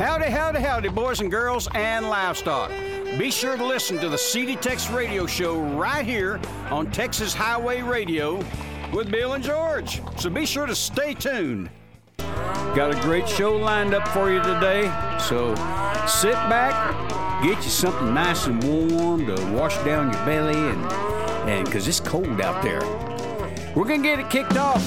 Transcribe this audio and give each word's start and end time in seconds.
Howdy, 0.00 0.30
howdy, 0.30 0.60
howdy, 0.60 0.88
boys 0.88 1.20
and 1.20 1.30
girls 1.30 1.68
and 1.74 2.08
livestock. 2.08 2.70
Be 3.18 3.30
sure 3.30 3.58
to 3.58 3.66
listen 3.66 3.98
to 3.98 4.08
the 4.08 4.16
CD 4.16 4.56
Tex 4.56 4.88
radio 4.88 5.26
show 5.26 5.60
right 5.60 6.06
here 6.06 6.40
on 6.70 6.90
Texas 6.90 7.34
Highway 7.34 7.82
Radio 7.82 8.42
with 8.94 9.10
Bill 9.10 9.34
and 9.34 9.44
George. 9.44 10.00
So 10.16 10.30
be 10.30 10.46
sure 10.46 10.64
to 10.64 10.74
stay 10.74 11.12
tuned. 11.12 11.68
Got 12.16 12.96
a 12.96 13.00
great 13.02 13.28
show 13.28 13.54
lined 13.54 13.92
up 13.92 14.08
for 14.08 14.32
you 14.32 14.42
today. 14.42 14.84
So 15.20 15.54
sit 16.06 16.32
back, 16.48 17.42
get 17.42 17.58
you 17.58 17.70
something 17.70 18.14
nice 18.14 18.46
and 18.46 18.64
warm 18.64 19.26
to 19.26 19.34
wash 19.52 19.76
down 19.84 20.14
your 20.14 20.24
belly 20.24 20.56
and 20.56 20.82
and 21.46 21.70
cuz 21.70 21.86
it's 21.86 22.00
cold 22.00 22.40
out 22.40 22.62
there. 22.62 22.80
We're 23.76 23.84
to 23.84 23.98
get 23.98 24.18
it 24.18 24.30
kicked 24.30 24.56
off 24.56 24.82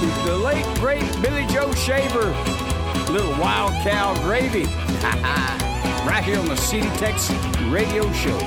with 0.00 0.24
the 0.24 0.34
late 0.34 0.64
great 0.80 1.04
Billy 1.20 1.44
Joe 1.46 1.70
Shaver, 1.74 2.32
little 3.10 3.32
wild 3.40 3.72
cow 3.82 4.14
gravy. 4.22 4.64
right 6.06 6.22
here 6.22 6.38
on 6.38 6.46
the 6.46 6.56
CD 6.56 6.86
Tex 6.98 7.30
radio 7.68 8.10
show. 8.12 8.38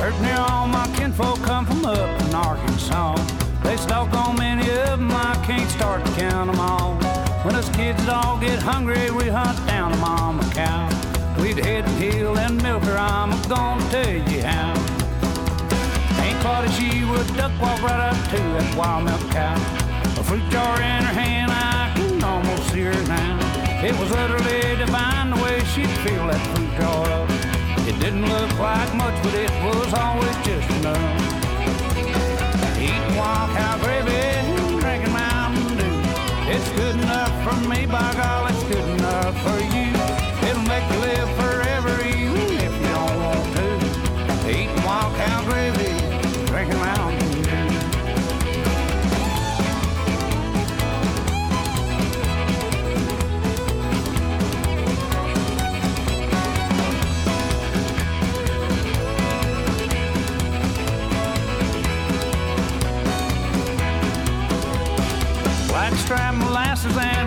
Heard 0.00 0.20
me 0.20 0.32
all 0.32 0.66
my 0.66 0.90
kinfolk 0.96 1.38
come 1.42 1.64
from 1.64 1.84
up 1.84 2.22
in 2.22 2.34
Arkansas. 2.34 3.14
They 3.62 3.76
stalk 3.76 4.12
on 4.14 4.36
many 4.36 4.68
of 4.68 4.98
them, 4.98 5.10
I 5.12 5.40
can't 5.46 5.70
start 5.70 6.04
to 6.04 6.12
count 6.12 6.50
them 6.50 6.60
all. 6.60 6.94
When 7.44 7.54
us 7.54 7.68
kids 7.76 8.08
all 8.08 8.38
get 8.38 8.60
hungry, 8.60 9.10
we 9.10 9.28
hunt 9.28 9.64
down 9.66 9.92
a 9.92 9.96
mama 9.96 10.42
cow. 10.54 10.88
We'd 11.40 11.58
head 11.58 11.84
and 11.84 12.02
heel 12.02 12.36
and 12.36 12.60
milk 12.62 12.82
her, 12.84 12.98
I'm 12.98 13.30
gonna 13.48 13.90
tell 13.90 14.32
you 14.32 14.42
how. 14.42 14.77
She 16.78 17.04
would 17.04 17.26
duck 17.34 17.50
walk 17.60 17.82
right 17.82 18.12
up 18.12 18.30
to 18.30 18.36
that 18.36 18.76
wild 18.76 19.04
milk 19.04 19.20
cow. 19.30 19.54
A 20.20 20.22
fruit 20.22 20.48
jar 20.50 20.76
in 20.76 21.02
her 21.02 21.16
hand, 21.22 21.50
I 21.50 21.90
can 21.96 22.22
almost 22.22 22.70
see 22.70 22.82
her 22.82 23.02
now. 23.08 23.38
It 23.82 23.98
was 23.98 24.12
utterly 24.12 24.76
divine 24.76 25.30
the 25.30 25.42
way 25.42 25.58
she'd 25.74 25.90
fill 26.06 26.28
that 26.28 26.40
fruit 26.54 26.70
jar 26.78 27.06
up. 27.18 27.30
It 27.88 27.98
didn't 27.98 28.28
look 28.28 28.52
like 28.60 28.94
much, 28.94 29.16
but 29.24 29.34
it 29.34 29.50
was 29.64 29.92
always 29.92 30.36
just 30.46 30.70
enough. 30.78 31.18
Eating 32.78 33.16
wild 33.18 33.50
cow 33.58 33.74
gravy, 33.82 34.22
drinking 34.78 35.12
Mountain 35.12 35.78
Dew. 35.78 35.96
It's 36.52 36.68
good 36.78 36.94
enough 36.94 37.34
for 37.42 37.58
me, 37.68 37.86
by 37.86 38.12
God, 38.14 38.52
it's 38.52 38.62
good 38.64 38.88
enough 38.98 39.34
for 39.42 39.57
Molasses 66.84 66.96
and 66.96 67.17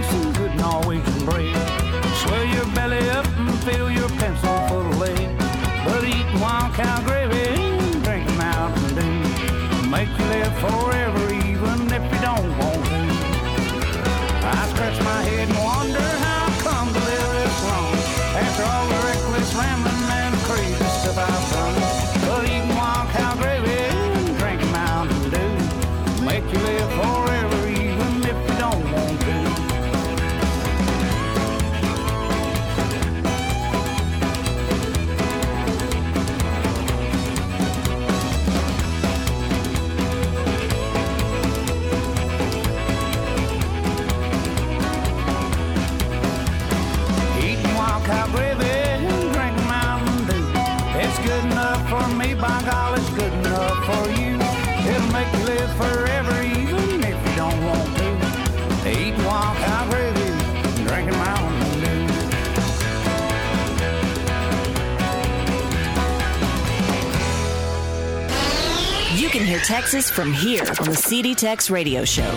Texas 69.72 70.10
from 70.10 70.34
here 70.34 70.66
on 70.82 70.90
the 70.90 70.98
CD 70.98 71.34
Tex 71.34 71.70
Radio 71.70 72.04
Show. 72.04 72.30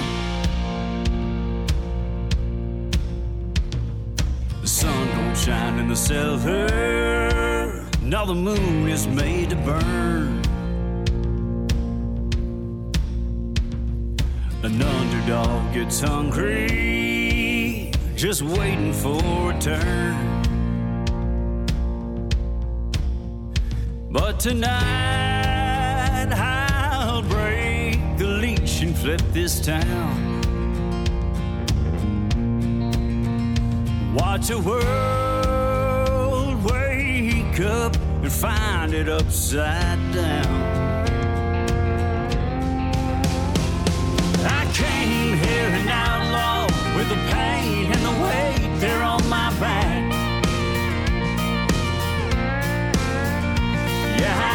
The 4.60 4.68
sun 4.68 5.08
don't 5.08 5.36
shine 5.36 5.80
in 5.80 5.88
the 5.88 5.96
cellar. 5.96 7.84
Now 8.02 8.24
the 8.24 8.36
moon 8.36 8.88
is 8.88 9.08
made 9.08 9.50
to 9.50 9.56
burn. 9.56 10.42
An 14.62 14.80
underdog 14.80 15.74
gets 15.74 15.98
hungry, 16.02 17.90
just 18.14 18.42
waiting 18.42 18.92
for 18.92 19.50
a 19.50 19.58
turn. 19.58 20.14
But 24.12 24.38
tonight 24.38 25.24
flip 29.04 29.20
this 29.32 29.60
town. 29.60 30.40
Watch 34.14 34.46
the 34.46 34.58
world 34.58 36.64
wake 36.64 37.60
up 37.60 37.94
and 38.22 38.32
find 38.32 38.94
it 38.94 39.10
upside 39.10 40.00
down. 40.14 40.46
I 44.46 44.64
came 44.72 45.36
here 45.36 45.68
an 45.68 45.86
outlaw 45.86 46.64
with 46.96 47.10
the 47.10 47.20
pain 47.30 47.92
and 47.92 48.02
the 48.08 48.14
weight 48.24 48.80
there 48.80 49.02
on 49.02 49.28
my 49.28 49.50
back. 49.60 50.12
Yeah, 54.18 54.53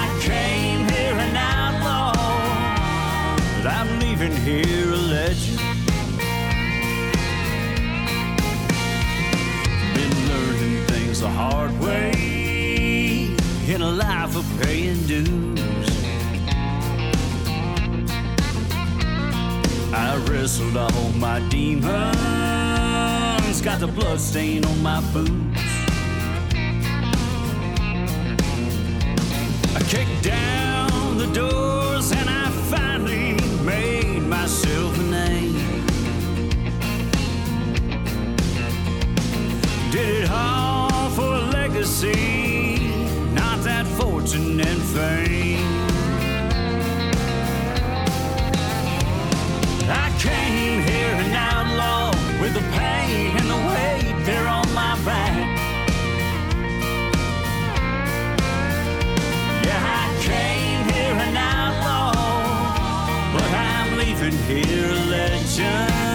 hard 11.40 11.72
way 11.80 12.12
in 13.74 13.82
a 13.82 13.90
life 13.90 14.36
of 14.36 14.46
paying 14.62 15.02
dues. 15.08 15.90
I 19.94 20.18
wrestled 20.28 20.76
all 20.76 21.12
my 21.14 21.40
demons, 21.48 21.88
got 23.62 23.80
the 23.80 23.88
blood 23.88 24.20
stain 24.20 24.66
on 24.66 24.84
my 24.84 25.00
boots. 25.14 25.49
Here 64.34 64.86
a 64.86 65.06
legend. 65.06 66.09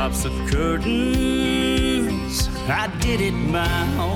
Drops 0.00 0.22
the 0.22 0.30
curtains, 0.50 2.48
I 2.66 2.86
did 3.00 3.20
it 3.20 3.32
my 3.32 3.82
own 3.98 4.09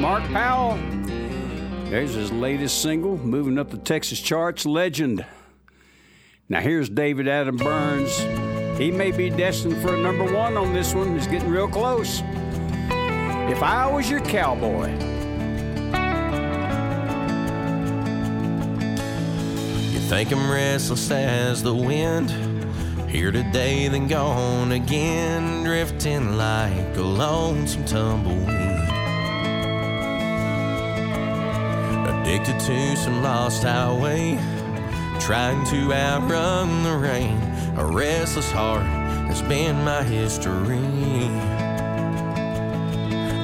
Mark 0.00 0.24
Powell. 0.32 0.78
There's 1.90 2.14
his 2.14 2.32
latest 2.32 2.80
single, 2.80 3.18
moving 3.18 3.58
up 3.58 3.68
the 3.68 3.76
Texas 3.76 4.18
charts, 4.18 4.64
Legend. 4.64 5.26
Now 6.48 6.60
here's 6.60 6.88
David 6.88 7.28
Adam 7.28 7.58
Byrnes. 7.58 8.18
He 8.78 8.90
may 8.90 9.10
be 9.10 9.28
destined 9.28 9.76
for 9.82 9.94
a 9.94 9.98
number 9.98 10.24
one 10.24 10.56
on 10.56 10.72
this 10.72 10.94
one. 10.94 11.14
He's 11.14 11.26
getting 11.26 11.50
real 11.50 11.68
close. 11.68 12.22
If 13.50 13.62
I 13.62 13.86
was 13.92 14.08
your 14.08 14.20
cowboy. 14.20 14.90
You 19.92 20.00
think 20.08 20.32
I'm 20.32 20.50
restless 20.50 21.10
as 21.10 21.62
the 21.62 21.74
wind. 21.74 22.30
Here 23.10 23.30
today, 23.30 23.88
then 23.88 24.08
gone 24.08 24.72
again, 24.72 25.62
drifting 25.62 26.38
like 26.38 26.96
a 26.96 27.02
lonesome 27.02 27.84
tumbleweed. 27.84 28.59
Addicted 32.30 32.60
to 32.60 32.96
some 32.96 33.24
lost 33.24 33.64
highway, 33.64 34.38
trying 35.18 35.66
to 35.66 35.92
outrun 35.92 36.84
the 36.84 36.96
rain. 36.96 37.36
A 37.76 37.84
restless 37.84 38.48
heart 38.52 38.86
has 39.26 39.42
been 39.42 39.82
my 39.82 40.04
history. 40.04 40.78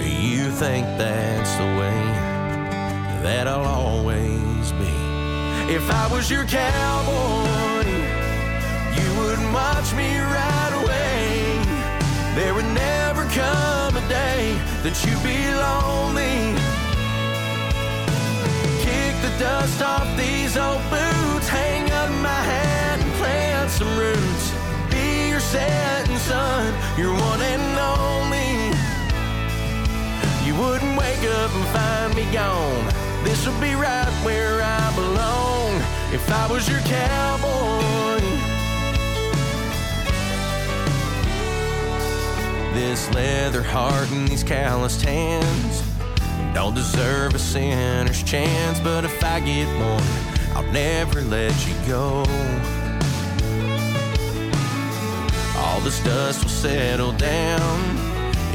You 0.07 0.53
think 0.53 0.87
that's 0.99 1.53
the 1.57 1.65
way 1.65 2.01
that 3.25 3.49
I'll 3.49 3.65
always 3.65 4.71
be. 4.71 4.95
If 5.75 5.91
I 5.91 6.09
was 6.13 6.31
your 6.31 6.45
cowboy, 6.45 7.91
you 8.99 9.09
would 9.19 9.43
watch 9.53 9.93
me 9.95 10.17
right 10.17 10.75
away. 10.85 11.59
There 12.37 12.55
would 12.55 12.73
never 12.73 13.25
come 13.31 13.97
a 13.97 14.09
day 14.09 14.57
that 14.85 14.95
you'd 15.05 15.25
be 15.25 15.43
lonely. 15.55 16.66
Dust 19.39 19.83
off 19.83 20.17
these 20.17 20.57
old 20.57 20.81
boots, 20.89 21.47
hang 21.47 21.91
up 21.91 22.09
my 22.23 22.41
hat 22.51 22.99
and 22.99 23.13
plant 23.21 23.71
some 23.71 23.99
roots. 23.99 24.51
Be 24.91 25.29
your 25.29 25.41
setting 25.41 26.17
sun, 26.17 26.73
your 26.99 27.13
one 27.13 27.43
and 27.43 27.79
only. 27.79 28.73
You 30.47 30.55
wouldn't 30.59 30.97
wake 30.99 31.23
up 31.43 31.51
and 31.55 31.67
find 31.69 32.15
me 32.15 32.25
gone. 32.33 32.87
This 33.25 33.47
would 33.47 33.61
be 33.61 33.75
right 33.75 34.09
where 34.25 34.63
I 34.63 34.95
belong 34.95 35.83
if 36.15 36.33
I 36.33 36.51
was 36.51 36.67
your 36.67 36.81
cowboy. 36.81 38.21
This 42.73 43.13
leather 43.13 43.63
heart 43.63 44.11
and 44.13 44.27
these 44.29 44.43
calloused 44.43 45.03
hands 45.03 45.86
don't 46.57 46.75
deserve 46.75 47.35
a 47.35 47.39
sinner's 47.39 48.23
chance, 48.23 48.81
but 48.81 49.05
if 49.05 49.23
I 49.23 49.41
get 49.41 49.69
one, 49.79 50.57
I'll 50.57 50.73
never 50.73 51.21
let 51.21 51.53
you 51.69 51.75
go. 51.87 52.25
All 55.59 55.81
this 55.81 56.03
dust 56.03 56.45
will 56.45 56.49
settle 56.49 57.13
down. 57.13 57.79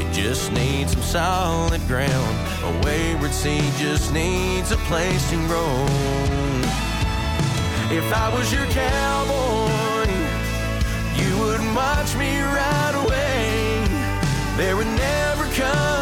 It 0.00 0.12
just 0.12 0.50
needs 0.50 0.94
some 0.94 1.02
solid 1.02 1.80
ground. 1.86 2.36
A 2.64 2.84
wayward 2.84 3.32
seed 3.32 3.72
just 3.78 4.12
needs 4.12 4.72
a 4.72 4.78
place 4.88 5.30
to 5.30 5.36
grow. 5.46 5.86
If 7.96 8.12
I 8.12 8.34
was 8.34 8.52
your 8.52 8.66
cowboy, 8.66 10.10
you 11.22 11.38
would 11.38 11.60
watch 11.72 12.16
me 12.16 12.40
right 12.40 12.94
away. 13.04 13.86
There 14.56 14.76
would 14.76 14.88
never 14.88 15.44
come 15.54 16.01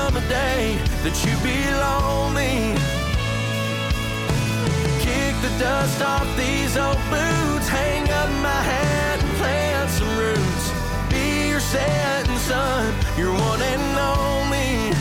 that 1.02 1.16
you'd 1.24 1.42
be 1.42 1.56
lonely. 1.80 2.76
Kick 5.00 5.32
the 5.40 5.52
dust 5.58 6.02
off 6.02 6.28
these 6.36 6.76
old 6.76 7.00
boots, 7.08 7.68
hang 7.68 8.04
up 8.10 8.28
my 8.44 8.60
hat 8.60 9.18
and 9.24 9.32
plant 9.40 9.88
some 9.90 10.12
roots. 10.18 10.66
Be 11.08 11.48
your 11.48 11.60
setting 11.60 12.36
sun, 12.38 12.92
your 13.16 13.32
one 13.32 13.62
and 13.62 13.96
only. 13.96 14.92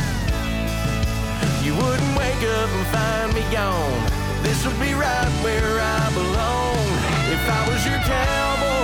You 1.65 1.75
wouldn't 1.75 2.13
wake 2.15 2.43
up 2.47 2.69
and 2.71 2.87
find 2.95 3.33
me 3.35 3.43
gone. 3.51 3.99
This 4.41 4.65
would 4.65 4.79
be 4.79 4.93
right 4.93 5.31
where 5.43 5.79
I 5.83 6.07
belong 6.15 6.79
if 7.27 7.43
I 7.43 7.61
was 7.67 7.85
your 7.85 7.99
cowboy. 8.07 8.78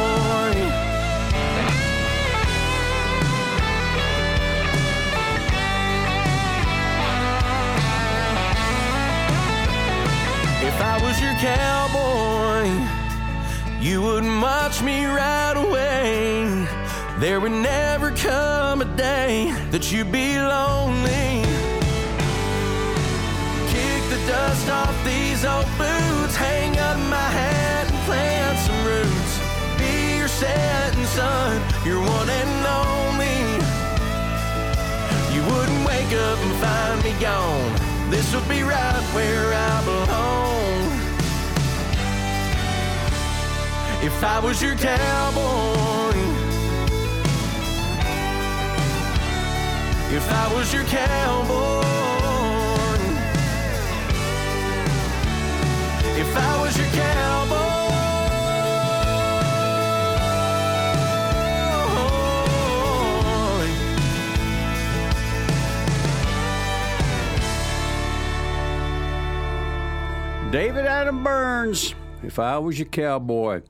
If 10.68 10.82
I 10.82 10.98
was 11.06 11.22
your 11.22 11.36
cowboy, 11.36 12.66
you 13.80 14.02
would 14.02 14.26
watch 14.42 14.82
me 14.82 15.06
right 15.06 15.54
away. 15.56 16.68
There 17.20 17.40
would 17.40 17.52
never 17.52 18.10
come 18.12 18.82
a 18.82 18.86
day 18.98 19.54
that 19.70 19.92
you'd 19.92 20.12
be 20.12 20.40
lonely. 20.40 21.46
Kick 23.70 24.02
the 24.10 24.20
dust 24.28 24.68
off 24.70 24.96
these 25.06 25.46
old 25.46 25.70
boots, 25.78 26.36
hang 26.36 26.78
up 26.80 26.98
my 27.10 27.30
hat 27.40 27.86
and 27.88 28.02
plant 28.10 28.58
some 28.66 28.82
roots. 28.90 29.34
Be 29.78 30.18
your 30.18 30.28
setting 30.28 31.06
sun, 31.14 31.62
your 31.86 32.00
one 32.02 32.30
and 32.42 32.66
only. 32.90 33.40
You 35.34 35.42
wouldn't 35.46 35.86
wake 35.86 36.14
up 36.28 36.40
and 36.40 36.54
find 36.58 37.04
me 37.04 37.14
gone. 37.22 37.96
This 38.10 38.34
would 38.34 38.50
be 38.50 38.64
right 38.64 39.04
where 39.14 39.54
I 39.54 39.86
belong. 39.86 40.55
If 44.06 44.24
I 44.24 44.40
was 44.40 44.62
your 44.62 44.76
cowboy. 44.76 46.20
If 50.16 50.32
I 50.32 50.54
was 50.54 50.72
your 50.72 50.84
cowboy. 50.84 51.82
If 56.22 56.38
I 56.38 56.62
was 56.62 56.78
your 56.78 56.88
cowboy. 56.88 57.66
David 70.52 70.86
Adam 70.86 71.24
Byrnes, 71.24 71.96
If 72.24 72.38
I 72.38 72.60
Was 72.60 72.78
Your 72.78 72.88
Cowboy. 72.88 73.62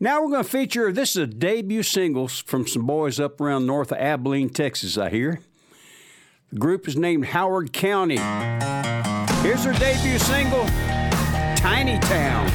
Now 0.00 0.22
we're 0.22 0.30
going 0.30 0.44
to 0.44 0.48
feature 0.48 0.92
this 0.92 1.16
is 1.16 1.16
a 1.16 1.26
debut 1.26 1.82
single 1.82 2.28
from 2.28 2.68
some 2.68 2.86
boys 2.86 3.18
up 3.18 3.40
around 3.40 3.66
north 3.66 3.90
of 3.90 3.98
Abilene, 3.98 4.48
Texas, 4.48 4.96
I 4.96 5.10
hear. 5.10 5.40
The 6.52 6.58
group 6.60 6.86
is 6.86 6.96
named 6.96 7.26
Howard 7.26 7.72
County. 7.72 8.18
Here's 9.42 9.64
their 9.64 9.72
debut 9.72 10.20
single, 10.20 10.66
Tiny 11.56 11.98
Town. 11.98 12.46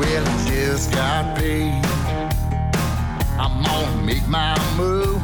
Well, 0.00 0.26
I 0.26 0.48
just 0.48 0.92
got 0.92 1.36
paid. 1.36 1.84
I'm 3.38 3.62
gonna 3.62 4.02
make 4.02 4.26
my 4.26 4.56
move. 4.78 5.15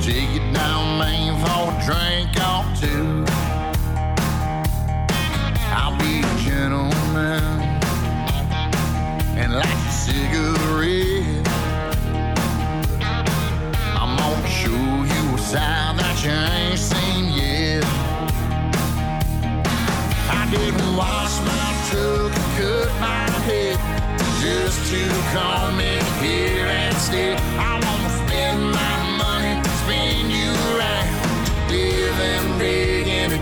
Take 0.00 0.30
it 0.30 0.54
down, 0.54 0.98
man, 0.98 1.34
for 1.44 1.68
a 1.68 1.84
drink 1.84 2.30
or 2.40 2.64
two. 2.80 3.24
I'll 5.76 5.96
be 5.98 6.20
a 6.20 6.36
gentleman 6.42 7.42
and 9.36 9.52
light 9.52 9.66
a 9.66 9.92
cigarette. 9.92 11.46
I'm 14.00 14.16
gonna 14.16 14.48
show 14.48 14.70
you 14.70 15.34
a 15.34 15.38
side 15.38 15.98
that 15.98 16.16
you 16.24 16.30
ain't 16.30 16.78
seen 16.78 17.24
yet. 17.36 17.84
I 20.30 20.48
didn't 20.50 20.96
wash 20.96 21.38
my 21.40 21.68
truck 21.90 22.32
and 22.32 22.50
cut 22.56 22.88
my 23.00 23.28
head 23.48 23.78
just 24.40 24.90
to 24.92 25.02
come 25.34 25.78
in 25.78 26.04
here 26.22 26.66
and 26.66 26.96
stay. 26.96 27.39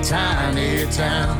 Tiny 0.08 0.86
town. 0.90 1.36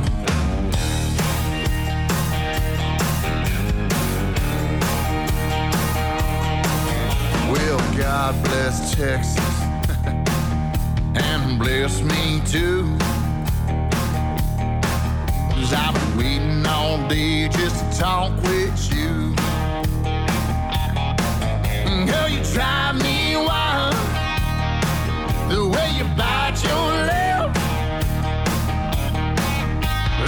Well, 7.51 7.79
God 7.97 8.35
bless 8.45 8.95
Texas 8.95 9.39
and 11.15 11.59
bless 11.59 12.03
me 12.03 12.43
too. 12.45 12.95
Cause 15.55 15.73
I've 15.73 15.95
been 15.95 16.19
waiting 16.19 16.67
all 16.67 17.09
day 17.09 17.49
just 17.49 17.91
to 17.91 17.99
talk 17.99 18.33
with 18.43 18.93
you. 18.95 19.35
Girl, 22.07 22.29
you 22.29 22.43
drive 22.53 22.97
me 22.97 23.35
wild. 23.35 23.95
The 25.51 25.67
way 25.67 25.91
you 25.97 26.05
bite 26.19 26.63
your 26.63 27.07
lip. 27.07 27.28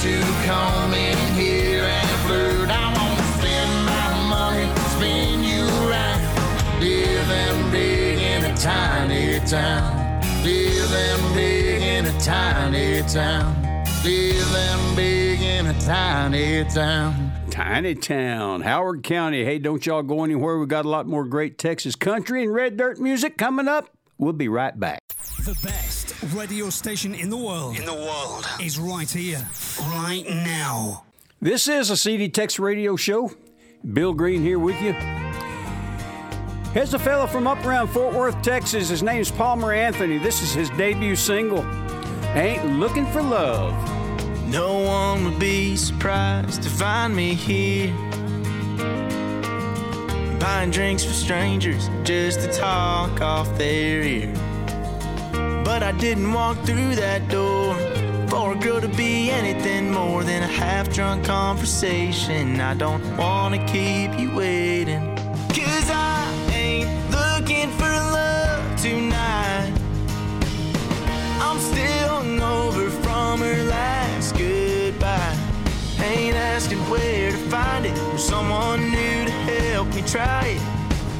to 0.00 0.20
come 0.46 0.94
in 0.94 1.18
here 1.34 1.82
and 1.82 2.08
flirt. 2.26 2.70
I 2.70 2.86
wanna 2.94 3.26
spend 3.36 3.84
my 3.84 4.28
money, 4.28 4.66
spin 4.94 5.42
you 5.42 5.64
right, 5.90 6.78
living 6.80 7.70
big 7.72 8.18
in 8.18 8.44
a 8.44 8.56
tiny 8.56 9.40
town, 9.40 10.20
living 10.44 11.34
big 11.34 11.82
in 11.82 12.06
a 12.06 12.20
tiny 12.20 13.02
town, 13.08 13.84
living 14.04 14.94
big 14.94 15.40
in 15.40 15.66
a 15.66 15.80
tiny 15.80 16.64
town. 16.70 17.32
Tiny 17.50 17.96
Town, 17.96 18.60
Howard 18.60 19.02
County. 19.02 19.44
Hey, 19.44 19.58
don't 19.58 19.84
y'all 19.84 20.04
go 20.04 20.22
anywhere. 20.22 20.60
We 20.60 20.66
got 20.66 20.84
a 20.84 20.88
lot 20.88 21.08
more 21.08 21.24
great 21.24 21.58
Texas 21.58 21.96
country 21.96 22.44
and 22.44 22.54
red 22.54 22.76
dirt 22.76 23.00
music 23.00 23.36
coming 23.36 23.66
up. 23.66 23.97
We'll 24.18 24.32
be 24.32 24.48
right 24.48 24.78
back. 24.78 25.00
The 25.44 25.56
best 25.62 26.12
radio 26.34 26.70
station 26.70 27.14
in 27.14 27.30
the 27.30 27.36
world. 27.36 27.78
In 27.78 27.84
the 27.84 27.94
world. 27.94 28.44
Is 28.60 28.76
right 28.76 29.08
here, 29.08 29.46
right 29.80 30.24
now. 30.26 31.04
This 31.40 31.68
is 31.68 31.88
a 31.90 31.96
CD 31.96 32.28
Tex 32.28 32.58
radio 32.58 32.96
show. 32.96 33.30
Bill 33.92 34.12
Green 34.12 34.42
here 34.42 34.58
with 34.58 34.80
you. 34.82 34.92
Here's 36.72 36.92
a 36.94 36.98
fella 36.98 37.28
from 37.28 37.46
up 37.46 37.64
around 37.64 37.88
Fort 37.88 38.12
Worth, 38.12 38.42
Texas. 38.42 38.88
His 38.88 39.04
name's 39.04 39.30
Palmer 39.30 39.72
Anthony. 39.72 40.18
This 40.18 40.42
is 40.42 40.52
his 40.52 40.68
debut 40.70 41.14
single, 41.14 41.64
Ain't 42.34 42.66
Looking 42.80 43.06
for 43.06 43.22
Love. 43.22 43.72
No 44.48 44.80
one 44.80 45.26
would 45.26 45.38
be 45.38 45.76
surprised 45.76 46.64
to 46.64 46.68
find 46.68 47.14
me 47.14 47.34
here. 47.34 47.94
Buying 50.48 50.70
drinks 50.70 51.04
for 51.04 51.12
strangers 51.12 51.90
just 52.04 52.40
to 52.40 52.50
talk 52.50 53.20
off 53.20 53.46
their 53.58 54.00
ear. 54.02 54.32
But 55.62 55.82
I 55.82 55.92
didn't 55.92 56.32
walk 56.32 56.56
through 56.64 56.94
that 56.94 57.28
door 57.28 57.74
for 58.28 58.54
a 58.54 58.56
girl 58.56 58.80
to 58.80 58.88
be 58.88 59.30
anything 59.30 59.90
more 59.90 60.24
than 60.24 60.42
a 60.42 60.46
half 60.46 60.90
drunk 60.90 61.26
conversation. 61.26 62.62
I 62.62 62.72
don't 62.72 63.04
wanna 63.18 63.58
keep 63.66 64.18
you 64.18 64.34
waiting. 64.34 65.14
Cause 65.54 65.90
I 65.90 66.24
ain't 66.50 66.90
looking 67.10 67.70
for 67.72 67.92
love 68.18 68.80
tonight. 68.80 69.70
I'm 71.46 71.58
still 71.58 72.08
hungover 72.22 72.90
from 73.02 73.40
her 73.40 73.64
last 73.64 74.32
goodbye. 74.32 74.67
Ain't 76.08 76.36
asking 76.36 76.78
where 76.88 77.30
to 77.30 77.36
find 77.36 77.84
it 77.84 77.92
or 78.14 78.16
someone 78.16 78.80
new 78.90 79.26
to 79.26 79.30
help 79.30 79.88
me 79.94 80.00
try 80.00 80.56
it. 80.56 80.62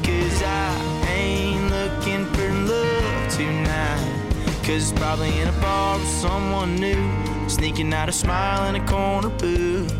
Cause 0.03 0.41
I 0.41 1.05
ain't 1.07 1.69
looking 1.69 2.25
for 2.33 2.51
love 2.73 3.31
tonight. 3.31 4.41
Cause 4.63 4.89
it's 4.89 4.99
probably 4.99 5.29
in 5.39 5.47
a 5.47 5.51
bar 5.61 5.99
with 5.99 6.07
someone 6.07 6.75
new. 6.77 7.03
Sneaking 7.47 7.93
out 7.93 8.09
a 8.09 8.11
smile 8.11 8.67
in 8.67 8.81
a 8.81 8.87
corner 8.87 9.29
booth. 9.29 9.93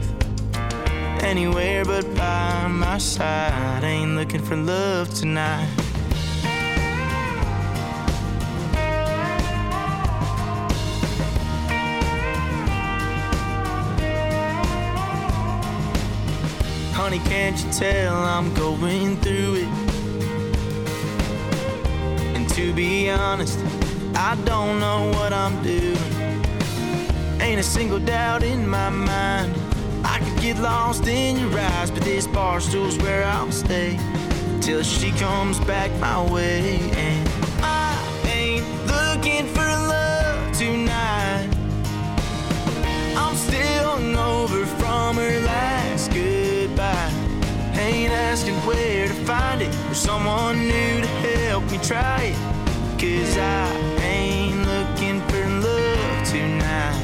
Anywhere 1.21 1.85
but 1.85 2.05
by 2.15 2.67
my 2.67 2.97
side. 2.97 3.83
Ain't 3.83 4.15
looking 4.15 4.41
for 4.41 4.55
love 4.55 5.13
tonight. 5.13 5.69
Honey, 17.09 17.23
can't 17.27 17.57
you 17.65 17.71
tell 17.71 18.17
I'm 18.17 18.53
going 18.53 19.17
through 19.17 19.55
it? 19.55 19.67
And 22.35 22.47
to 22.49 22.71
be 22.71 23.09
honest, 23.09 23.57
I 24.13 24.35
don't 24.45 24.79
know 24.79 25.09
what 25.15 25.33
I'm 25.33 25.59
doing. 25.63 25.97
Ain't 27.41 27.59
a 27.59 27.63
single 27.63 27.97
doubt 27.97 28.43
in 28.43 28.69
my 28.69 28.91
mind. 28.91 29.55
I 30.03 30.19
could 30.19 30.39
get 30.39 30.59
lost 30.59 31.07
in 31.07 31.39
your 31.39 31.59
eyes, 31.59 31.89
but 31.89 32.03
this 32.03 32.27
bar 32.27 32.59
stool's 32.59 32.99
where 32.99 33.25
I'll 33.25 33.51
stay 33.51 33.97
till 34.61 34.83
she 34.83 35.09
comes 35.13 35.59
back 35.61 35.89
my 35.99 36.31
way. 36.31 36.77
And 36.91 37.28
asking 48.19 48.55
where 48.67 49.07
to 49.07 49.13
find 49.25 49.61
it 49.61 49.73
or 49.89 49.93
someone 49.93 50.59
new 50.59 51.01
to 51.01 51.07
help 51.07 51.63
me 51.71 51.77
try 51.79 52.33
it. 52.33 52.37
Cause 52.99 53.37
I 53.37 53.71
ain't 54.01 54.65
looking 54.65 55.21
for 55.29 55.43
love 55.65 56.27
tonight. 56.27 57.01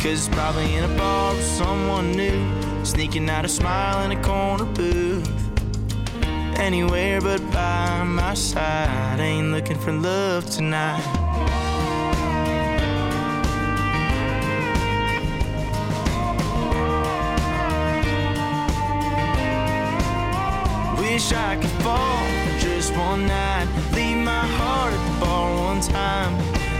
Cause 0.00 0.28
probably 0.28 0.74
in 0.74 0.84
a 0.84 0.96
bar 0.96 1.34
with 1.34 1.44
someone 1.44 2.12
new, 2.12 2.40
sneaking 2.84 3.28
out 3.30 3.44
a 3.44 3.48
smile 3.48 4.04
in 4.04 4.16
a 4.16 4.22
corner 4.22 4.66
booth. 4.66 5.28
Anywhere 6.56 7.20
but 7.20 7.40
by 7.50 8.04
my 8.04 8.34
side, 8.34 9.18
ain't 9.18 9.50
looking 9.50 9.78
for 9.78 9.92
love 9.92 10.44
tonight. 10.50 11.19
Night. 23.16 23.68
Leave 23.94 24.24
my 24.24 24.46
heart 24.58 24.92
at 24.92 25.12
the 25.12 25.20
bar 25.20 25.50
time. 25.82 26.36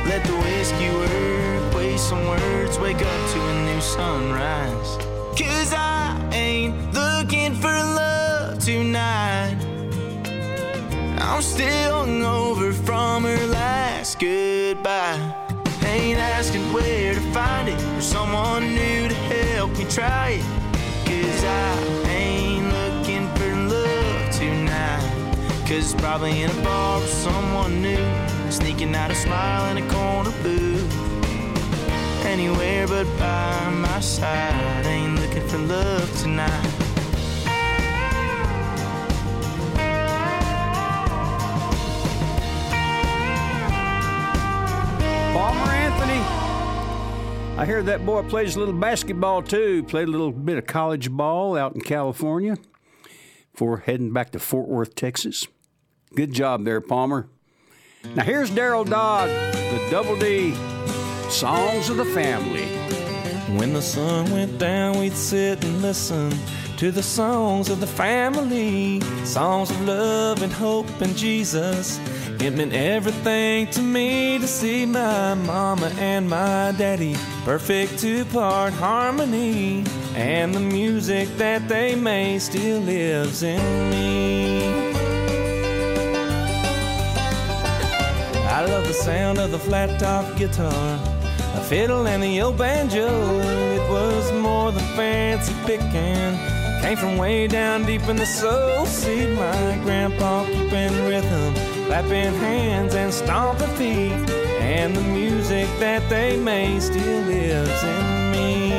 Let 0.06 0.24
the 0.24 0.34
whiskey 0.34 0.88
work, 0.90 1.98
some 1.98 2.26
words, 2.26 2.78
wake 2.78 3.02
up 3.02 3.30
to 3.32 3.40
a 3.40 3.54
new 3.66 3.80
sunrise. 3.80 4.96
Cause 5.36 5.72
I 5.72 6.16
ain't 6.32 6.74
looking 6.92 7.54
for 7.54 7.68
love 7.68 8.58
tonight. 8.58 9.56
I'm 11.18 11.42
still 11.42 12.04
hungover 12.04 12.72
from 12.72 13.24
her 13.24 13.46
last 13.46 14.18
goodbye. 14.18 15.18
Ain't 15.84 16.18
asking 16.18 16.72
where 16.72 17.14
to 17.14 17.20
find 17.32 17.68
it 17.68 17.80
or 17.96 18.00
someone 18.00 18.74
new 18.74 19.08
to 19.08 19.14
help 19.14 19.70
me 19.78 19.84
try 19.84 20.40
it. 20.40 20.44
Cause 21.06 21.44
I 21.44 21.99
Cause 25.70 25.92
it's 25.92 26.02
probably 26.02 26.42
in 26.42 26.50
a 26.50 26.62
bar 26.64 26.98
with 26.98 27.08
someone 27.10 27.80
new, 27.80 28.50
sneaking 28.50 28.92
out 28.92 29.12
a 29.12 29.14
smile 29.14 29.70
in 29.70 29.80
a 29.80 29.88
corner 29.88 30.32
booth. 30.42 30.92
Anywhere 32.26 32.88
but 32.88 33.04
by 33.20 33.70
my 33.70 34.00
side, 34.00 34.84
ain't 34.84 35.14
looking 35.20 35.46
for 35.46 35.58
love 35.58 36.18
tonight. 36.18 36.50
Palmer 45.32 45.70
Anthony. 45.70 46.20
I 47.58 47.64
hear 47.64 47.84
that 47.84 48.04
boy 48.04 48.24
plays 48.24 48.56
a 48.56 48.58
little 48.58 48.74
basketball 48.74 49.44
too. 49.44 49.84
Played 49.84 50.08
a 50.08 50.10
little 50.10 50.32
bit 50.32 50.58
of 50.58 50.66
college 50.66 51.12
ball 51.12 51.56
out 51.56 51.76
in 51.76 51.80
California 51.80 52.56
before 53.52 53.84
heading 53.86 54.12
back 54.12 54.30
to 54.32 54.40
Fort 54.40 54.66
Worth, 54.66 54.96
Texas. 54.96 55.46
Good 56.14 56.32
job 56.32 56.64
there, 56.64 56.80
Palmer. 56.80 57.28
Now 58.16 58.24
here's 58.24 58.50
Deryl 58.50 58.88
Dodd, 58.88 59.28
the 59.28 59.88
Double 59.90 60.18
D 60.18 60.54
Songs 61.30 61.88
of 61.88 61.98
the 61.98 62.04
Family. 62.06 62.66
When 63.56 63.72
the 63.72 63.82
sun 63.82 64.30
went 64.32 64.58
down, 64.58 64.98
we'd 64.98 65.12
sit 65.12 65.62
and 65.64 65.80
listen 65.82 66.32
to 66.78 66.90
the 66.90 67.02
songs 67.02 67.68
of 67.68 67.78
the 67.78 67.86
family. 67.86 69.00
Songs 69.24 69.70
of 69.70 69.80
love 69.82 70.42
and 70.42 70.52
hope 70.52 70.88
and 71.00 71.16
Jesus. 71.16 72.00
It 72.40 72.56
meant 72.56 72.72
everything 72.72 73.68
to 73.68 73.80
me 73.80 74.38
to 74.38 74.48
see 74.48 74.86
my 74.86 75.34
mama 75.34 75.92
and 75.98 76.28
my 76.28 76.74
daddy. 76.76 77.14
Perfect 77.44 77.98
two 78.00 78.24
part 78.26 78.72
harmony. 78.72 79.84
And 80.14 80.52
the 80.52 80.60
music 80.60 81.28
that 81.36 81.68
they 81.68 81.94
made 81.94 82.42
still 82.42 82.80
lives 82.80 83.44
in 83.44 83.90
me. 83.90 84.89
I 88.60 88.66
love 88.66 88.86
the 88.86 88.92
sound 88.92 89.38
of 89.38 89.52
the 89.52 89.58
flat 89.58 89.98
top 89.98 90.36
guitar, 90.36 91.00
a 91.54 91.60
fiddle 91.62 92.06
and 92.06 92.22
the 92.22 92.42
old 92.42 92.58
banjo. 92.58 93.08
It 93.08 93.88
was 93.88 94.30
more 94.32 94.70
than 94.70 94.84
fancy 94.94 95.54
picking, 95.64 96.36
came 96.82 96.98
from 96.98 97.16
way 97.16 97.46
down 97.46 97.86
deep 97.86 98.02
in 98.02 98.16
the 98.16 98.26
soul 98.26 98.84
seed. 98.84 99.30
My 99.30 99.80
grandpa 99.82 100.44
keeping 100.44 100.92
rhythm, 101.06 101.54
clapping 101.86 102.34
hands 102.34 102.94
and 102.94 103.14
stomping 103.14 103.74
feet, 103.78 104.28
and 104.60 104.94
the 104.94 105.04
music 105.04 105.66
that 105.78 106.06
they 106.10 106.38
made 106.38 106.82
still 106.82 107.22
lives 107.22 107.82
in 107.82 108.30
me. 108.30 108.72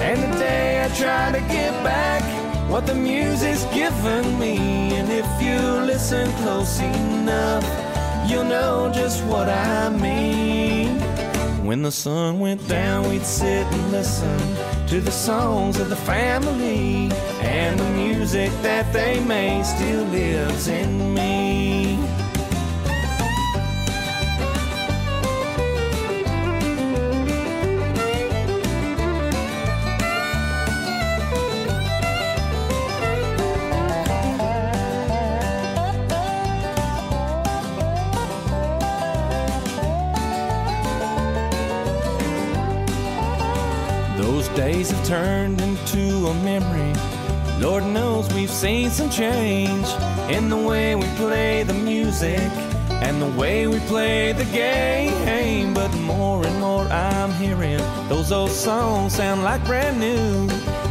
And 0.00 0.32
today 0.32 0.84
I 0.84 0.88
try 0.94 1.32
to 1.32 1.40
give 1.52 1.74
back 1.82 2.22
what 2.70 2.86
the 2.86 2.94
music's 2.94 3.64
given 3.74 4.38
me, 4.38 4.94
and 4.94 5.10
if 5.10 5.26
you 5.42 5.58
listen 5.84 6.30
close 6.44 6.78
enough 6.78 7.77
you'll 8.28 8.44
know 8.44 8.90
just 8.94 9.24
what 9.24 9.48
I 9.48 9.88
mean. 9.88 11.00
When 11.64 11.82
the 11.82 11.92
sun 11.92 12.40
went 12.40 12.66
down, 12.68 13.08
we'd 13.08 13.24
sit 13.24 13.66
and 13.66 13.92
listen 13.92 14.38
to 14.88 15.00
the 15.00 15.10
songs 15.10 15.78
of 15.78 15.88
the 15.90 15.96
family, 15.96 17.10
and 17.42 17.78
the 17.78 17.90
music 17.90 18.50
that 18.62 18.90
they 18.92 19.20
made 19.20 19.64
still 19.64 20.04
lives 20.04 20.68
in 20.68 21.14
me. 21.14 21.47
Turned 45.08 45.58
into 45.62 46.26
a 46.26 46.34
memory. 46.44 46.92
Lord 47.60 47.82
knows 47.82 48.30
we've 48.34 48.50
seen 48.50 48.90
some 48.90 49.08
change 49.08 49.86
in 50.30 50.50
the 50.50 50.56
way 50.58 50.96
we 50.96 51.06
play 51.16 51.62
the 51.62 51.72
music 51.72 52.50
and 52.90 53.22
the 53.22 53.40
way 53.40 53.66
we 53.66 53.78
play 53.92 54.32
the 54.32 54.44
game. 54.44 55.72
But 55.72 55.90
more 56.00 56.44
and 56.44 56.60
more 56.60 56.84
I'm 56.88 57.32
hearing 57.32 57.78
those 58.10 58.32
old 58.32 58.50
songs 58.50 59.14
sound 59.14 59.44
like 59.44 59.64
brand 59.64 59.98
new. 59.98 60.46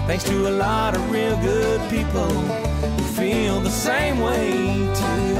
Thanks 0.07 0.23
to 0.23 0.47
a 0.47 0.53
lot 0.65 0.95
of 0.95 1.11
real 1.11 1.37
good 1.41 1.79
people 1.87 2.31
who 2.31 3.03
feel 3.21 3.59
the 3.59 3.69
same 3.69 4.19
way 4.19 4.73
too. 4.95 5.37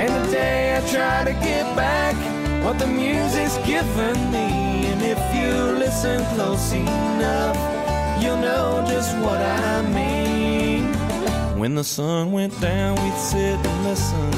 And 0.00 0.24
today 0.24 0.74
I 0.74 0.80
try 0.88 1.24
to 1.24 1.34
give 1.34 1.66
back 1.76 2.16
what 2.64 2.78
the 2.78 2.86
music's 2.86 3.58
given 3.66 4.16
me. 4.32 4.69
If 5.12 5.34
you 5.34 5.50
listen 5.76 6.24
close 6.36 6.72
enough, 6.72 7.56
you'll 8.22 8.36
know 8.36 8.84
just 8.86 9.12
what 9.16 9.40
I 9.40 9.82
mean. 9.82 10.92
When 11.58 11.74
the 11.74 11.82
sun 11.82 12.30
went 12.30 12.54
down, 12.60 12.94
we'd 13.02 13.18
sit 13.18 13.58
and 13.70 13.84
listen 13.84 14.30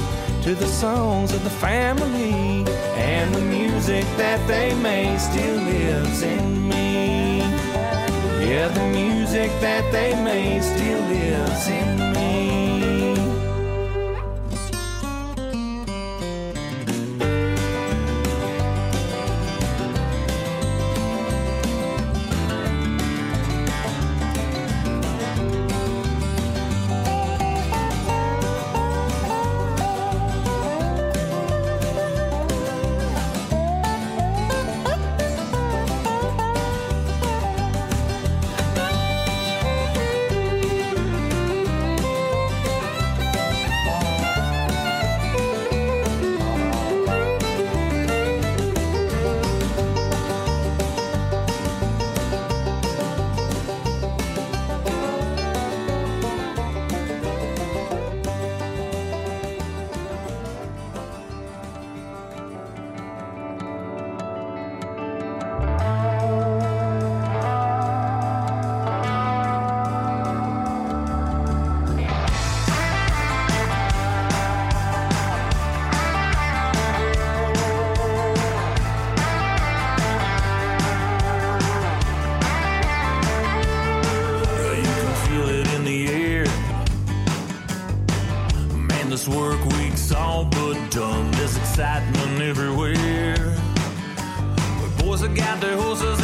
to 0.45 0.55
the 0.55 0.67
songs 0.67 1.35
of 1.35 1.45
the 1.45 1.51
family. 1.51 2.65
And 2.97 3.35
the 3.35 3.43
music 3.43 4.07
that 4.17 4.41
they 4.49 4.75
made 4.77 5.19
still 5.21 5.61
lives 5.61 6.23
in 6.23 6.67
me. 6.71 7.41
Yeah, 8.49 8.69
the 8.69 8.87
music 8.99 9.51
that 9.61 9.85
they 9.93 10.15
made 10.25 10.63
still 10.63 11.03
lives 11.03 11.69
in 11.69 12.13
me. 12.15 12.32
dumb. 90.93 91.31
There's 91.33 91.57
excitement 91.57 92.43
everywhere. 92.43 93.57
But 94.81 95.05
boys 95.05 95.23
have 95.23 95.35
got 95.35 95.61
their 95.61 95.77
horses 95.77 96.22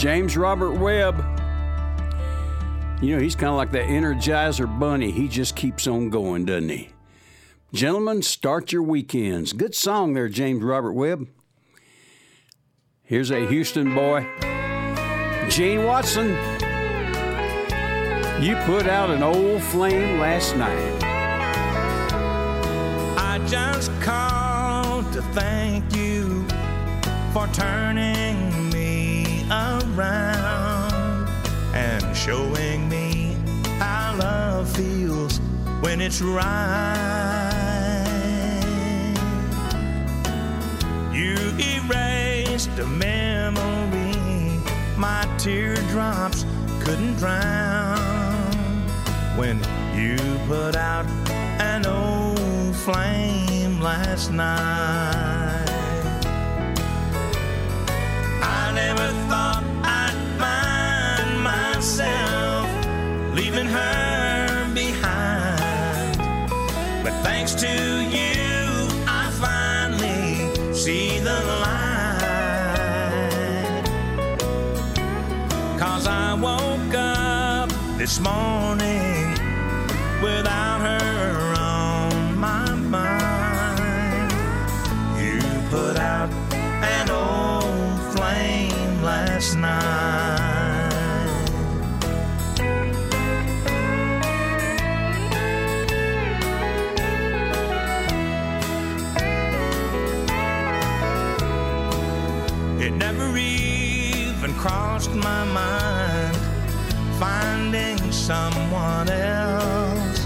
James 0.00 0.34
Robert 0.34 0.72
Webb. 0.72 1.22
You 3.02 3.16
know, 3.16 3.22
he's 3.22 3.34
kind 3.34 3.50
of 3.50 3.56
like 3.56 3.70
that 3.72 3.84
Energizer 3.84 4.66
bunny. 4.80 5.10
He 5.10 5.28
just 5.28 5.54
keeps 5.54 5.86
on 5.86 6.08
going, 6.08 6.46
doesn't 6.46 6.70
he? 6.70 6.88
Gentlemen, 7.74 8.22
start 8.22 8.72
your 8.72 8.82
weekends. 8.82 9.52
Good 9.52 9.74
song 9.74 10.14
there, 10.14 10.30
James 10.30 10.62
Robert 10.62 10.94
Webb. 10.94 11.28
Here's 13.02 13.30
a 13.30 13.46
Houston 13.46 13.94
boy, 13.94 14.26
Gene 15.50 15.84
Watson. 15.84 16.30
You 18.42 18.56
put 18.64 18.86
out 18.86 19.10
an 19.10 19.22
old 19.22 19.62
flame 19.64 20.18
last 20.18 20.56
night. 20.56 21.04
I 23.18 23.38
just 23.46 23.92
called 24.00 25.12
to 25.12 25.20
thank 25.34 25.94
you 25.94 26.42
for 27.34 27.46
turning 27.48 28.70
me 28.70 29.44
on 29.50 29.79
around 30.00 31.28
and 31.74 32.16
showing 32.16 32.88
me 32.88 33.36
how 33.78 34.16
love 34.18 34.68
feels 34.74 35.38
when 35.80 36.00
it's 36.00 36.22
right. 36.22 36.46
You 41.12 41.36
erased 41.58 42.70
a 42.78 42.86
memory 42.86 44.16
my 44.96 45.26
teardrops 45.38 46.44
couldn't 46.82 47.16
drown 47.16 47.98
when 49.36 49.58
you 49.94 50.16
put 50.46 50.76
out 50.76 51.06
an 51.60 51.84
old 51.86 52.74
flame 52.76 53.80
last 53.80 54.30
night. 54.30 55.66
I 58.42 58.72
never 58.74 59.08
thought. 59.28 59.59
this 78.10 78.18
morning 78.18 79.30
without 80.20 80.80
her 80.80 81.54
on 81.56 82.36
my 82.36 82.74
mind. 82.74 84.32
You 85.16 85.40
put 85.70 85.96
out 85.96 86.28
an 86.82 87.08
old 87.08 88.00
flame 88.12 89.00
last 89.00 89.54
night. 89.54 90.90
It 102.80 102.90
never 102.90 103.36
even 103.36 104.52
crossed 104.54 105.14
my 105.14 105.44
mind 105.44 105.79
someone 108.30 109.08
else. 109.08 110.20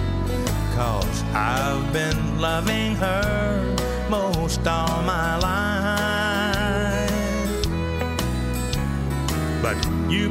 Cause 0.76 1.22
I've 1.32 1.90
been 1.90 2.38
loving 2.38 2.96
her 2.96 3.76
most 4.10 4.66
all 4.66 5.00
my 5.14 5.38
life. 5.38 7.10
But 9.62 9.78
you 10.12 10.28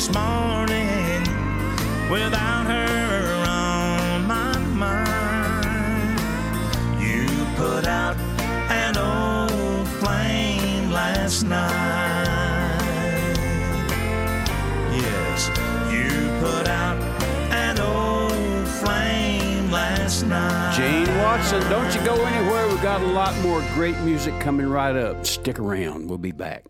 this 0.00 0.14
morning 0.14 1.20
without 2.10 2.64
her 2.64 3.44
on 3.46 4.26
my 4.26 4.56
mind. 4.56 6.18
You 6.98 7.26
put 7.56 7.86
out 7.86 8.16
an 8.70 8.96
old 8.96 9.86
flame 10.00 10.90
last 10.90 11.42
night. 11.42 12.78
Yes, 14.90 15.48
you 15.92 16.08
put 16.40 16.66
out 16.66 16.96
an 17.52 17.78
old 17.78 18.66
flame 18.66 19.70
last 19.70 20.22
night. 20.22 20.76
Gene 20.78 21.14
Watson, 21.18 21.60
don't 21.68 21.94
you 21.94 22.02
go 22.06 22.14
anywhere. 22.24 22.66
We've 22.68 22.80
got 22.80 23.02
a 23.02 23.06
lot 23.06 23.38
more 23.42 23.60
great 23.74 23.98
music 23.98 24.32
coming 24.40 24.66
right 24.66 24.96
up. 24.96 25.26
Stick 25.26 25.58
around. 25.58 26.08
We'll 26.08 26.16
be 26.16 26.32
back. 26.32 26.64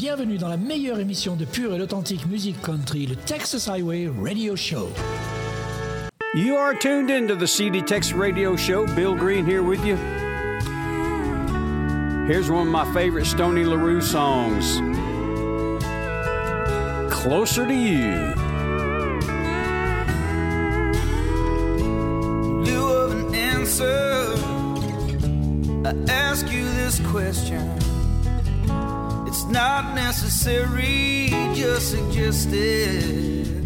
Bienvenue 0.00 0.38
dans 0.38 0.48
la 0.48 0.56
meilleure 0.56 0.98
émission 0.98 1.36
de 1.36 1.44
pure 1.44 1.74
et 1.74 1.80
authentique 1.82 2.24
musique 2.24 2.58
country, 2.62 3.06
le 3.06 3.16
Texas 3.16 3.68
Highway 3.68 4.08
Radio 4.08 4.56
Show. 4.56 4.88
You 6.34 6.56
are 6.56 6.72
tuned 6.72 7.10
into 7.10 7.34
the 7.34 7.46
CD 7.46 7.82
Texas 7.82 8.14
Radio 8.14 8.56
Show. 8.56 8.86
Bill 8.96 9.14
Green 9.14 9.44
here 9.44 9.62
with 9.62 9.84
you. 9.84 9.96
Here's 12.26 12.50
one 12.50 12.66
of 12.66 12.72
my 12.72 12.90
favorite 12.94 13.26
Stoney 13.26 13.62
LaRue 13.62 14.00
songs 14.00 14.80
Closer 17.12 17.66
to 17.66 17.74
You. 17.74 18.32
lieu 22.64 22.88
of 22.88 23.12
an 23.12 23.34
answer, 23.34 24.32
I 25.84 25.92
ask 26.10 26.50
you 26.50 26.64
this 26.64 27.00
question. 27.10 27.79
Not 29.50 29.96
necessary, 29.96 31.28
just 31.54 31.90
suggested. 31.90 33.64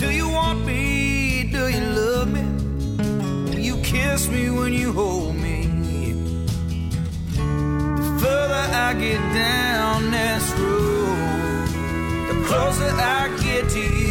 Do 0.00 0.10
you 0.10 0.28
want 0.30 0.64
me? 0.64 1.50
Do 1.52 1.68
you 1.68 1.80
love 1.80 2.28
me? 2.32 2.42
You 3.60 3.76
kiss 3.82 4.30
me 4.30 4.48
when 4.48 4.72
you 4.72 4.90
hold 4.94 5.36
me? 5.36 5.66
The 7.34 8.18
further 8.22 8.64
I 8.72 8.94
get 8.98 9.20
down 9.34 10.10
this 10.10 10.50
road, 10.52 11.68
the 12.28 12.44
closer 12.46 12.90
I 12.90 13.28
get 13.42 13.68
to 13.68 13.80
you. 13.80 14.01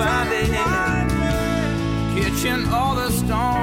Find 0.00 0.30
it. 0.32 0.50
Catching 2.16 2.62
all 2.72 2.94
the 2.94 3.10
stones, 3.10 3.59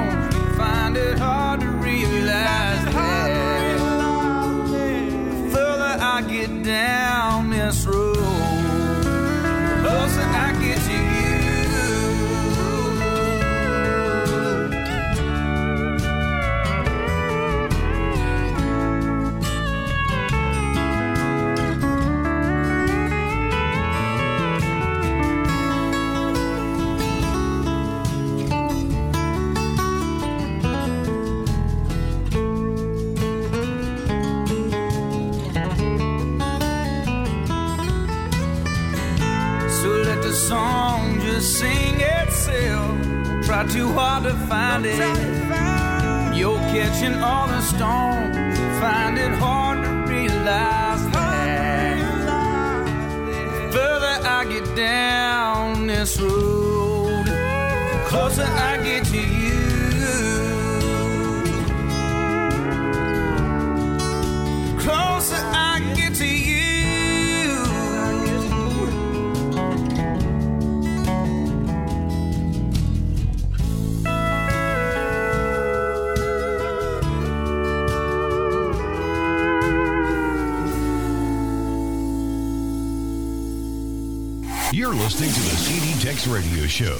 Radio 86.25 86.65
Show, 86.65 86.95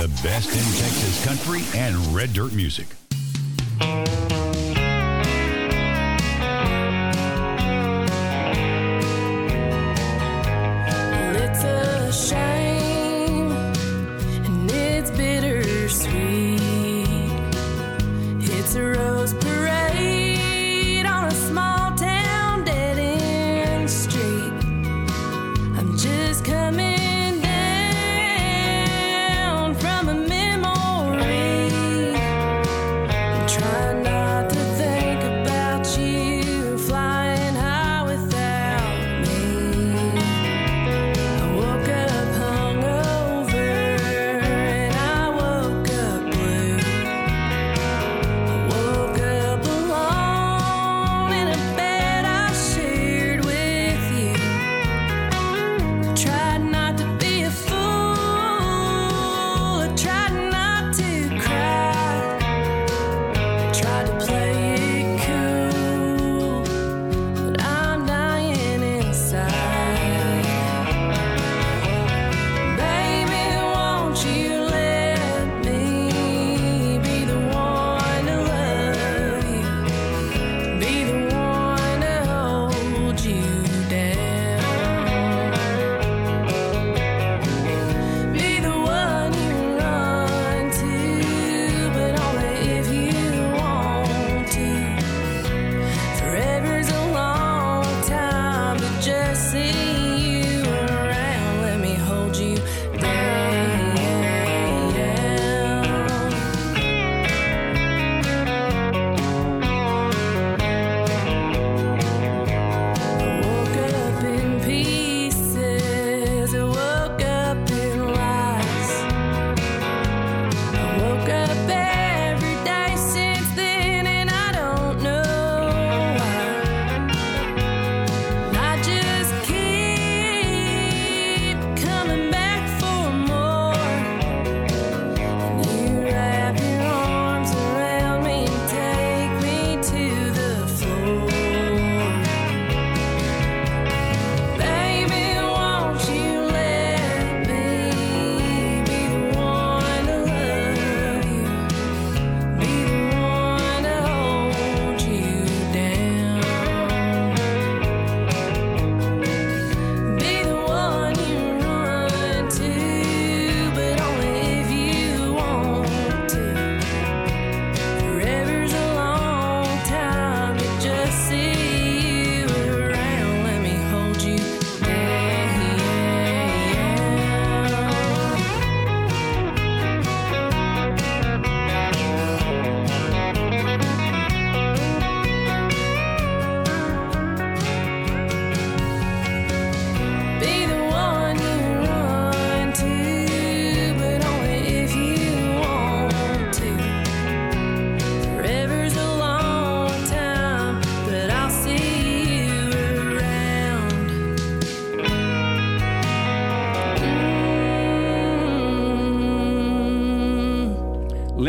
the 0.00 0.06
best 0.22 0.50
in 0.50 0.80
Texas 0.80 1.24
country 1.24 1.62
and 1.76 1.96
red 2.14 2.32
dirt 2.32 2.52
music. 2.52 2.86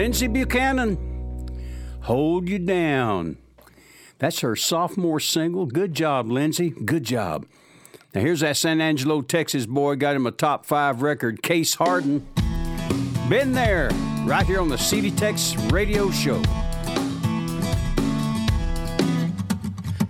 Lyndsey 0.05 0.31
Buchanan, 0.31 0.99
Hold 2.01 2.47
You 2.47 2.59
Down. 2.59 3.37
That's 4.19 4.41
her 4.41 4.55
sophomore 4.55 5.19
single. 5.19 5.65
Good 5.65 5.95
job, 5.95 6.27
Lyndsey. 6.27 6.85
Good 6.85 7.03
job. 7.03 7.47
Now 8.13 8.21
here's 8.21 8.41
that 8.41 8.55
San 8.55 8.81
Angelo, 8.81 9.23
Texas 9.23 9.65
boy, 9.65 9.95
got 9.95 10.15
him 10.15 10.27
a 10.27 10.31
top 10.31 10.67
five 10.67 11.01
record, 11.01 11.41
Case 11.41 11.73
Hardin. 11.73 12.23
Been 13.29 13.53
there, 13.53 13.89
right 14.25 14.45
here 14.45 14.61
on 14.61 14.69
the 14.69 14.77
CD 14.77 15.09
Tex 15.09 15.55
radio 15.71 16.11
show. 16.11 16.39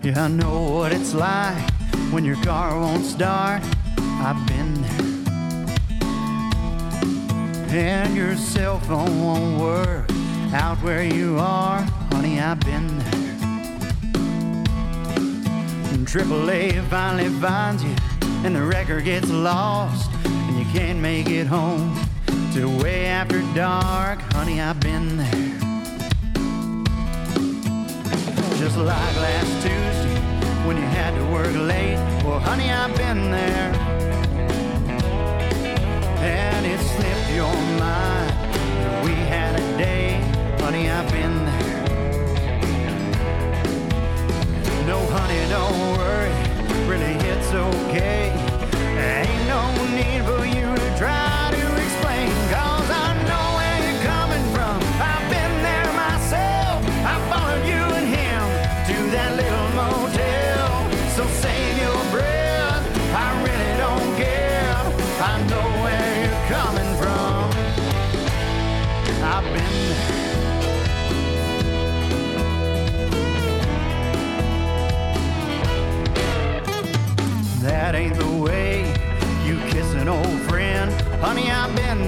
Yeah, 0.04 0.26
I 0.26 0.28
know 0.28 0.74
what 0.74 0.92
it's 0.92 1.14
like 1.14 1.72
when 2.12 2.26
your 2.26 2.36
car 2.44 2.78
won't 2.78 3.06
start. 3.06 3.64
And 7.76 8.16
your 8.16 8.38
cell 8.38 8.80
phone 8.80 9.22
won't 9.22 9.60
work 9.60 10.10
out 10.54 10.78
where 10.78 11.04
you 11.04 11.38
are. 11.38 11.82
Honey, 12.14 12.40
I've 12.40 12.62
been 12.62 12.88
there. 13.00 13.16
And 15.92 16.08
AAA 16.08 16.88
finally 16.88 17.28
finds 17.42 17.84
you, 17.84 17.94
and 18.46 18.56
the 18.56 18.62
record 18.62 19.04
gets 19.04 19.30
lost, 19.30 20.10
and 20.24 20.58
you 20.58 20.64
can't 20.72 21.00
make 21.00 21.30
it 21.30 21.48
home 21.48 22.00
till 22.54 22.70
way 22.78 23.08
after 23.08 23.42
dark. 23.54 24.22
Honey, 24.32 24.62
I've 24.62 24.80
been 24.80 25.18
there. 25.18 25.60
Just 28.58 28.78
like 28.78 29.16
last 29.18 29.52
Tuesday 29.62 30.16
when 30.66 30.78
you 30.78 30.84
had 30.84 31.14
to 31.14 31.26
work 31.26 31.54
late. 31.54 31.98
Well, 32.24 32.40
honey, 32.40 32.72
I've 32.72 32.96
been 32.96 33.32
there. 33.32 33.95
And 36.26 36.66
it 36.66 36.80
slipped 36.80 37.30
your 37.32 37.54
mind 37.80 38.32
we 39.06 39.14
had 39.14 39.54
a 39.60 39.78
day. 39.78 40.20
Honey, 40.60 40.90
I've 40.90 41.10
been 41.12 41.46
there. 41.46 41.86
No, 44.88 44.98
honey, 45.18 45.42
don't 45.50 45.80
worry. 45.98 46.34
Really, 46.90 47.16
it's 47.32 47.54
okay. 47.54 48.34
Ain't 48.98 49.48
no 49.48 49.62
need 49.96 50.22
for 50.26 50.46
you 50.46 50.65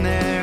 There. 0.04 0.37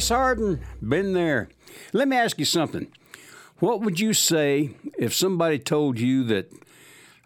Case 0.00 0.08
Hardin, 0.08 0.60
been 0.80 1.12
there. 1.12 1.50
Let 1.92 2.08
me 2.08 2.16
ask 2.16 2.38
you 2.38 2.46
something. 2.46 2.90
What 3.58 3.82
would 3.82 4.00
you 4.00 4.14
say 4.14 4.70
if 4.98 5.12
somebody 5.12 5.58
told 5.58 6.00
you 6.00 6.24
that 6.24 6.50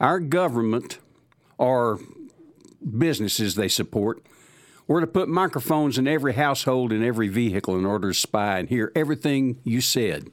our 0.00 0.18
government 0.18 0.98
or 1.56 2.00
businesses 2.98 3.54
they 3.54 3.68
support 3.68 4.26
were 4.88 5.00
to 5.00 5.06
put 5.06 5.28
microphones 5.28 5.98
in 5.98 6.08
every 6.08 6.32
household 6.32 6.90
and 6.90 7.04
every 7.04 7.28
vehicle 7.28 7.78
in 7.78 7.86
order 7.86 8.08
to 8.08 8.18
spy 8.18 8.58
and 8.58 8.68
hear 8.68 8.90
everything 8.96 9.60
you 9.62 9.80
said? 9.80 10.30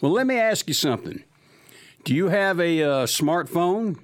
Well, 0.00 0.12
let 0.12 0.28
me 0.28 0.38
ask 0.38 0.68
you 0.68 0.74
something. 0.74 1.24
Do 2.04 2.14
you 2.14 2.28
have 2.28 2.60
a 2.60 2.82
uh, 2.84 3.06
smartphone? 3.06 3.98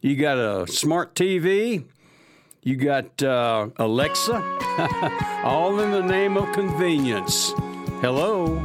You 0.00 0.14
got 0.14 0.38
a 0.38 0.68
smart 0.68 1.16
TV? 1.16 1.86
You 2.62 2.76
got 2.76 3.22
uh, 3.22 3.68
Alexa? 3.76 4.34
All 5.44 5.80
in 5.80 5.92
the 5.92 6.02
name 6.02 6.36
of 6.36 6.52
convenience. 6.52 7.52
Hello? 8.02 8.56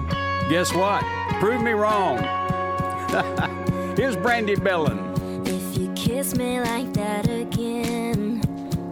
Guess 0.49 0.73
what? 0.73 1.01
Prove 1.39 1.61
me 1.61 1.71
wrong. 1.71 2.17
Here's 3.95 4.17
Brandi 4.17 4.57
Behlen. 4.57 5.47
If 5.47 5.77
you 5.77 5.93
kiss 5.93 6.35
me 6.35 6.59
like 6.59 6.91
that 6.93 7.29
again, 7.29 8.41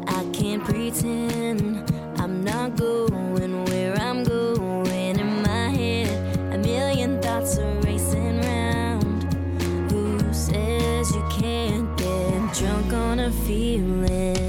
I 0.08 0.24
can't 0.32 0.64
pretend 0.64 1.91
I'm 2.22 2.41
not 2.41 2.78
going 2.78 3.66
where 3.66 3.95
I'm 3.95 4.24
going 4.24 5.20
in 5.20 5.41
my 5.41 5.68
head. 5.68 6.54
A 6.54 6.58
million 6.60 7.22
thoughts 7.22 7.58
are 7.58 7.80
racing 7.82 8.39
round. 8.39 9.34
Who 9.91 10.34
says 10.34 11.14
you 11.14 11.28
can't 11.30 11.97
get 11.97 12.54
drunk 12.54 12.93
on 12.93 13.20
a 13.20 13.32
feeling? 13.32 14.42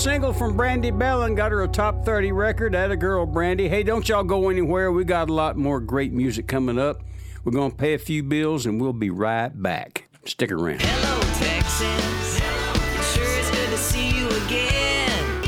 Single 0.00 0.32
from 0.32 0.56
Brandi 0.56 0.90
Behlen 0.90 1.36
got 1.36 1.52
her 1.52 1.62
a 1.62 1.68
top 1.68 2.06
30 2.06 2.32
record. 2.32 2.74
At 2.74 2.90
a 2.90 2.96
girl, 2.96 3.26
Brandi. 3.26 3.68
Hey, 3.68 3.82
don't 3.82 4.08
y'all 4.08 4.24
go 4.24 4.48
anywhere. 4.48 4.90
We 4.90 5.04
got 5.04 5.28
a 5.28 5.34
lot 5.34 5.58
more 5.58 5.78
great 5.78 6.10
music 6.10 6.48
coming 6.48 6.78
up. 6.78 7.02
We're 7.44 7.52
going 7.52 7.72
to 7.72 7.76
pay 7.76 7.92
a 7.92 7.98
few 7.98 8.22
bills 8.22 8.64
and 8.64 8.80
we'll 8.80 8.94
be 8.94 9.10
right 9.10 9.50
back. 9.50 10.08
Stick 10.24 10.52
around. 10.52 10.80
Hello, 10.80 11.20
Texas. 11.34 12.40
It 12.40 13.14
sure 13.14 13.40
is 13.40 13.50
good 13.50 13.68
to 13.68 13.76
see 13.76 14.18
you 14.18 14.26
again. 14.46 15.42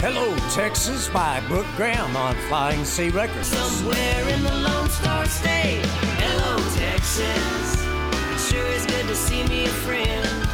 Hello, 0.00 0.36
Texas 0.50 1.08
by 1.10 1.40
Brooke 1.46 1.68
Graham 1.76 2.16
on 2.16 2.34
Flying 2.48 2.84
Sea 2.84 3.10
Records. 3.10 3.46
Somewhere 3.46 4.28
in 4.28 4.42
the 4.42 4.54
Lone 4.54 4.88
Star 4.88 5.24
State. 5.26 5.86
Hello, 6.18 6.56
Texas. 6.74 7.84
It 7.84 8.52
sure 8.52 8.72
is 8.72 8.86
good 8.86 9.06
to 9.06 9.14
see 9.14 9.44
me 9.44 9.66
a 9.66 9.68
friend. 9.68 10.47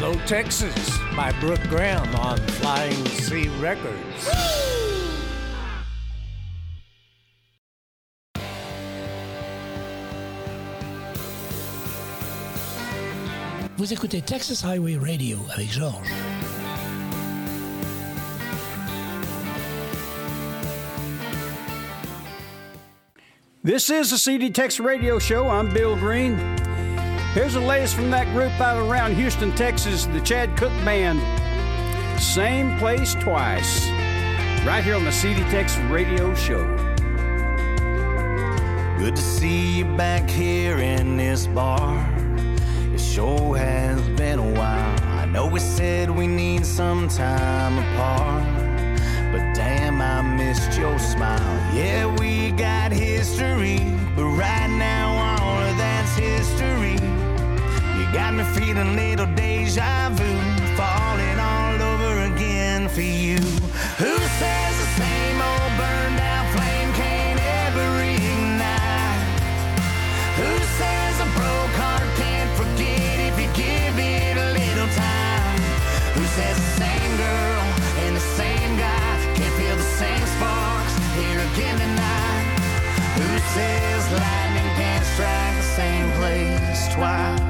Hello, 0.00 0.14
Texas 0.26 0.96
by 1.16 1.32
Brooke 1.40 1.60
Graham 1.62 2.14
on 2.14 2.38
Flying 2.38 3.04
Sea 3.06 3.48
Records. 3.58 3.96
Vous 13.76 13.92
écoutez 13.92 14.22
Texas 14.22 14.62
Highway 14.62 14.96
Radio 14.96 15.40
avec 15.52 15.68
Georges. 15.68 16.08
This 23.64 23.90
is 23.90 24.10
the 24.10 24.18
CD 24.18 24.50
Tex 24.50 24.78
Radio 24.78 25.18
Show. 25.18 25.48
I'm 25.48 25.68
Bill 25.74 25.96
Green. 25.96 26.67
Here's 27.34 27.52
the 27.52 27.60
latest 27.60 27.94
from 27.94 28.10
that 28.10 28.26
group 28.32 28.58
out 28.58 28.78
around 28.78 29.14
Houston, 29.14 29.52
Texas, 29.54 30.06
the 30.06 30.20
Chad 30.22 30.56
Cooke 30.56 30.72
Band. 30.84 31.20
Same 32.20 32.76
place 32.78 33.14
twice. 33.14 33.86
Right 34.64 34.82
here 34.82 34.96
on 34.96 35.04
the 35.04 35.12
CD 35.12 35.42
Tex 35.42 35.76
Radio 35.90 36.34
Show. 36.34 36.66
Good 38.98 39.14
to 39.14 39.22
see 39.22 39.78
you 39.78 39.84
back 39.84 40.28
here 40.28 40.78
in 40.78 41.18
this 41.18 41.46
bar. 41.46 41.98
It 42.94 42.98
sure 42.98 43.56
has 43.56 44.00
been 44.16 44.38
a 44.38 44.52
while. 44.58 45.00
I 45.04 45.26
know 45.26 45.46
we 45.46 45.60
said 45.60 46.10
we 46.10 46.26
need 46.26 46.64
some 46.64 47.08
time 47.08 47.78
apart. 47.78 48.42
But 49.30 49.54
damn, 49.54 50.00
I 50.00 50.22
missed 50.22 50.78
your 50.78 50.98
smile. 50.98 51.38
Yeah, 51.74 52.06
we 52.18 52.52
got 52.52 52.90
history. 52.90 53.78
But 54.16 54.24
right 54.24 54.70
now, 54.70 55.17
me 58.38 58.44
feeling 58.54 58.94
little 58.94 59.26
deja 59.34 60.10
vu. 60.10 60.30
Falling 60.78 61.38
all 61.40 61.82
over 61.82 62.14
again 62.30 62.88
for 62.88 63.00
you. 63.00 63.38
Who 63.98 64.14
says 64.38 64.72
the 64.82 64.90
same 65.02 65.38
old 65.42 65.72
burned 65.74 66.20
out 66.22 66.46
flame 66.54 66.90
can't 66.94 67.40
ever 67.66 67.88
ignite? 68.14 69.26
Who 70.38 70.52
says 70.78 71.14
a 71.26 71.28
broke 71.34 71.74
heart 71.82 72.08
can't 72.14 72.52
forget 72.54 73.18
if 73.26 73.34
you 73.42 73.48
give 73.58 73.98
it 73.98 74.36
a 74.36 74.48
little 74.54 74.90
time? 74.94 75.58
Who 76.14 76.24
says 76.38 76.54
the 76.54 76.72
same 76.84 77.12
girl 77.18 77.62
and 78.06 78.14
the 78.14 78.26
same 78.38 78.70
guy 78.78 79.10
can't 79.34 79.54
feel 79.58 79.74
the 79.74 79.90
same 79.98 80.24
sparks 80.38 80.94
here 81.18 81.42
again 81.50 81.76
tonight? 81.82 82.46
Who 83.18 83.30
says 83.56 84.02
lightning 84.14 84.70
can't 84.78 85.04
strike 85.12 85.54
the 85.58 85.68
same 85.74 86.06
place 86.12 86.94
twice? 86.94 87.47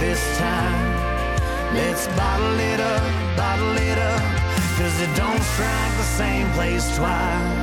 This 0.00 0.38
time. 0.38 1.74
Let's 1.74 2.06
bottle 2.08 2.58
it 2.60 2.80
up, 2.80 3.36
bottle 3.36 3.76
it 3.76 3.98
up, 3.98 4.22
cause 4.78 5.00
it 5.00 5.14
don't 5.16 5.42
strike 5.42 5.96
the 5.96 6.02
same 6.02 6.48
place 6.52 6.96
twice. 6.96 7.57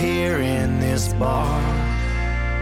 Here 0.00 0.38
in 0.38 0.80
this 0.80 1.12
bar. 1.12 1.60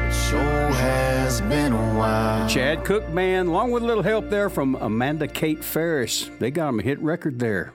It 0.09 0.13
sure 0.13 0.73
has 0.73 1.41
been 1.43 1.73
a 1.73 1.95
while. 1.97 2.49
Chad 2.49 2.85
Cooke 2.85 3.15
Band, 3.15 3.49
along 3.49 3.71
with 3.71 3.85
a 3.85 3.87
little 3.87 4.03
help 4.03 4.29
there 4.29 4.51
from 4.51 4.75
Amanda 4.75 5.29
Kate 5.29 5.63
Ferris. 5.63 6.29
They 6.41 6.51
got 6.51 6.71
him 6.71 6.81
a 6.81 6.83
hit 6.83 6.99
record 6.99 7.39
there. 7.39 7.73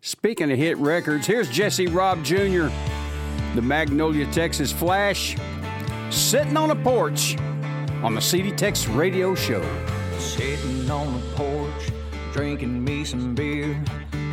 Speaking 0.00 0.50
of 0.50 0.56
hit 0.56 0.78
records, 0.78 1.26
here's 1.26 1.50
Jesse 1.50 1.88
Raub 1.88 2.24
Jr., 2.24 2.74
the 3.54 3.60
Magnolia, 3.60 4.24
Texas 4.32 4.72
Flash, 4.72 5.36
sitting 6.08 6.56
on 6.56 6.70
a 6.70 6.76
porch 6.76 7.36
on 8.02 8.14
the 8.14 8.22
CD 8.22 8.50
Tex 8.50 8.88
Radio 8.88 9.34
Show. 9.34 9.62
Sitting 10.18 10.90
on 10.90 11.12
the 11.12 11.26
porch, 11.36 11.92
drinking 12.32 12.82
me 12.82 13.04
some 13.04 13.34
beer, 13.34 13.78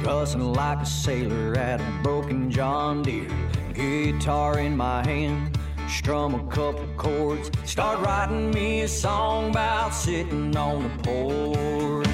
cussing 0.05 0.53
like 0.53 0.79
a 0.79 0.85
sailor 0.85 1.57
at 1.57 1.81
a 1.81 1.99
broken 2.01 2.49
John 2.49 3.03
Deere. 3.03 3.27
Guitar 3.79 4.59
in 4.59 4.75
my 4.75 5.01
hand, 5.05 5.57
strum 5.87 6.35
a 6.35 6.45
couple 6.51 6.85
chords, 6.97 7.49
start 7.63 8.05
writing 8.05 8.51
me 8.51 8.81
a 8.81 8.87
song 8.89 9.51
about 9.51 9.93
sitting 9.93 10.53
on 10.57 10.83
the 10.83 10.89
porch. 11.01 12.05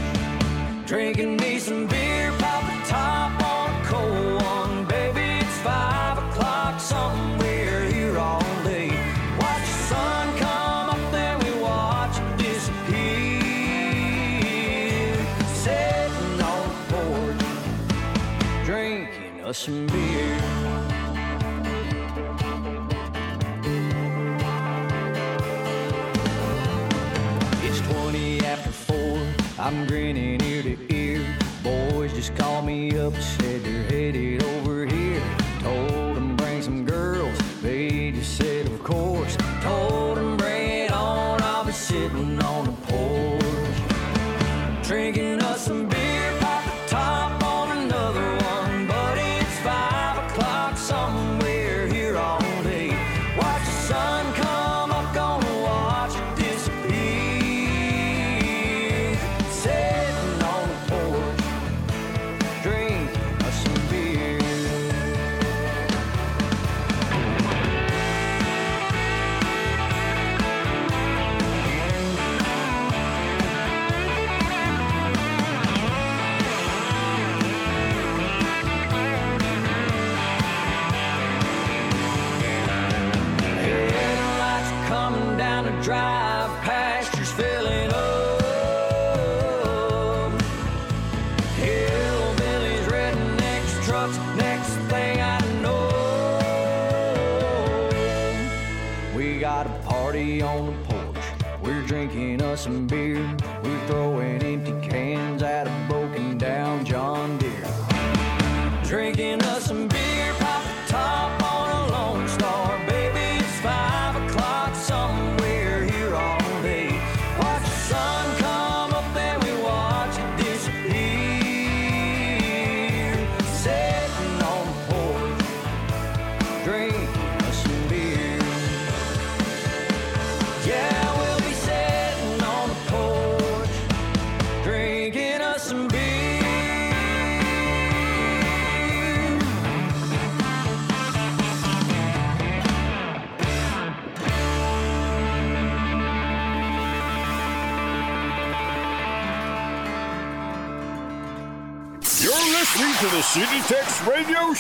Drinking 0.86 1.38
me 1.38 1.58
some 1.58 1.88
beer, 1.88 2.32
pop 2.38 2.64
the 2.72 2.78
top 2.88 3.44
on 3.44 3.82
a 3.82 3.84
cold 3.84 4.44
one, 4.44 4.86
baby. 4.86 5.40
It's 5.44 5.58
five 5.62 6.20
o'clock, 6.20 6.80
somewhere 6.80 7.86
here 7.86 8.16
all 8.16 8.44
day. 8.64 8.92
Watch 9.40 9.62
the 9.62 9.80
sun 9.90 10.38
come 10.38 10.90
up, 10.92 11.12
then 11.12 11.40
we 11.40 11.52
watch 11.60 12.20
it 12.20 12.38
disappear. 12.38 13.26
Sitting 15.56 16.42
on 16.44 16.70
the 16.70 16.76
porch, 16.94 18.66
drinking 18.66 19.42
us 19.44 19.58
some 19.58 19.88
beer. 19.88 20.05
Called 33.12 33.45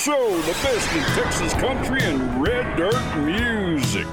Show, 0.06 0.40
the 0.42 0.52
best 0.62 0.96
in 0.96 1.04
Texas 1.16 1.54
country 1.54 2.00
and 2.04 2.40
red 2.40 2.78
dirt 2.78 2.94
music. 3.18 4.06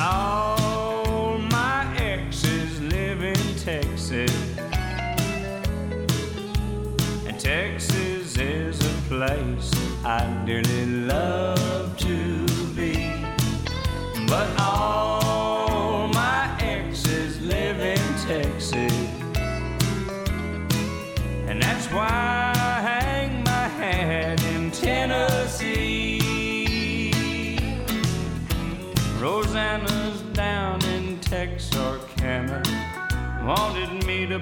All 0.00 1.36
my 1.36 1.94
exes 1.98 2.80
live 2.80 3.22
in 3.22 3.34
Texas. 3.58 4.32
And 7.26 7.38
Texas 7.38 8.38
is 8.38 8.80
a 8.80 8.94
place 9.08 9.70
I 10.06 10.26
dearly 10.46 10.95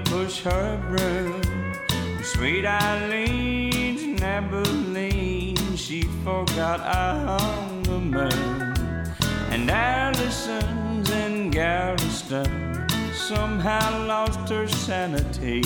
push 0.04 0.40
her 0.42 0.80
broom. 0.88 1.42
Sweet 2.22 2.64
Eileen's 2.64 4.02
in 4.02 4.22
Abilene, 4.22 5.76
she 5.76 6.02
forgot 6.24 6.80
I 6.80 7.38
hung 7.38 7.82
the 7.82 7.98
moon. 7.98 8.74
And 9.50 9.70
Allison's 9.70 11.10
in 11.10 11.50
Galveston 11.50 12.88
somehow 13.12 14.06
lost 14.06 14.48
her 14.50 14.66
sanity. 14.66 15.62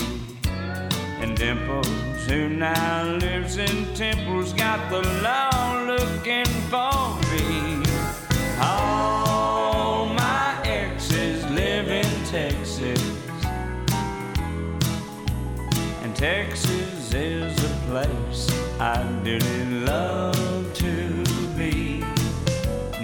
And 1.21 1.35
Dimples, 1.35 1.87
who 2.27 2.49
now 2.49 3.03
lives 3.03 3.57
in 3.57 3.93
Temple's 3.93 4.53
got 4.53 4.89
the 4.89 5.01
law 5.21 5.85
looking 5.85 6.45
for 6.69 7.18
Texas 16.19 17.13
is 17.13 17.57
a 17.63 17.69
place 17.87 18.51
I 18.77 19.01
dearly 19.23 19.63
love 19.85 20.73
to 20.73 21.23
be. 21.57 22.03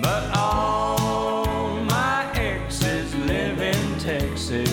But 0.01 0.35
all 0.35 1.77
my 1.85 2.29
exes 2.35 3.15
live 3.15 3.61
in 3.61 3.99
Texas. 3.99 4.69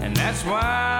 And 0.00 0.16
that's 0.16 0.42
why 0.46 0.91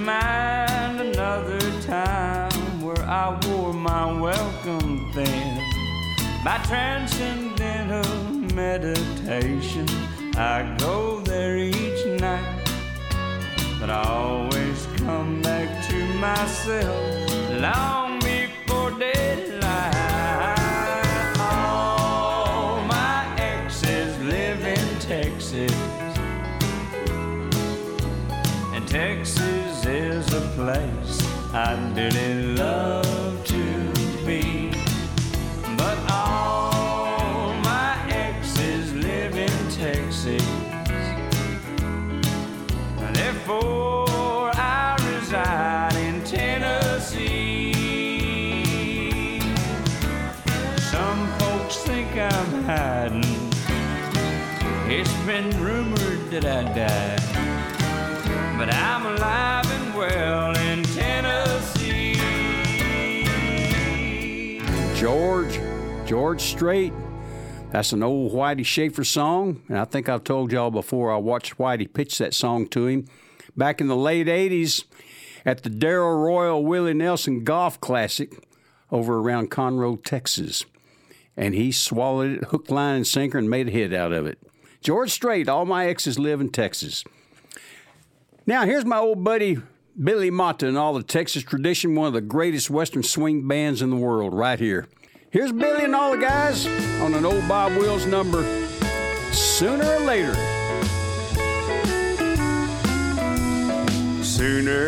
mind 0.00 1.00
another 1.00 1.60
time 1.82 2.80
where 2.80 3.02
I 3.02 3.38
wore 3.46 3.72
my 3.72 4.20
welcome 4.20 5.12
thin. 5.12 5.58
By 6.44 6.58
transcendental 6.64 8.04
meditation, 8.54 9.86
I 10.36 10.74
go 10.78 11.20
there 11.20 11.58
each 11.58 12.06
night. 12.20 12.64
But 13.78 13.90
I 13.90 14.02
always 14.02 14.86
come 14.96 15.42
back 15.42 15.86
to 15.88 16.04
myself 16.14 17.30
long 17.60 17.99
I'd 31.52 31.94
dearly 31.96 32.54
love 32.54 33.44
to 33.44 33.92
be. 34.24 34.70
But 35.76 35.98
all 36.08 37.54
my 37.64 37.98
exes 38.08 38.94
live 38.94 39.36
in 39.36 39.50
Texas. 39.68 40.44
Therefore, 43.12 44.52
I 44.54 44.96
reside 45.10 45.96
in 45.96 46.22
Tennessee. 46.22 47.72
Some 50.78 51.26
folks 51.40 51.78
think 51.78 52.16
I'm 52.16 52.62
hiding. 52.62 53.24
It's 54.88 55.12
been 55.26 55.50
rumored 55.60 56.30
that 56.30 56.44
I 56.44 56.62
died. 56.74 57.09
George 66.10 66.40
Strait. 66.40 66.92
That's 67.70 67.92
an 67.92 68.02
old 68.02 68.32
Whitey 68.32 68.66
Shafer 68.66 69.04
song, 69.04 69.62
and 69.68 69.78
I 69.78 69.84
think 69.84 70.08
I've 70.08 70.24
told 70.24 70.50
y'all 70.50 70.72
before 70.72 71.12
I 71.12 71.18
watched 71.18 71.56
Whitey 71.56 71.86
pitch 71.86 72.18
that 72.18 72.34
song 72.34 72.66
to 72.70 72.88
him 72.88 73.06
back 73.56 73.80
in 73.80 73.86
the 73.86 73.94
late 73.94 74.26
80s 74.26 74.86
at 75.46 75.62
the 75.62 75.70
Darrell 75.70 76.18
Royal 76.18 76.64
Willie 76.64 76.94
Nelson 76.94 77.44
Golf 77.44 77.80
Classic 77.80 78.44
over 78.90 79.18
around 79.18 79.52
Conroe, 79.52 80.02
Texas. 80.02 80.64
And 81.36 81.54
he 81.54 81.70
swallowed 81.70 82.38
it 82.38 82.44
hook, 82.46 82.72
line, 82.72 82.96
and 82.96 83.06
sinker 83.06 83.38
and 83.38 83.48
made 83.48 83.68
a 83.68 83.70
hit 83.70 83.94
out 83.94 84.12
of 84.12 84.26
it. 84.26 84.40
George 84.80 85.12
Strait, 85.12 85.48
all 85.48 85.64
my 85.64 85.86
exes 85.86 86.18
live 86.18 86.40
in 86.40 86.48
Texas. 86.48 87.04
Now, 88.46 88.64
here's 88.64 88.84
my 88.84 88.98
old 88.98 89.22
buddy 89.22 89.58
Billy 89.96 90.32
Mata 90.32 90.66
and 90.66 90.76
all 90.76 90.92
the 90.92 91.04
Texas 91.04 91.44
tradition, 91.44 91.94
one 91.94 92.08
of 92.08 92.14
the 92.14 92.20
greatest 92.20 92.68
Western 92.68 93.04
swing 93.04 93.46
bands 93.46 93.80
in 93.80 93.90
the 93.90 93.96
world, 93.96 94.34
right 94.34 94.58
here. 94.58 94.88
Here's 95.32 95.52
Billy 95.52 95.84
and 95.84 95.94
all 95.94 96.10
the 96.10 96.16
guys 96.16 96.66
on 97.00 97.14
an 97.14 97.24
old 97.24 97.46
Bob 97.46 97.76
Wills 97.76 98.04
number, 98.04 98.42
Sooner 99.30 99.84
or 99.84 100.00
Later. 100.00 100.34
Sooner 104.24 104.86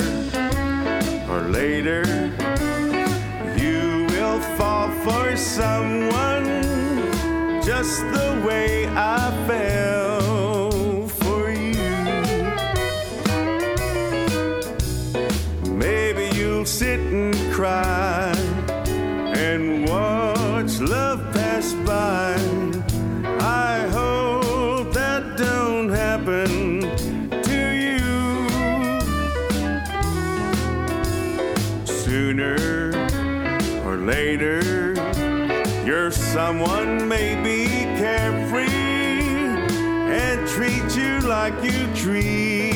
or 1.30 1.42
later, 1.42 2.02
you 3.56 4.04
will 4.10 4.40
fall 4.56 4.90
for 5.04 5.36
someone 5.36 6.44
just 7.62 8.00
the 8.00 8.42
way 8.44 8.88
I 8.88 9.30
fell 9.46 10.01
Sooner 32.32 32.90
or 33.84 33.98
later, 33.98 34.94
your 35.84 36.10
someone 36.10 37.06
may 37.06 37.34
be 37.44 37.66
carefree 38.00 38.70
and 40.08 40.48
treat 40.48 40.96
you 40.96 41.20
like 41.28 41.52
you 41.62 41.94
treated 41.94 42.71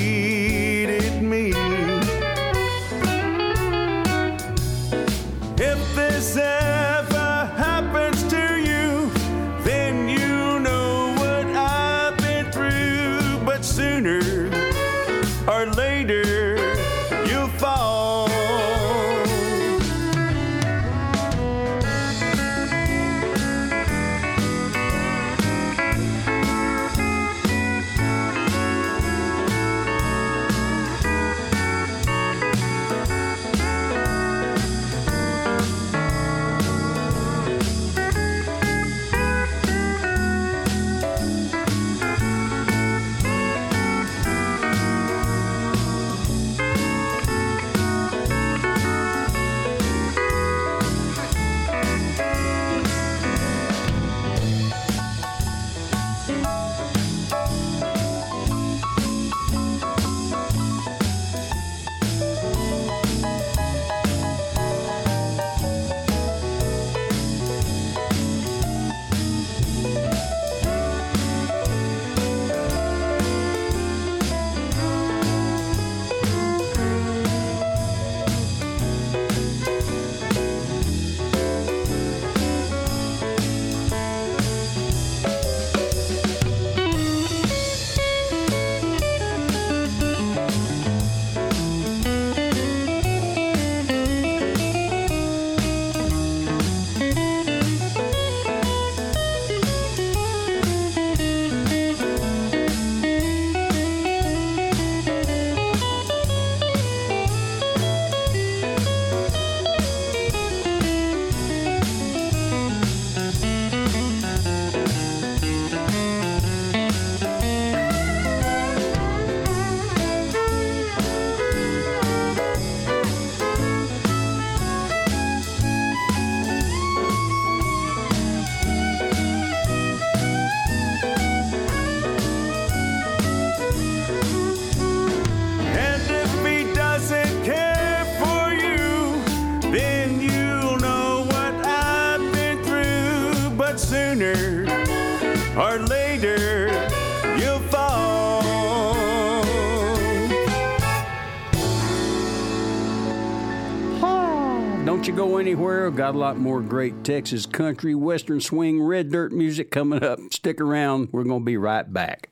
Got 156.06 156.14
a 156.14 156.18
lot 156.18 156.38
more 156.38 156.60
great 156.60 157.02
Texas 157.02 157.46
country, 157.46 157.92
western 157.92 158.40
swing, 158.40 158.80
red 158.80 159.10
dirt 159.10 159.32
music 159.32 159.72
coming 159.72 160.04
up. 160.04 160.20
Stick 160.30 160.60
around. 160.60 161.08
We're 161.10 161.24
going 161.24 161.40
to 161.40 161.44
be 161.44 161.56
right 161.56 161.92
back. 161.92 162.28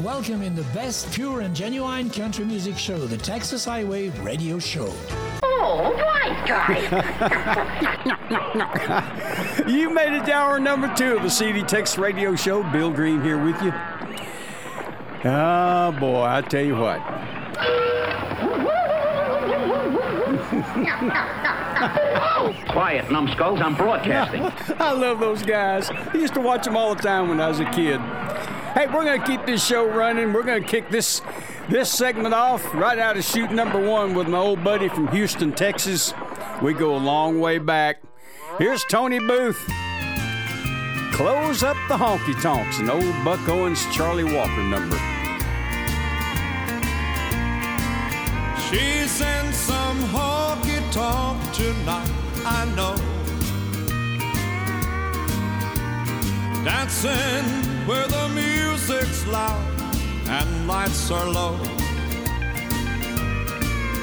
Welcome 0.00 0.42
in 0.42 0.54
the 0.54 0.64
best 0.72 1.12
pure 1.12 1.40
and 1.40 1.56
genuine 1.56 2.08
country 2.08 2.44
music 2.44 2.78
show, 2.78 2.96
the 2.98 3.16
Texas 3.16 3.64
Highway 3.64 4.10
Radio 4.20 4.60
Show. 4.60 4.94
Oh, 5.42 5.90
white 5.90 6.44
guy. 6.46 6.76
you 9.66 9.90
made 9.90 10.12
it 10.12 10.24
to 10.26 10.32
hour 10.32 10.60
number 10.60 10.94
two 10.94 11.16
of 11.16 11.24
the 11.24 11.30
CD 11.30 11.64
Texas 11.64 11.98
Radio 11.98 12.36
Show. 12.36 12.62
Bill 12.70 12.92
Green 12.92 13.20
here 13.24 13.44
with 13.44 13.60
you. 13.60 13.72
Oh, 15.24 15.90
boy, 15.98 16.22
I 16.22 16.42
tell 16.42 16.64
you 16.64 16.76
what. 16.76 17.02
Quiet, 22.76 23.10
numbskulls. 23.10 23.58
I'm 23.62 23.74
broadcasting. 23.74 24.42
I 24.78 24.92
love 24.92 25.18
those 25.18 25.42
guys. 25.42 25.88
I 25.88 26.12
used 26.12 26.34
to 26.34 26.42
watch 26.42 26.66
them 26.66 26.76
all 26.76 26.94
the 26.94 27.00
time 27.00 27.30
when 27.30 27.40
I 27.40 27.48
was 27.48 27.58
a 27.58 27.64
kid. 27.70 27.98
Hey, 28.74 28.86
we're 28.86 29.02
going 29.02 29.18
to 29.18 29.26
keep 29.26 29.46
this 29.46 29.64
show 29.64 29.86
running. 29.88 30.34
We're 30.34 30.42
going 30.42 30.62
to 30.62 30.68
kick 30.68 30.90
this 30.90 31.22
this 31.70 31.90
segment 31.90 32.34
off 32.34 32.62
right 32.74 32.98
out 32.98 33.16
of 33.16 33.24
shoot 33.24 33.50
number 33.50 33.80
one 33.80 34.14
with 34.14 34.28
my 34.28 34.36
old 34.36 34.62
buddy 34.62 34.90
from 34.90 35.08
Houston, 35.08 35.52
Texas. 35.52 36.12
We 36.60 36.74
go 36.74 36.94
a 36.94 36.98
long 36.98 37.40
way 37.40 37.56
back. 37.56 38.02
Here's 38.58 38.84
Tony 38.84 39.20
Booth 39.20 39.58
Close 41.14 41.62
Up 41.62 41.78
the 41.88 41.96
Honky 41.96 42.38
Tonks, 42.42 42.78
an 42.78 42.90
old 42.90 43.24
Buck 43.24 43.48
Owens 43.48 43.86
Charlie 43.90 44.24
Walker 44.24 44.62
number. 44.62 44.98
She's 48.68 49.22
in 49.22 49.52
some 49.54 49.98
honky 50.12 50.92
tonk 50.92 51.40
tonight, 51.54 52.25
I 52.48 52.64
know. 52.76 52.94
Dancing 56.64 57.44
where 57.88 58.06
the 58.06 58.28
music's 58.28 59.26
loud 59.26 59.66
and 60.28 60.68
lights 60.68 61.10
are 61.10 61.28
low. 61.28 61.56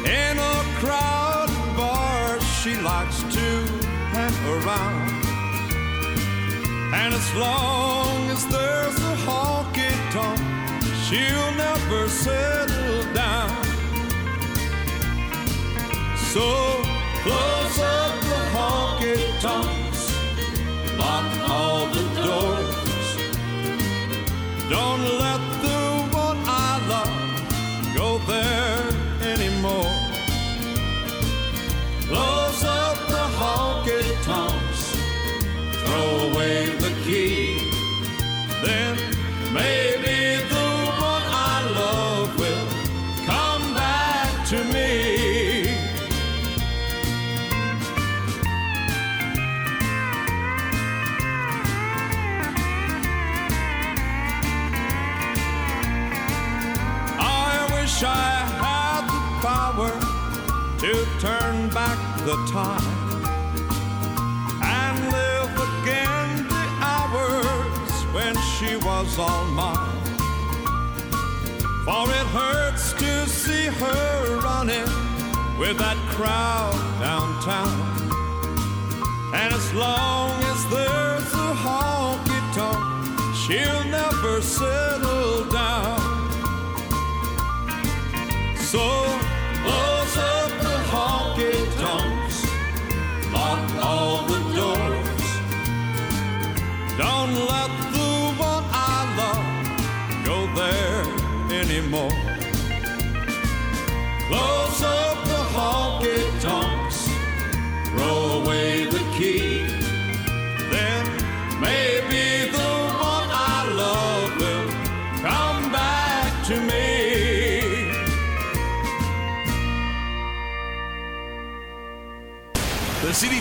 In 0.05 0.35
a 0.37 0.55
crowded 0.79 1.55
bar, 1.77 2.41
she 2.41 2.75
likes 2.81 3.19
to 3.35 3.47
hang 4.11 4.35
around. 4.55 5.23
And 6.93 7.13
as 7.13 7.33
long 7.35 8.29
as 8.29 8.45
there's 8.47 8.97
a 9.13 9.15
honky 9.25 9.93
tonk, 10.11 10.39
she'll 11.05 11.53
never 11.55 12.09
settle 12.09 13.13
down. 13.13 13.55
So 16.33 16.92
close 17.23 17.79
up 17.79 18.19
the 18.31 18.41
honky 18.55 19.15
tonks, 19.39 20.01
lock 20.97 21.27
all 21.49 21.87
the 21.87 22.03
doors. 22.21 23.07
Don't 24.69 25.03
let 25.23 25.41
the 25.65 25.81
one 26.23 26.39
I 26.45 26.71
love 26.93 27.95
go 27.95 28.17
there 28.31 28.89
anymore. 29.31 29.95
Close 32.09 32.63
up 32.65 32.97
the 33.07 33.25
honky 33.39 34.03
tonks, 34.23 34.81
throw 35.85 36.09
away 36.29 36.75
the 36.85 36.93
key. 37.05 37.71
Then 38.65 38.97
maybe 39.53 40.42
the 62.35 62.51
time 62.51 62.81
and 64.63 64.97
live 65.11 65.53
again 65.69 66.47
the 66.47 66.65
hours 66.81 67.93
when 68.15 68.33
she 68.53 68.75
was 68.77 69.19
all 69.19 69.45
mine. 69.51 70.01
For 71.85 72.05
it 72.19 72.27
hurts 72.39 72.93
to 72.93 73.29
see 73.29 73.65
her 73.67 74.39
running 74.41 74.89
with 75.59 75.77
that 75.77 75.97
crowd 76.15 76.73
downtown. 76.99 77.77
And 79.35 79.53
as 79.53 79.71
long 79.75 80.31
as 80.53 80.59
there's 80.75 81.31
a 81.47 81.51
honky 81.65 82.41
tonk, 82.57 83.35
she'll 83.41 83.83
never 83.99 84.41
settle 84.41 85.43
down. 85.51 86.01
So 88.57 89.32
Don't 96.97 97.33
let 97.33 97.71
the 97.91 98.33
one 98.37 98.65
I 98.71 99.15
love 99.17 100.25
go 100.25 100.45
there 100.53 101.03
anymore. 101.61 102.11
Close 104.27 104.83
up 104.83 105.23
the 105.25 105.41
honky 105.55 106.32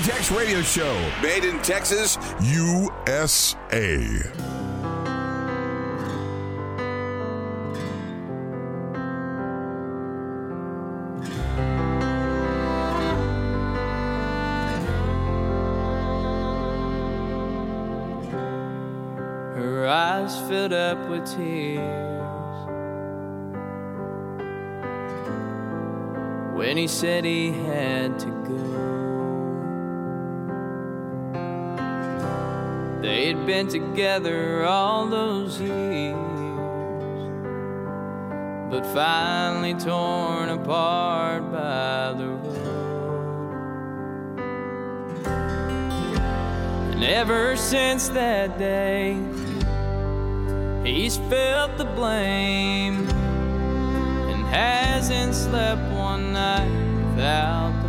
Tex 0.03 0.33
Radio 0.33 0.63
Show, 0.63 1.13
made 1.23 1.45
in 1.45 1.63
Texas, 1.63 2.19
USA. 2.41 3.55
Her 19.55 19.87
eyes 19.87 20.37
filled 20.49 20.73
up 20.73 20.99
with 21.09 21.25
tears 21.33 21.79
when 26.57 26.77
he 26.77 26.89
said 26.89 27.25
he 27.25 27.53
had 27.53 28.19
to 28.19 28.27
go. 28.27 28.92
They'd 33.03 33.45
been 33.47 33.67
together 33.67 34.65
all 34.65 35.07
those 35.09 35.61
years, 35.61 36.15
but 38.71 38.87
finally 38.95 39.75
torn 39.75 40.51
apart 40.51 41.51
by 41.51 42.13
the 42.17 42.29
road. 42.29 42.73
And 46.93 47.03
ever 47.03 47.57
since 47.57 48.09
that 48.11 48.57
day, 48.57 49.19
he's 50.85 51.17
felt 51.29 51.77
the 51.79 51.87
blame 51.97 53.09
and 54.31 54.47
hasn't 54.47 55.35
slept 55.35 55.91
one 55.91 56.35
night 56.35 56.71
without 57.11 57.82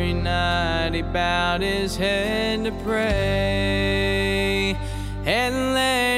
every 0.00 0.14
night 0.14 0.94
he 0.94 1.02
bowed 1.02 1.60
his 1.60 1.94
head 1.94 2.64
to 2.64 2.72
pray 2.82 4.74
and 5.26 5.74
let 5.74 6.09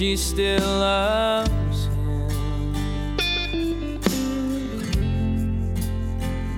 she 0.00 0.16
still 0.16 0.66
loves 0.78 1.84
him. 1.84 2.26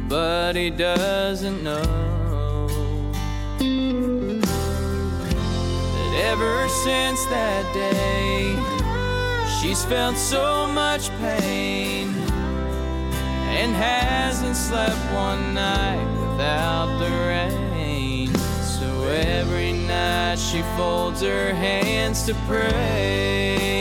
But 0.09 0.55
he 0.55 0.71
doesn't 0.71 1.65
know 1.65 2.69
that 5.59 6.13
ever 6.31 6.69
since 6.69 7.27
that 7.27 7.65
day, 7.75 8.55
she's 9.59 9.85
felt 9.87 10.17
so 10.17 10.69
much 10.69 11.11
pain 11.19 12.11
and 13.59 13.75
hasn't 13.75 14.55
slept 14.55 14.95
one 15.13 15.53
night 15.53 16.07
without 16.31 16.97
the 17.01 17.11
rain. 17.11 17.62
Every 19.25 19.73
night 19.73 20.39
she 20.39 20.63
folds 20.77 21.23
her 21.23 21.55
hands 21.55 22.25
to 22.27 22.35
pray 22.49 23.72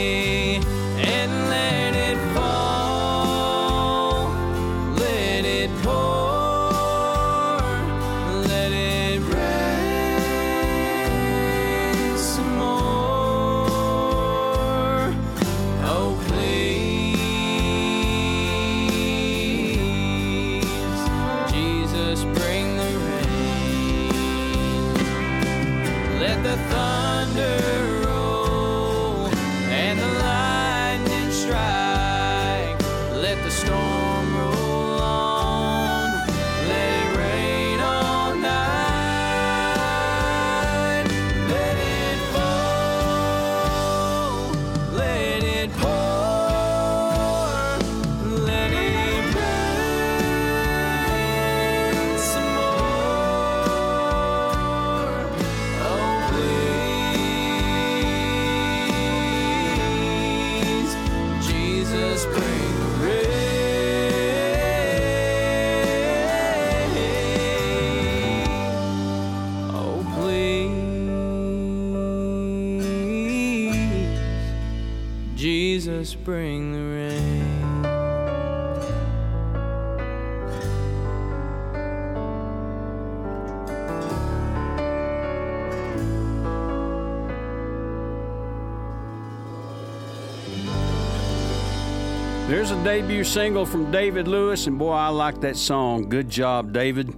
debut 93.01 93.23
single 93.23 93.65
from 93.65 93.89
David 93.89 94.27
Lewis, 94.27 94.67
and 94.67 94.77
boy, 94.77 94.91
I 94.91 95.07
like 95.07 95.41
that 95.41 95.57
song. 95.57 96.07
Good 96.07 96.29
job, 96.29 96.71
David. 96.71 97.11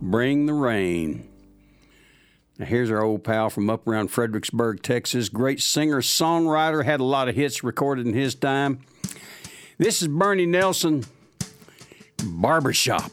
Bring 0.00 0.46
the 0.46 0.52
rain. 0.52 1.28
Now, 2.58 2.66
here's 2.66 2.92
our 2.92 3.02
old 3.02 3.24
pal 3.24 3.50
from 3.50 3.68
up 3.68 3.88
around 3.88 4.12
Fredericksburg, 4.12 4.84
Texas. 4.84 5.28
Great 5.28 5.60
singer, 5.60 6.00
songwriter, 6.00 6.84
had 6.84 7.00
a 7.00 7.04
lot 7.04 7.28
of 7.28 7.34
hits 7.34 7.64
recorded 7.64 8.06
in 8.06 8.14
his 8.14 8.36
time. 8.36 8.82
This 9.78 10.00
is 10.00 10.06
Bernie 10.06 10.46
Nelson, 10.46 11.04
Barbershop, 12.24 13.10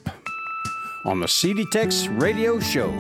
on 1.04 1.20
the 1.20 1.28
CD 1.28 1.66
Tex 1.72 2.06
Radio 2.08 2.60
Show. 2.60 2.92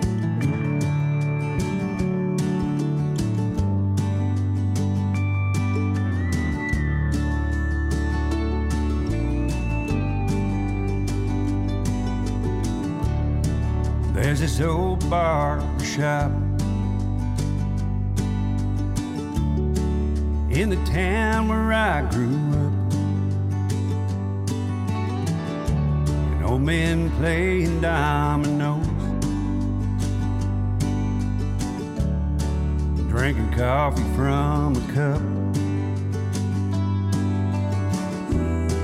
There's 14.37 14.55
this 14.55 14.67
old 14.67 15.09
bar 15.09 15.59
shop 15.83 16.29
in 20.51 20.69
the 20.69 20.77
town 20.85 21.47
where 21.47 21.73
I 21.73 22.01
grew 22.11 22.37
up. 26.43 26.51
Old 26.51 26.61
men 26.61 27.09
playing 27.17 27.81
dominoes, 27.81 28.85
drinking 33.09 33.53
coffee 33.53 34.03
from 34.15 34.75
a 34.75 34.81
cup. 34.93 35.21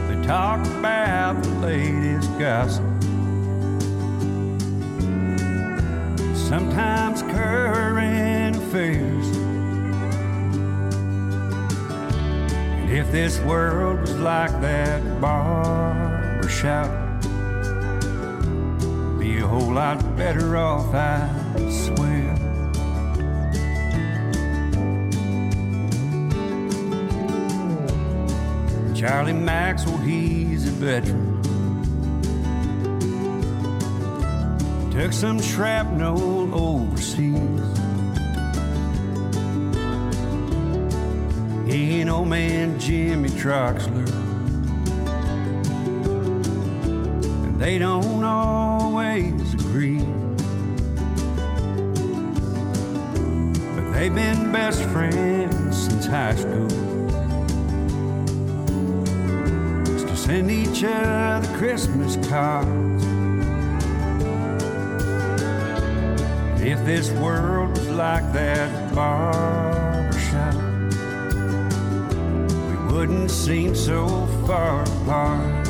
They 0.07 0.27
talk 0.27 0.65
about 0.79 1.43
the 1.43 1.49
latest 1.59 2.39
gossip. 2.39 2.92
Sometimes 6.53 7.23
current 7.23 8.55
affairs. 8.55 9.27
And 12.77 12.91
if 12.91 13.11
this 13.11 13.39
world 13.39 14.01
was 14.01 14.15
like 14.17 14.51
that 14.61 15.01
barber 15.19 16.47
shop, 16.47 16.91
be 19.19 19.39
a 19.39 19.47
whole 19.47 19.73
lot 19.73 19.97
better 20.15 20.55
off, 20.55 20.93
I 20.93 21.27
swear. 21.71 22.35
Charlie 28.93 29.33
Maxwell, 29.33 29.97
he's 29.97 30.67
a 30.67 30.71
veteran. 30.71 31.32
Took 34.93 35.11
some 35.11 35.41
shrapnel 35.41 36.53
overseas. 36.53 37.33
He 41.65 42.01
and 42.01 42.11
old 42.11 42.27
man 42.27 42.79
Jimmy 42.79 43.29
Troxler. 43.29 44.07
And 47.43 47.59
they 47.59 47.79
don't 47.79 48.23
always 48.23 49.55
agree. 49.55 49.97
But 53.73 53.93
they've 53.93 54.13
been 54.13 54.51
best 54.51 54.83
friends 54.83 55.85
since 55.85 56.05
high 56.05 56.35
school. 56.35 56.69
To 60.05 60.15
send 60.15 60.51
each 60.51 60.83
other 60.83 61.57
Christmas 61.57 62.15
cards. 62.27 63.12
If 66.73 66.83
this 66.85 67.11
world 67.11 67.77
was 67.77 67.87
like 67.89 68.33
that 68.33 68.95
barbershop, 68.95 70.55
we 72.67 72.91
wouldn't 72.91 73.29
seem 73.29 73.75
so 73.75 74.07
far 74.47 74.81
apart. 74.81 75.67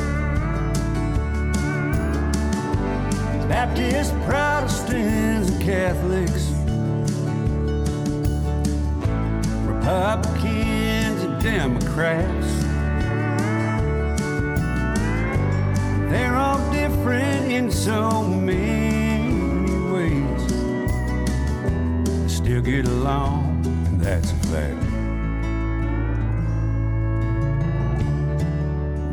Baptists, 3.50 4.12
Protestants, 4.24 5.50
and 5.50 5.62
Catholics, 5.62 6.48
Republicans, 9.68 11.22
and 11.22 11.42
Democrats. 11.42 12.48
They're 16.10 16.34
all 16.34 16.72
different 16.72 17.52
in 17.52 17.70
so 17.70 18.22
many 18.22 18.93
get 22.64 22.86
along, 22.88 23.62
and 23.66 24.00
that's 24.00 24.32
a 24.32 24.36
fact. 24.48 24.80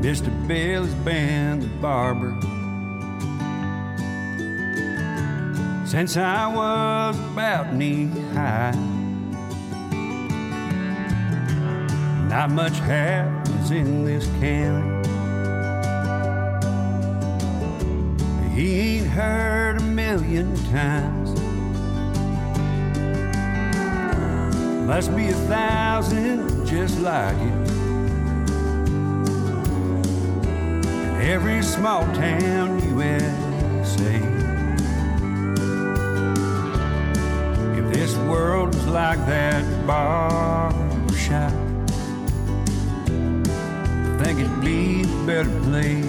Mr. 0.01 0.31
Bill 0.47 0.85
has 0.85 0.93
been 1.05 1.59
the 1.59 1.67
barber 1.81 2.31
since 5.85 6.15
I 6.15 6.47
was 6.47 7.19
about 7.33 7.73
knee 7.73 8.07
high. 8.33 8.71
Not 12.29 12.51
much 12.51 12.79
happens 12.79 13.71
in 13.71 14.05
this 14.05 14.25
county. 14.39 15.09
He 18.55 18.79
ain't 18.79 19.07
heard 19.07 19.81
a 19.81 19.83
million 19.83 20.55
times. 20.71 21.20
Must 24.91 25.15
be 25.15 25.29
a 25.29 25.33
thousand 25.47 26.65
just 26.67 26.99
like 26.99 27.37
it. 27.37 27.71
Every 31.21 31.63
small 31.63 32.01
town 32.13 32.77
USA. 32.89 34.15
If 37.79 37.93
this 37.93 38.17
world 38.27 38.75
was 38.75 38.85
like 38.87 39.19
that 39.27 39.63
barber 39.87 41.13
shop, 41.15 41.53
I 43.95 44.17
think 44.21 44.39
it'd 44.41 44.59
be 44.59 45.03
a 45.03 45.25
better 45.25 45.57
place. 45.61 46.05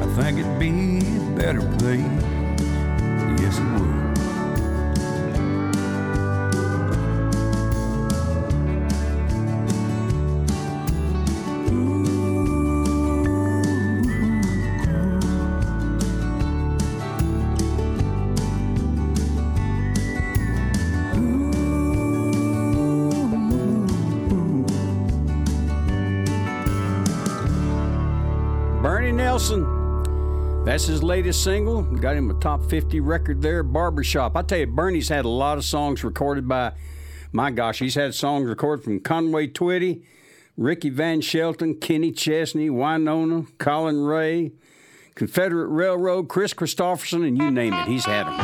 I 0.00 0.06
think 0.16 0.38
it'd 0.38 0.58
be 0.58 1.00
a 1.14 1.36
better 1.36 1.60
place. 1.76 2.22
Yes, 3.38 3.58
it 3.58 3.64
would. 3.78 4.25
That's 30.76 30.88
his 30.88 31.02
latest 31.02 31.42
single. 31.42 31.80
Got 31.80 32.16
him 32.16 32.30
a 32.30 32.34
top 32.34 32.62
50 32.68 33.00
record 33.00 33.40
there, 33.40 33.62
Barbershop. 33.62 34.36
I 34.36 34.42
tell 34.42 34.58
you, 34.58 34.66
Bernie's 34.66 35.08
had 35.08 35.24
a 35.24 35.28
lot 35.30 35.56
of 35.56 35.64
songs 35.64 36.04
recorded 36.04 36.46
by, 36.46 36.74
my 37.32 37.50
gosh, 37.50 37.78
he's 37.78 37.94
had 37.94 38.14
songs 38.14 38.46
recorded 38.46 38.84
from 38.84 39.00
Conway 39.00 39.46
Twitty, 39.46 40.02
Ricky 40.54 40.90
Van 40.90 41.22
Shelton, 41.22 41.76
Kenny 41.76 42.12
Chesney, 42.12 42.68
Wynonna, 42.68 43.46
Collin 43.56 44.04
Raye, 44.04 44.52
Confederate 45.14 45.68
Railroad, 45.68 46.28
Kris 46.28 46.52
Kristofferson, 46.52 47.26
and 47.26 47.38
you 47.38 47.50
name 47.50 47.72
it, 47.72 47.88
he's 47.88 48.04
had 48.04 48.26
them. 48.26 48.34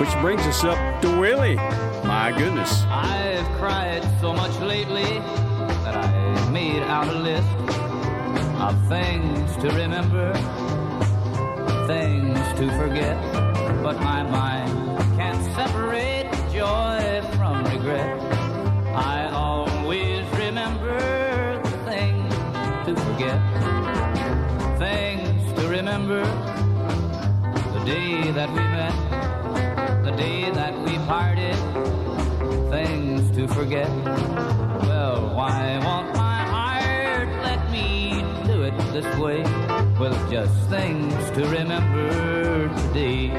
Which 0.00 0.12
brings 0.20 0.40
us 0.40 0.64
up 0.64 1.02
to 1.02 1.20
Willie. 1.20 1.54
My 1.54 2.34
goodness. 2.36 2.82
I've 2.88 3.46
cried 3.58 4.02
so 4.20 4.32
much 4.32 4.58
lately 4.58 5.20
that 5.84 5.94
I 5.94 6.50
made 6.50 6.82
out 6.82 7.06
a 7.06 7.16
list 7.16 7.81
of 8.62 8.88
things 8.88 9.56
to 9.56 9.68
remember, 9.70 10.32
things 11.88 12.38
to 12.56 12.70
forget. 12.78 13.20
But 13.82 13.98
my 14.00 14.22
mind 14.22 14.72
can't 15.16 15.42
separate 15.56 16.30
joy 16.52 17.22
from 17.36 17.64
regret. 17.64 18.20
I 18.94 19.28
always 19.32 20.24
remember 20.38 21.60
things 21.84 22.32
to 22.86 22.94
forget, 23.06 23.40
things 24.78 25.52
to 25.60 25.68
remember. 25.68 26.22
The 27.74 27.82
day 27.84 28.30
that 28.30 28.48
we 28.48 28.62
met, 28.78 30.04
the 30.04 30.12
day 30.12 30.50
that 30.52 30.78
we 30.84 30.98
parted, 31.10 31.56
things 32.70 33.28
to 33.36 33.48
forget. 33.48 33.90
Well, 34.86 35.34
why 35.34 35.80
won't 35.84 36.16
I? 36.16 36.31
This 38.92 39.16
way? 39.16 39.42
With 39.98 40.30
just 40.30 40.68
things 40.68 41.14
to 41.30 41.48
remember 41.48 42.68
today. 42.88 43.30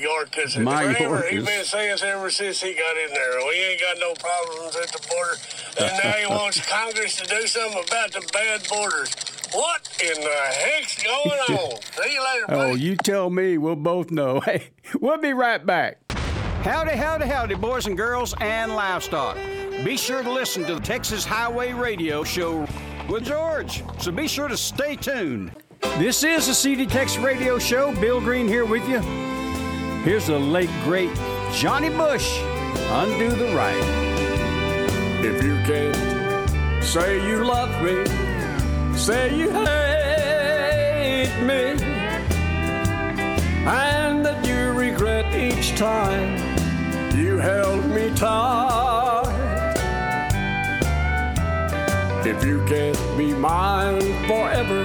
To 0.00 0.06
old 0.08 0.30
by 0.30 0.36
Yorkus. 0.42 0.56
And 0.56 0.64
My 0.64 0.94
Kramer, 0.94 1.24
He's 1.28 1.44
been 1.44 1.64
saying 1.64 1.98
ever 2.02 2.30
since 2.30 2.60
he 2.60 2.74
got 2.74 2.96
in 2.96 3.10
there, 3.14 3.38
we 3.48 3.54
ain't 3.54 3.80
got 3.80 3.98
no 3.98 4.14
problems 4.14 4.76
at 4.76 4.88
the 4.92 5.06
border, 5.08 5.36
and 5.80 6.04
now 6.04 6.12
he 6.12 6.26
wants 6.26 6.60
Congress 6.70 7.16
to 7.16 7.26
do 7.26 7.46
something 7.46 7.82
about 7.88 8.12
the 8.12 8.26
bad 8.32 8.66
borders. 8.68 9.14
What 9.52 9.88
in 10.02 10.20
the 10.20 10.30
heck's 10.30 11.02
going 11.02 11.16
on? 11.58 11.80
See 11.82 12.12
you 12.12 12.24
later, 12.24 12.44
Oh, 12.48 12.74
you 12.74 12.96
tell 12.96 13.30
me. 13.30 13.56
We'll 13.58 13.76
both 13.76 14.10
know. 14.10 14.40
Hey, 14.44 14.68
we'll 15.00 15.18
be 15.18 15.32
right 15.32 15.64
back. 15.64 15.98
Howdy, 16.64 16.92
howdy, 16.96 17.26
howdy, 17.26 17.54
boys 17.54 17.86
and 17.86 17.96
girls 17.96 18.34
and 18.40 18.74
livestock. 18.74 19.36
Be 19.84 19.96
sure 19.96 20.22
to 20.22 20.30
listen 20.32 20.64
to 20.64 20.74
the 20.74 20.80
Texas 20.80 21.24
Highway 21.24 21.72
Radio 21.72 22.24
Show 22.24 22.66
with 23.08 23.24
George. 23.24 23.82
So 24.00 24.10
be 24.12 24.26
sure 24.26 24.48
to 24.48 24.56
stay 24.56 24.96
tuned. 24.96 25.52
This 25.98 26.24
is 26.24 26.46
the 26.46 26.54
CD 26.54 26.86
Tex 26.86 27.16
Radio 27.18 27.58
Show. 27.58 27.94
Bill 28.00 28.20
Green 28.20 28.48
here 28.48 28.64
with 28.64 28.88
you. 28.88 29.00
Here's 30.04 30.26
the 30.26 30.38
late, 30.38 30.68
great 30.84 31.08
Johnny 31.50 31.88
Bush. 31.88 32.38
Undo 32.90 33.30
the 33.30 33.54
right. 33.56 33.82
If 35.24 35.42
you 35.42 35.56
can't 35.64 36.84
say 36.84 37.26
you 37.26 37.42
love 37.42 37.70
me, 37.82 38.04
say 38.98 39.34
you 39.34 39.50
hate 39.50 41.32
me, 41.40 41.82
and 43.66 44.26
that 44.26 44.46
you 44.46 44.72
regret 44.78 45.34
each 45.34 45.74
time 45.78 46.36
you 47.16 47.38
held 47.38 47.86
me 47.86 48.14
tight. 48.14 49.24
If 52.26 52.44
you 52.44 52.62
can't 52.66 52.98
be 53.16 53.32
mine 53.32 54.02
forever, 54.26 54.84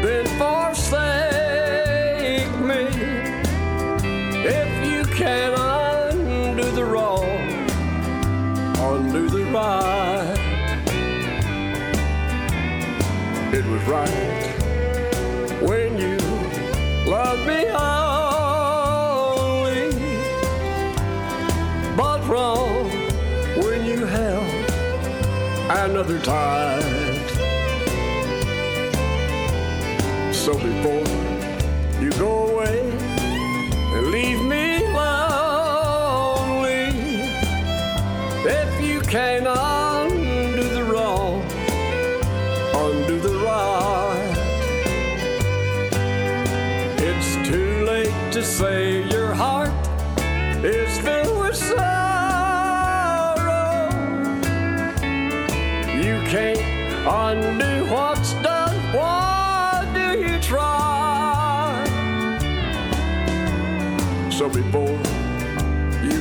then 0.00 0.24
forsake 0.38 1.36
me. 2.60 3.15
If 4.48 4.70
you 4.88 5.04
can 5.16 5.54
undo 5.54 6.70
the 6.70 6.84
wrong, 6.84 7.26
undo 8.78 9.28
the 9.28 9.44
right. 9.46 10.38
It 13.52 13.64
was 13.64 13.82
right 13.88 14.46
when 15.60 15.98
you 15.98 16.16
loved 17.10 17.44
me 17.44 17.66
only, 17.70 19.50
but 21.96 22.24
wrong 22.28 22.88
when 23.60 23.84
you 23.84 24.06
held 24.06 24.46
another 25.70 26.20
tight. 26.20 27.26
So 30.30 30.54
before 30.54 31.15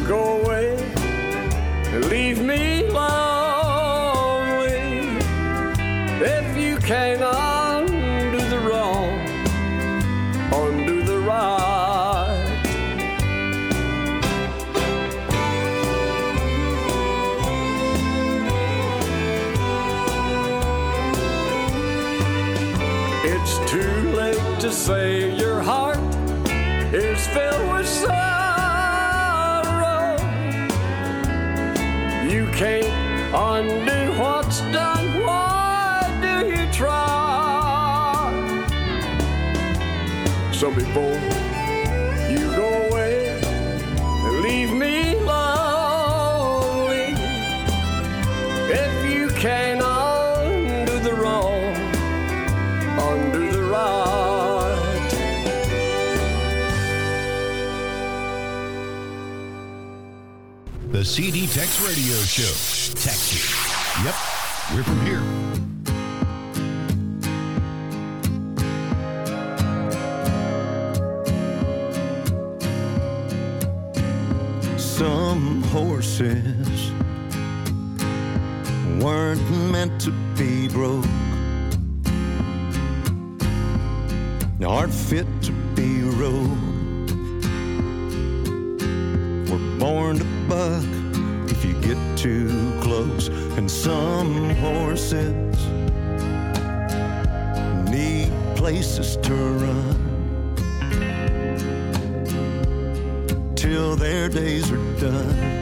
go 0.07 0.44
what's 34.19 34.59
done. 34.71 35.23
Why 35.23 36.01
do 36.21 36.47
you 36.47 36.65
try? 36.73 38.29
So 40.51 40.71
before 40.71 41.19
you 42.29 42.45
go 42.55 42.87
away 42.89 43.39
and 44.25 44.41
leave 44.41 44.73
me 44.73 45.15
lonely, 45.23 47.15
if 48.69 49.09
you 49.09 49.29
can 49.39 49.79
the 49.79 51.13
wrong, 51.13 51.75
undo 53.09 53.51
the 53.51 53.63
right. 53.63 55.11
The 60.91 61.05
CD 61.05 61.47
Tex 61.47 61.81
Radio 61.81 62.15
Show. 62.23 62.75
Texas. 62.95 63.24
Yep, 64.05 64.15
we're 64.75 64.83
from 64.83 65.01
here. 65.03 65.23
Some 74.77 75.63
horses 75.63 76.91
weren't 79.03 79.49
meant 79.71 79.99
to 80.01 80.11
be 80.37 80.67
broke, 80.67 81.05
need 97.89 98.31
places 98.55 99.17
to 99.17 99.33
run. 99.33 99.95
Till 103.55 103.95
their 103.95 104.29
days 104.29 104.71
are 104.71 104.99
done. 104.99 105.55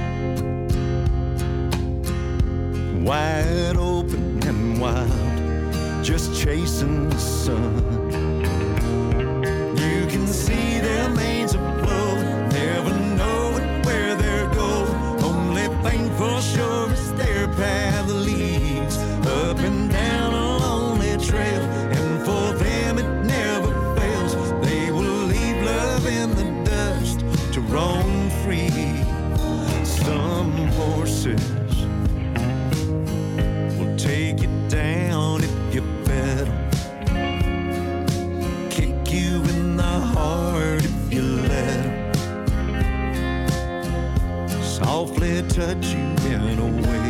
Wide 3.04 3.78
open 3.78 4.40
and 4.48 4.80
wild 4.80 5.34
just 6.04 6.36
chasing 6.44 7.10
the 7.10 7.18
sun. 7.18 8.03
free. 28.42 29.04
Some 29.84 30.52
horses 30.80 31.46
will 33.78 33.96
take 33.98 34.42
you 34.42 34.50
down 34.70 35.44
if 35.44 35.76
you 35.76 35.82
bet 36.06 36.46
them, 36.48 38.10
kick 38.70 39.12
you 39.14 39.42
in 39.54 39.78
the 39.78 39.84
heart 39.84 40.84
if 40.84 41.14
you 41.14 41.22
let 41.22 41.84
them, 41.84 42.14
softly 44.62 45.42
touch 45.44 45.86
you 45.94 46.38
in 46.52 46.60
a 46.60 46.90
way. 46.90 47.03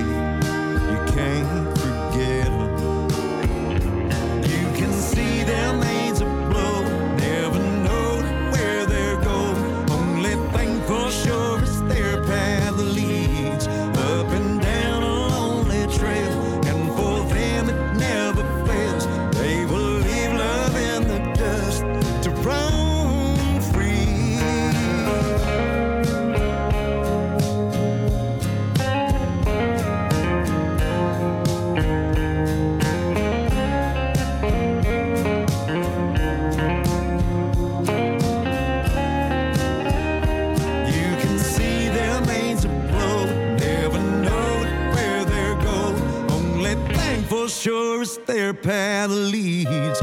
sure 47.64 48.02
as 48.02 48.18
their 48.26 48.54
path 48.54 49.10
leads. 49.10 50.03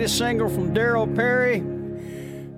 latest 0.00 0.16
single 0.16 0.48
from 0.48 0.74
Derryl 0.74 1.14
Perry. 1.14 1.60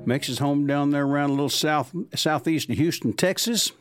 Makes 0.06 0.28
his 0.28 0.38
home 0.38 0.64
down 0.64 0.90
there 0.90 1.02
around 1.02 1.30
a 1.30 1.32
little 1.32 1.48
south 1.48 1.92
southeast 2.14 2.70
of 2.70 2.76
Houston, 2.76 3.14
Texas. 3.14 3.72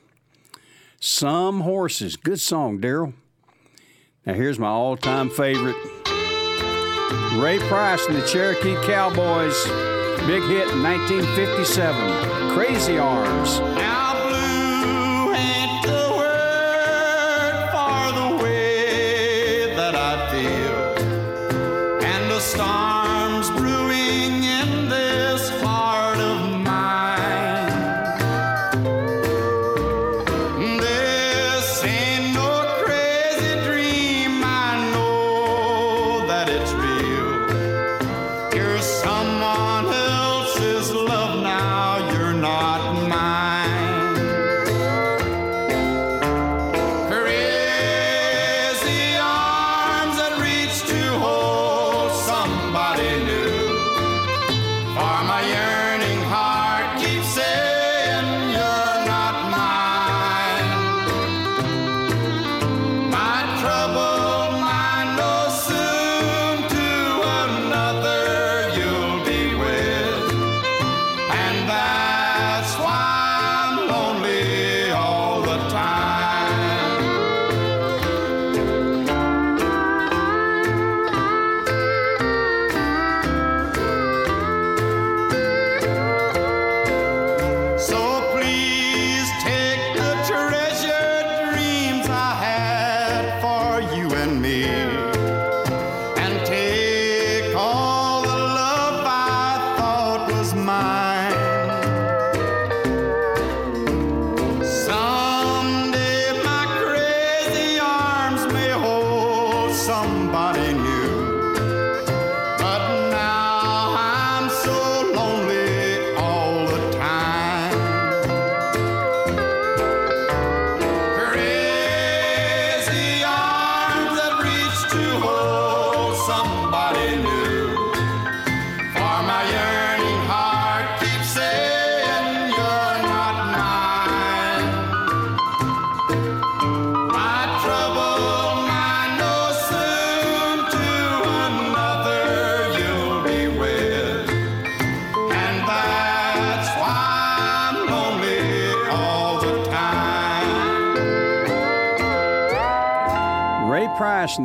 Some 1.00 1.62
Horses. 1.62 2.18
Good 2.18 2.40
song, 2.40 2.80
Daryl. 2.82 3.14
Now 4.26 4.34
here's 4.34 4.58
my 4.58 4.68
all-time 4.68 5.30
favorite. 5.30 5.76
Ray 7.36 7.60
Price 7.68 8.04
and 8.08 8.16
the 8.16 8.26
Cherokee 8.26 8.78
Cowboys. 8.84 9.64
Big 10.26 10.42
hit 10.42 10.68
in 10.72 10.82
1957. 10.82 12.56
Crazy 12.56 12.98
Arms. 12.98 13.70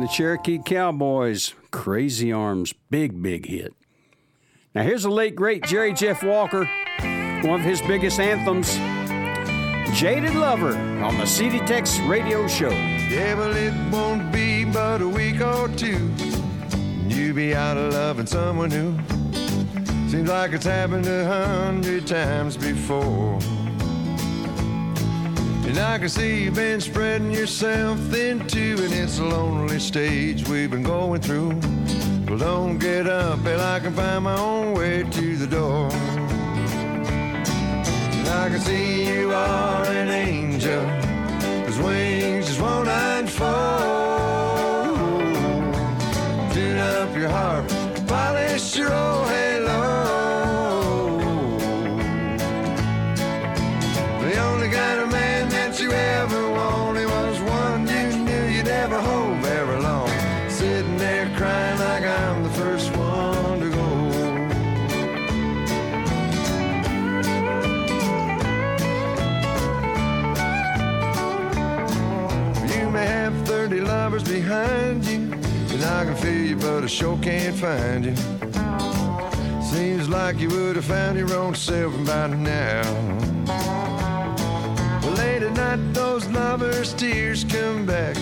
Cherokee 0.07 0.59
Cowboys. 0.59 1.53
Crazy 1.71 2.31
Arms, 2.31 2.73
big, 2.89 3.21
big 3.21 3.45
hit. 3.45 3.73
Now, 4.73 4.83
here's 4.83 5.03
the 5.03 5.09
late, 5.09 5.35
great 5.35 5.63
Jerry 5.63 5.93
Jeff 5.93 6.23
Walker, 6.23 6.65
one 7.43 7.59
of 7.59 7.65
his 7.65 7.81
biggest 7.81 8.19
anthems 8.19 8.77
Jaded 9.97 10.35
Lover 10.35 10.77
on 11.03 11.17
the 11.17 11.25
CD 11.25 11.59
Tex 11.59 11.99
radio 12.01 12.47
show. 12.47 12.69
Yeah, 12.69 13.33
well, 13.33 13.55
it 13.55 13.73
won't 13.91 14.31
be 14.31 14.63
but 14.65 15.01
a 15.01 15.07
week 15.07 15.41
or 15.41 15.67
two. 15.69 16.11
You'll 17.07 17.35
be 17.35 17.55
out 17.55 17.77
of 17.77 17.93
loving 17.93 18.27
someone 18.27 18.69
new. 18.69 18.97
Seems 20.09 20.29
like 20.29 20.51
it's 20.51 20.65
happened 20.65 21.07
a 21.07 21.25
hundred 21.25 22.05
times 22.05 22.57
before. 22.57 23.39
And 25.67 25.77
I 25.79 25.97
can 25.99 26.07
see 26.07 26.45
you've 26.45 26.55
been 26.55 26.79
spreading 26.79 27.29
yourself 27.29 27.99
thin 28.09 28.47
too, 28.47 28.77
and 28.79 28.93
it's 28.93 29.19
a 29.19 29.25
lonely 29.25 29.79
stage 29.79 30.47
we've 30.47 30.71
been 30.71 30.81
going 30.81 31.19
through. 31.19 31.59
Well, 32.27 32.37
don't 32.37 32.77
get 32.77 33.05
up 33.05 33.43
till 33.43 33.59
I 33.59 33.81
can 33.81 33.93
find 33.93 34.23
my 34.23 34.39
own 34.39 34.73
way 34.75 35.03
to 35.03 35.35
the 35.35 35.45
door. 35.45 35.89
And 38.17 38.27
I 38.29 38.47
can 38.49 38.61
see 38.61 39.07
you 39.13 39.33
are 39.33 39.85
an 39.87 40.07
angel, 40.07 40.81
whose 41.65 41.79
wings 41.79 42.47
just 42.47 42.61
won't 42.61 42.87
unfold. 42.87 43.37
Tune 46.53 46.77
up 46.77 47.13
your 47.13 47.29
harp, 47.29 47.67
polish 48.07 48.77
your 48.77 48.93
old 48.93 49.27
halo. 49.27 49.46
Behind 74.47 75.05
you, 75.05 75.17
and 75.73 75.83
I 75.83 76.05
can 76.05 76.15
feel 76.15 76.45
you, 76.51 76.55
but 76.55 76.81
I 76.81 76.87
sure 76.87 77.17
can't 77.17 77.55
find 77.55 78.05
you. 78.05 78.15
Seems 79.61 80.07
like 80.07 80.39
you 80.39 80.47
would 80.49 80.77
have 80.77 80.85
found 80.85 81.17
your 81.17 81.33
own 81.33 81.53
self 81.53 81.93
by 82.05 82.27
now. 82.27 82.83
Late 85.17 85.43
at 85.43 85.53
night, 85.53 85.93
those 85.93 86.27
lovers' 86.27 86.93
tears 86.93 87.43
come 87.43 87.85
back. 87.85 88.15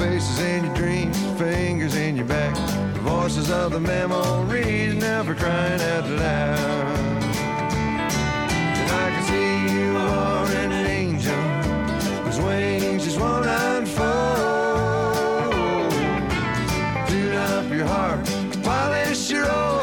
Faces 0.00 0.40
in 0.40 0.64
your 0.64 0.74
dreams, 0.74 1.16
fingers 1.38 1.94
in 1.94 2.16
your 2.16 2.26
back. 2.26 2.56
The 2.94 3.00
voices 3.00 3.48
of 3.50 3.70
the 3.70 3.80
memories 3.80 4.94
never 4.94 5.32
crying 5.34 5.80
out 5.80 6.10
loud. 6.10 7.07
Your 17.78 17.86
harp, 17.86 18.24
polish 18.64 19.30
your 19.30 19.48
old 19.48 19.77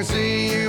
can 0.00 0.06
see 0.06 0.52
you 0.52 0.59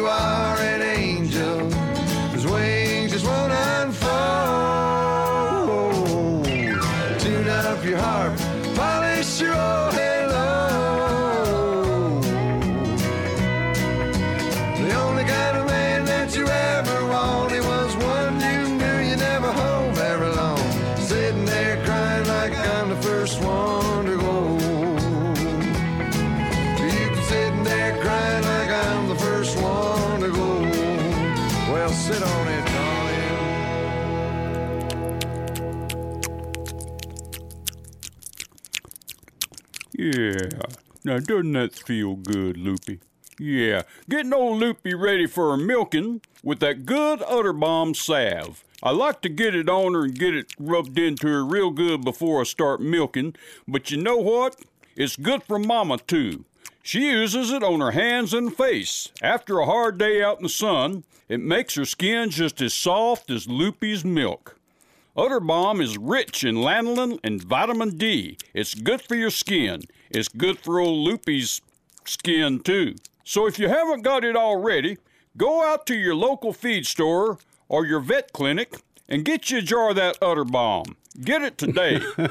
Now, 41.03 41.18
doesn't 41.18 41.53
that 41.53 41.73
feel 41.73 42.15
good, 42.15 42.57
Loopy? 42.57 42.99
Yeah. 43.40 43.84
Getting 44.07 44.34
old 44.34 44.60
Loopy 44.60 44.94
ready 44.94 45.26
for 45.26 45.52
her 45.52 45.57
milking 45.57 46.22
with 46.44 46.60
that 46.60 46.86
good 46.86 47.23
Udder 47.23 47.53
Bomb 47.53 47.95
salve. 47.95 48.64
I 48.84 48.91
like 48.91 49.22
to 49.22 49.30
get 49.30 49.56
it 49.56 49.68
on 49.68 49.94
her 49.94 50.03
and 50.03 50.18
get 50.18 50.36
it 50.36 50.53
rubbed 50.60 50.99
into 50.99 51.28
her 51.28 51.44
real 51.44 51.72
good 51.72 52.03
before 52.03 52.41
I 52.41 52.44
start 52.44 52.82
milking, 52.82 53.36
but 53.68 53.90
you 53.90 53.98
know 53.98 54.18
what? 54.18 54.57
It's 54.95 55.15
good 55.15 55.41
for 55.44 55.57
Mama, 55.57 55.98
too. 55.98 56.45
She 56.84 57.11
uses 57.11 57.52
it 57.52 57.64
on 57.64 57.80
her 57.80 57.91
hands 57.91 58.34
and 58.34 58.56
face. 58.56 59.11
After 59.22 59.60
a 59.60 59.65
hard 59.65 59.98
day 59.98 60.22
out 60.22 60.38
in 60.38 60.44
the 60.44 60.49
sun, 60.49 61.03
it 61.30 61.40
makes 61.40 61.76
her 61.76 61.86
skin 61.86 62.30
just 62.30 62.61
as 62.61 62.73
soft 62.73 63.30
as 63.32 63.48
Loopy's 63.48 64.03
milk. 64.03 64.57
Udder 65.15 65.40
Bomb 65.40 65.82
is 65.82 65.98
rich 65.98 66.44
in 66.44 66.56
lanolin 66.56 67.19
and 67.23 67.44
vitamin 67.44 67.98
D. 67.98 68.38
It's 68.53 68.73
good 68.73 69.02
for 69.02 69.15
your 69.15 69.30
skin. 69.30 69.82
It's 70.14 70.28
good 70.28 70.60
for 70.60 70.80
old 70.80 71.08
Loopy's 71.08 71.62
skin, 72.06 72.60
too. 72.60 72.96
So 73.24 73.48
if 73.48 73.58
you 73.58 73.70
haven't 73.70 74.02
got 74.02 74.24
it 74.24 74.36
already, 74.36 74.98
go 75.38 75.64
out 75.64 75.86
to 75.88 75.96
your 75.96 76.16
local 76.16 76.54
feed 76.54 76.86
store 76.86 77.38
or 77.70 77.86
your 77.86 78.00
vet 78.00 78.34
clinic 78.34 78.76
and 79.08 79.24
get 79.24 79.50
you 79.50 79.60
a 79.60 79.62
jar 79.62 79.92
of 79.92 79.96
that 79.96 80.18
Udder 80.22 80.44
Bomb. 80.46 80.98
Get 81.20 81.42
it 81.42 81.58
today. 81.58 82.02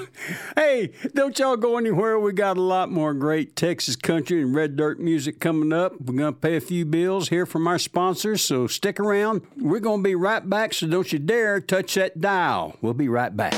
Hey, 0.57 0.93
don't 1.15 1.39
y'all 1.39 1.57
go 1.57 1.79
anywhere. 1.79 2.19
We 2.19 2.33
got 2.33 2.57
a 2.57 2.63
lot 2.63 2.91
more 2.91 3.15
great 3.15 3.57
Texas 3.57 3.97
country 3.97 4.43
and 4.43 4.55
red 4.55 4.77
dirt 4.77 5.01
music 5.01 5.41
coming 5.41 5.73
up. 5.73 5.99
We're 6.01 6.17
going 6.17 6.35
to 6.35 6.39
pay 6.41 6.57
a 6.57 6.61
few 6.61 6.85
bills, 6.85 7.29
hear 7.29 7.47
from 7.47 7.67
our 7.67 7.79
sponsors, 7.79 8.45
so 8.45 8.67
stick 8.67 9.01
around. 9.01 9.43
We're 9.57 9.81
going 9.81 10.01
to 10.01 10.05
be 10.05 10.15
right 10.15 10.49
back, 10.49 10.75
so 10.75 10.87
don't 10.87 11.13
you 11.13 11.19
dare 11.19 11.61
touch 11.61 11.95
that 11.95 12.21
dial. 12.21 12.77
We'll 12.81 12.95
be 12.95 13.09
right 13.09 13.35
back. 13.35 13.55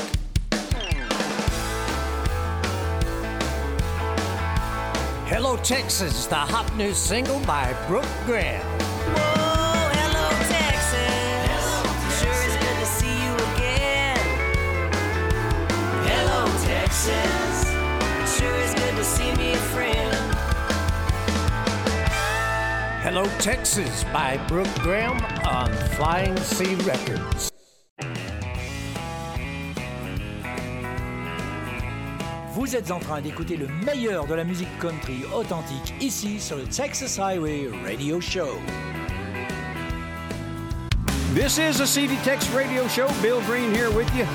Hello, 5.53 5.63
Texas, 5.63 6.25
the 6.25 6.33
hot 6.35 6.75
new 6.75 6.95
single 6.95 7.39
by 7.41 7.75
Brooke 7.85 8.09
Graham. 8.25 8.65
Oh, 9.15 9.91
hello, 9.93 10.29
Texas. 10.49 11.65
Sure 12.19 12.41
is 12.49 12.55
good 12.57 12.77
to 12.79 12.85
see 12.87 13.13
you 13.23 13.33
again. 13.53 14.17
Hello, 16.09 16.47
Texas. 16.65 17.69
Sure 18.35 18.55
is 18.61 18.73
good 18.73 18.95
to 18.95 19.03
see 19.03 19.31
me 19.35 19.53
a 19.53 19.57
friend. 19.57 20.17
Hello, 23.03 23.25
Texas 23.37 24.03
by 24.05 24.37
Brooke 24.47 24.73
Graham 24.79 25.23
on 25.45 25.71
Flying 25.89 26.35
Sea 26.37 26.73
Records. 26.77 27.51
Vous 32.55 32.75
êtes 32.75 32.91
en 32.91 32.99
train 32.99 33.19
d'écouter 33.19 33.57
le 33.57 33.67
meilleur 33.83 34.27
de 34.27 34.35
la 34.35 34.43
musique 34.43 34.69
country 34.79 35.23
authentique 35.33 35.95
ici 35.99 36.39
sur 36.39 36.55
le 36.55 36.65
Texas 36.65 37.17
Highway 37.17 37.67
Radio 37.83 38.21
Show. 38.21 38.59
This 41.33 41.57
is 41.57 41.81
a 41.81 41.87
CD 41.87 42.15
Tex 42.23 42.47
radio 42.51 42.87
show. 42.89 43.07
Bill 43.23 43.41
Green 43.47 43.73
here 43.73 43.89
with 43.89 44.07
you. 44.15 44.25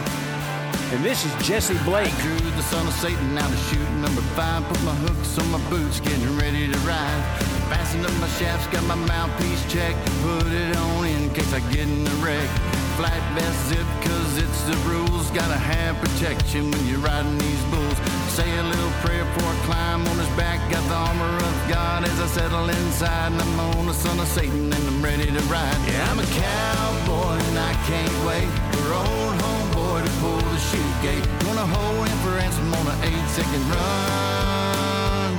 And 0.93 1.05
this 1.05 1.25
is 1.25 1.33
Jesse 1.47 1.79
Blake. 1.85 2.13
I 2.13 2.23
drew 2.23 2.51
the 2.57 2.63
son 2.63 2.85
of 2.89 2.93
Satan 2.95 3.39
out 3.39 3.53
of 3.53 3.59
shoot 3.71 3.89
number 4.01 4.23
five. 4.35 4.65
Put 4.65 4.83
my 4.83 4.97
hooks 5.07 5.39
on 5.39 5.49
my 5.53 5.71
boots, 5.71 6.01
getting 6.01 6.37
ready 6.37 6.67
to 6.67 6.79
ride. 6.79 7.23
Fastened 7.71 8.05
up 8.05 8.13
my 8.19 8.29
shafts, 8.31 8.67
got 8.67 8.83
my 8.89 8.97
mouthpiece 8.97 9.65
checked. 9.73 10.05
Put 10.23 10.49
it 10.49 10.77
on 10.77 11.07
in 11.07 11.31
case 11.35 11.53
I 11.53 11.61
get 11.71 11.87
in 11.87 12.05
a 12.05 12.11
wreck. 12.25 12.88
Flight 12.99 13.23
vest 13.33 13.69
zip, 13.69 13.87
cause 14.03 14.39
it's 14.39 14.63
the 14.65 14.75
rules. 14.91 15.31
Gotta 15.31 15.55
have 15.55 15.95
protection 16.03 16.69
when 16.73 16.85
you're 16.89 16.99
riding 16.99 17.39
these 17.39 17.63
bulls. 17.71 17.97
Say 18.35 18.51
a 18.59 18.63
little 18.65 18.91
prayer 19.07 19.23
before 19.23 19.53
I 19.55 19.57
climb 19.71 20.05
on 20.09 20.19
his 20.19 20.27
back. 20.35 20.59
Got 20.69 20.83
the 20.89 20.97
armor 20.97 21.37
of 21.37 21.57
God 21.69 22.03
as 22.03 22.19
I 22.19 22.27
settle 22.27 22.69
inside. 22.69 23.31
And 23.31 23.41
I'm 23.41 23.61
on 23.79 23.87
the 23.87 23.95
son 23.95 24.19
of 24.19 24.27
Satan 24.27 24.73
and 24.73 24.85
I'm 24.91 25.01
ready 25.01 25.27
to 25.27 25.43
ride. 25.47 25.79
Yeah, 25.87 26.11
I'm 26.11 26.19
a 26.19 26.27
cowboy 26.27 27.39
and 27.39 27.59
I 27.71 27.73
can't 27.87 28.17
wait 28.27 28.51
for 28.75 28.91
old 28.91 29.35
homeboy 29.47 30.03
to 30.03 30.13
pull 30.19 30.43
the 30.51 30.59
chute 30.59 30.99
gate. 31.01 31.23
Gonna 31.47 31.71
hold 31.71 32.09
him 32.09 32.19
for 32.19 32.35
ransom 32.35 32.75
on 32.75 32.85
an 32.85 32.99
eight 33.07 33.29
second 33.31 33.63
run. 33.71 35.39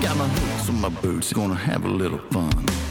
Got 0.00 0.16
my 0.16 0.28
hooks 0.28 0.68
on 0.68 0.80
my 0.80 0.90
boots, 1.02 1.32
gonna 1.32 1.56
have 1.56 1.84
a 1.84 1.88
little 1.88 2.22
fun. 2.30 2.83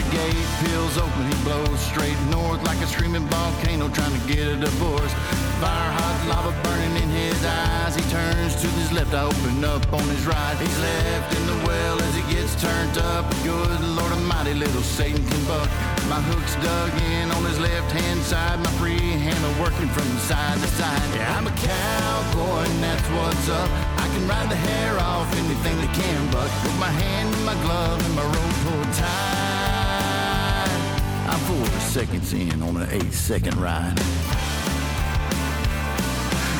The 0.00 0.16
gate 0.16 0.48
peels 0.64 0.96
open, 0.96 1.28
he 1.28 1.36
blows 1.44 1.78
straight 1.78 2.16
north 2.32 2.64
like 2.64 2.80
a 2.80 2.86
screaming 2.86 3.28
volcano 3.28 3.90
trying 3.90 4.18
to 4.18 4.22
get 4.26 4.48
a 4.48 4.56
divorce. 4.56 5.12
Fire 5.60 5.92
hot 5.92 6.20
lava 6.24 6.56
burning 6.64 6.96
in 7.04 7.10
his 7.10 7.36
eyes. 7.44 7.96
He 7.96 8.04
turns 8.08 8.56
to 8.62 8.68
his 8.80 8.92
left, 8.92 9.12
I 9.12 9.28
open 9.28 9.62
up 9.62 9.84
on 9.92 10.00
his 10.08 10.24
right. 10.24 10.56
He's 10.56 10.78
left 10.80 11.36
in 11.36 11.44
the 11.44 11.58
well 11.68 12.00
as 12.00 12.16
he 12.16 12.24
gets 12.32 12.56
turned 12.56 12.96
up. 13.12 13.28
Good 13.44 13.80
Lord 13.92 14.12
Almighty, 14.12 14.54
little 14.54 14.80
Satan 14.80 15.20
can 15.20 15.44
buck. 15.44 15.68
My 16.08 16.22
hook's 16.32 16.56
dug 16.64 16.96
in 17.12 17.28
on 17.36 17.44
his 17.44 17.60
left 17.60 17.92
hand 17.92 18.22
side. 18.22 18.56
My 18.58 18.72
free 18.80 19.20
hand 19.20 19.44
are 19.44 19.56
working 19.60 19.88
from 19.92 20.08
side 20.24 20.56
to 20.64 20.68
side. 20.80 21.08
Yeah, 21.12 21.36
I'm 21.36 21.44
a 21.44 21.52
cowboy 21.60 22.64
and 22.72 22.80
that's 22.80 23.08
what's 23.20 23.48
up. 23.52 23.68
I 24.00 24.08
can 24.16 24.24
ride 24.24 24.48
the 24.48 24.56
hair 24.56 24.96
off 24.96 25.28
anything 25.36 25.76
that 25.76 25.92
can 25.92 26.20
buck. 26.32 26.48
With 26.64 26.78
my 26.80 26.88
hand 26.88 27.28
in 27.36 27.44
my 27.44 27.56
glove 27.60 28.00
and 28.00 28.14
my 28.16 28.24
rope 28.24 28.56
pulled 28.64 28.92
tight. 28.96 29.49
I'm 31.30 31.38
four 31.46 31.66
seconds 31.78 32.32
in 32.32 32.60
on 32.60 32.76
an 32.76 32.90
eight 32.90 33.12
second 33.12 33.54
ride. 33.54 33.94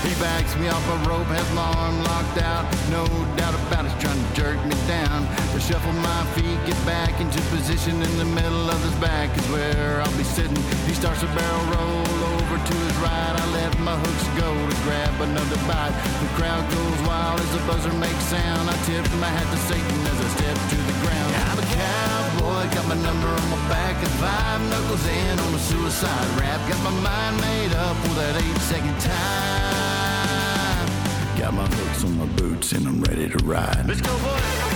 He 0.07 0.15
backs 0.23 0.55
me 0.63 0.71
off 0.71 0.87
a 0.95 1.11
rope, 1.11 1.27
has 1.27 1.51
my 1.59 1.67
arm 1.75 1.99
locked 2.07 2.39
out. 2.39 2.71
No 2.87 3.03
doubt 3.35 3.59
about 3.67 3.85
it, 3.85 3.91
he's 3.91 3.99
trying 3.99 4.23
to 4.23 4.31
jerk 4.39 4.63
me 4.71 4.79
down. 4.87 5.27
I 5.27 5.59
shuffle 5.59 5.93
my 6.07 6.23
feet, 6.39 6.55
get 6.71 6.79
back 6.87 7.19
into 7.19 7.43
position 7.51 7.99
in 7.99 8.15
the 8.17 8.31
middle 8.31 8.71
of 8.71 8.79
his 8.87 8.95
back 9.03 9.35
is 9.37 9.43
where 9.51 10.01
I'll 10.07 10.17
be 10.17 10.23
sitting. 10.23 10.63
He 10.87 10.95
starts 10.95 11.27
a 11.27 11.31
barrel 11.35 11.67
roll 11.75 12.39
over 12.39 12.55
to 12.55 12.75
his 12.87 12.97
right. 13.03 13.35
I 13.35 13.47
let 13.51 13.75
my 13.83 13.99
hooks 13.99 14.27
go 14.39 14.55
to 14.55 14.77
grab 14.87 15.19
another 15.19 15.59
bite. 15.67 15.99
The 16.23 16.31
crowd 16.39 16.63
goes 16.71 16.99
wild 17.11 17.43
as 17.43 17.51
the 17.51 17.63
buzzer 17.67 17.93
makes 17.99 18.23
sound. 18.31 18.71
I 18.71 18.77
tip 18.87 19.03
my 19.19 19.35
hat 19.35 19.51
to 19.51 19.59
Satan 19.67 19.99
as 20.15 20.19
I 20.23 20.29
step 20.39 20.57
to 20.71 20.79
the 20.79 20.97
ground. 21.03 21.31
I'm 21.51 21.59
a 21.59 21.67
cowboy, 22.61 22.74
got 22.74 22.89
my 22.89 22.95
number 23.03 23.28
on 23.28 23.51
my 23.51 23.69
back 23.69 23.97
and 23.97 24.09
five 24.12 24.61
knuckles 24.70 25.07
in 25.07 25.39
on 25.39 25.55
a 25.55 25.59
suicide 25.59 26.41
rap. 26.41 26.69
Got 26.69 26.82
my 26.82 26.91
mind 27.01 27.41
made 27.41 27.73
up 27.74 27.97
for 27.97 28.15
that 28.15 28.37
eight 28.43 28.59
second 28.62 29.01
time. 29.01 29.78
Got 31.39 31.55
my 31.55 31.66
hooks 31.66 32.05
on 32.05 32.19
my 32.19 32.27
boots 32.37 32.73
and 32.73 32.87
I'm 32.87 33.01
ready 33.03 33.28
to 33.28 33.39
ride. 33.45 33.87
Let's 33.87 34.01
go, 34.01 34.19
boy. 34.19 34.70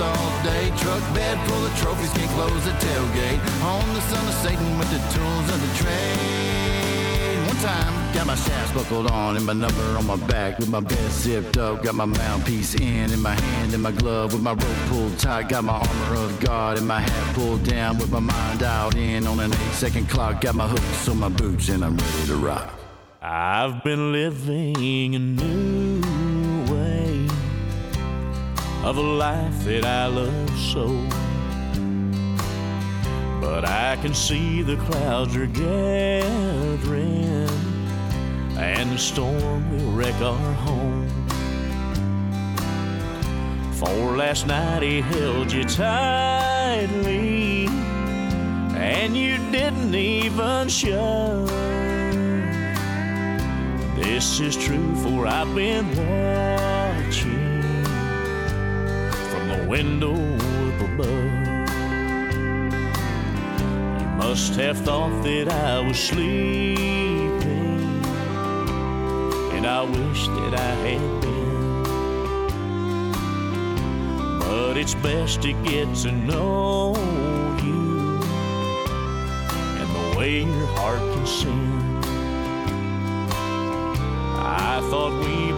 All 0.00 0.42
day. 0.42 0.72
Truck 0.78 1.02
bed 1.14 1.36
full 1.48 1.64
of 1.64 1.76
trophies, 1.78 2.12
can't 2.12 2.30
close 2.30 2.64
the 2.64 2.72
tailgate. 2.72 3.40
On 3.62 3.86
the 3.94 4.00
son 4.02 4.26
of 4.26 4.34
Satan 4.34 4.78
with 4.78 4.90
the 4.90 5.00
tools 5.14 5.46
of 5.54 5.58
the 5.60 5.72
trade. 5.82 7.46
One 7.46 7.56
time, 7.56 8.14
got 8.14 8.26
my 8.26 8.34
shafts 8.34 8.72
buckled 8.72 9.10
on 9.10 9.36
and 9.36 9.44
my 9.44 9.52
number 9.52 9.82
on 9.98 10.06
my 10.06 10.16
back. 10.26 10.58
With 10.58 10.68
my 10.68 10.80
vest 10.80 11.20
zipped 11.22 11.56
up, 11.56 11.82
got 11.82 11.94
my 11.94 12.04
mouthpiece 12.04 12.74
in, 12.74 13.12
in 13.12 13.20
my 13.20 13.34
hand, 13.34 13.74
in 13.74 13.80
my 13.80 13.92
glove. 13.92 14.32
With 14.32 14.42
my 14.42 14.52
rope 14.52 14.80
pulled 14.88 15.18
tight, 15.18 15.48
got 15.48 15.64
my 15.64 15.74
armor 15.74 16.16
of 16.16 16.40
God 16.40 16.78
and 16.78 16.86
my 16.86 17.00
hat 17.00 17.34
pulled 17.34 17.64
down. 17.64 17.98
With 17.98 18.10
my 18.10 18.20
mind 18.20 18.60
dialed 18.60 18.96
in 18.96 19.26
on 19.26 19.40
an 19.40 19.52
eight 19.52 19.72
second 19.72 20.08
clock. 20.08 20.40
Got 20.40 20.54
my 20.54 20.68
hooks 20.68 21.08
on 21.08 21.18
my 21.18 21.28
boots 21.28 21.68
and 21.68 21.84
I'm 21.84 21.96
ready 21.96 22.26
to 22.28 22.36
rock. 22.36 22.72
I've 23.22 23.84
been 23.84 24.12
living 24.12 25.14
a 25.14 25.18
new 25.18 25.89
of 28.82 28.96
a 28.96 29.00
life 29.00 29.64
that 29.64 29.84
I 29.84 30.06
love 30.06 30.58
so. 30.58 30.86
But 33.40 33.66
I 33.66 33.96
can 34.00 34.14
see 34.14 34.62
the 34.62 34.76
clouds 34.76 35.36
are 35.36 35.46
gathering, 35.46 37.48
and 38.56 38.90
the 38.90 38.98
storm 38.98 39.70
will 39.70 39.90
wreck 39.92 40.18
our 40.22 40.52
home. 40.54 41.08
For 43.74 44.16
last 44.16 44.46
night 44.46 44.82
he 44.82 45.02
held 45.02 45.52
you 45.52 45.64
tightly, 45.64 47.66
and 48.76 49.14
you 49.16 49.36
didn't 49.50 49.94
even 49.94 50.68
show. 50.68 51.46
This 53.96 54.40
is 54.40 54.56
true, 54.56 54.94
for 54.96 55.26
I've 55.26 55.54
been 55.54 55.86
watching 55.88 56.39
window 59.70 60.14
up 60.14 60.80
above. 60.80 61.30
You 64.00 64.06
must 64.18 64.56
have 64.56 64.78
thought 64.78 65.22
that 65.22 65.48
I 65.48 65.78
was 65.78 65.96
sleeping, 65.96 67.38
and 69.54 69.64
I 69.64 69.82
wish 69.82 70.26
that 70.26 70.54
I 70.54 70.74
had 70.86 71.20
been. 71.20 71.82
But 74.40 74.76
it's 74.76 74.96
best 74.96 75.40
to 75.42 75.52
get 75.62 75.94
to 76.02 76.10
know 76.10 76.96
you 77.62 78.18
and 79.80 79.88
the 79.96 80.18
way 80.18 80.42
your 80.42 80.66
heart 80.78 80.98
can 81.14 81.26
sing. 81.26 82.00
I 84.36 84.80
thought 84.90 85.12
we 85.24 85.49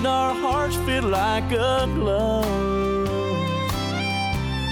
and 0.00 0.06
our 0.06 0.34
hearts 0.34 0.76
fit 0.76 1.04
like 1.04 1.52
a 1.52 1.86
glove. 1.94 2.44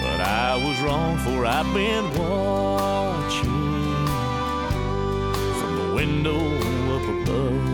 But 0.03 0.21
I 0.23 0.57
was 0.57 0.81
wrong, 0.81 1.19
for 1.19 1.45
I've 1.45 1.71
been 1.75 2.07
watching 2.17 3.45
from 5.59 5.73
the 5.77 5.95
window 5.95 6.41
up 6.95 7.29
above. 7.29 7.68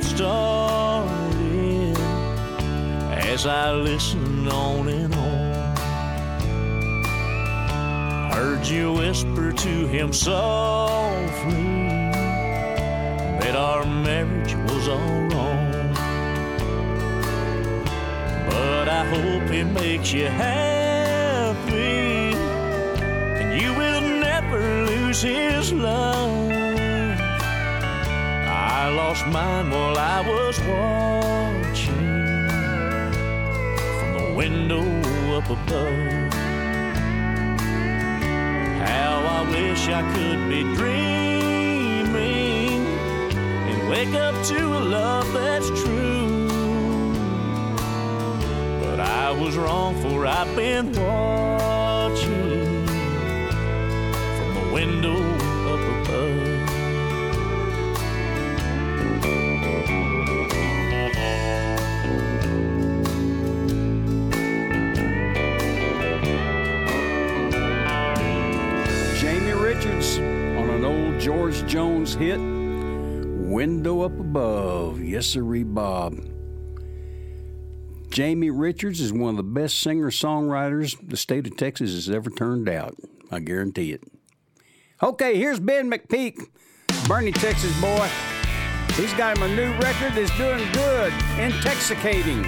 Teardrops 0.00 0.08
started 0.16 1.96
as 3.12 3.46
I 3.46 3.72
listened 3.72 4.48
on 4.48 4.88
and 4.88 5.14
on. 5.14 5.76
Heard 8.32 8.66
you 8.66 8.92
whisper 8.94 9.52
to 9.52 9.86
him 9.86 10.12
softly 10.12 11.62
that 13.40 13.54
our 13.56 13.84
marriage 13.84 14.54
was 14.54 14.88
all 14.88 14.98
wrong. 14.98 15.94
But 18.48 18.88
I 18.88 19.04
hope 19.06 19.50
it 19.50 19.64
makes 19.64 20.12
you 20.12 20.26
happy. 20.26 21.74
And 23.38 23.60
you 23.60 23.72
will 23.74 24.00
never 24.00 24.86
lose 24.86 25.22
his 25.22 25.72
love. 25.72 26.54
I 28.84 28.88
lost 28.90 29.26
mine 29.28 29.70
was 30.54 30.66
watching 30.68 32.48
from 33.98 34.12
the 34.18 34.34
window 34.36 34.82
up 35.36 35.50
above. 35.50 36.32
How 38.82 39.22
I 39.26 39.50
wish 39.50 39.88
I 39.88 40.02
could 40.14 40.48
be 40.48 40.62
dreaming 40.74 42.14
and 43.68 43.88
wake 43.88 44.14
up 44.14 44.34
to 44.46 44.78
a 44.78 44.80
love 44.80 45.32
that's 45.32 45.68
true. 45.82 46.48
But 48.80 49.00
I 49.00 49.30
was 49.32 49.56
wrong, 49.56 50.00
for 50.02 50.26
I've 50.26 50.54
been 50.54 50.92
watching 50.92 51.43
Hit, 72.14 72.38
Window 72.38 74.02
Up 74.02 74.18
Above. 74.18 75.02
Yes, 75.02 75.26
sirree, 75.26 75.64
Bob. 75.64 76.14
Jamie 78.10 78.50
Richards 78.50 79.00
is 79.00 79.12
one 79.12 79.30
of 79.30 79.36
the 79.36 79.42
best 79.42 79.80
singer 79.80 80.10
songwriters 80.10 80.96
the 81.08 81.16
state 81.16 81.46
of 81.46 81.56
Texas 81.56 81.92
has 81.94 82.08
ever 82.08 82.30
turned 82.30 82.68
out. 82.68 82.94
I 83.30 83.40
guarantee 83.40 83.92
it. 83.92 84.02
Okay, 85.02 85.36
here's 85.36 85.58
Ben 85.58 85.90
McPeak, 85.90 86.38
Boerne, 87.08 87.34
Texas 87.34 87.78
boy. 87.80 88.08
He's 88.94 89.12
got 89.14 89.36
him 89.36 89.42
a 89.42 89.56
new 89.56 89.72
record 89.78 90.12
that's 90.14 90.36
doing 90.38 90.64
good, 90.72 91.12
intexicating. 91.36 92.44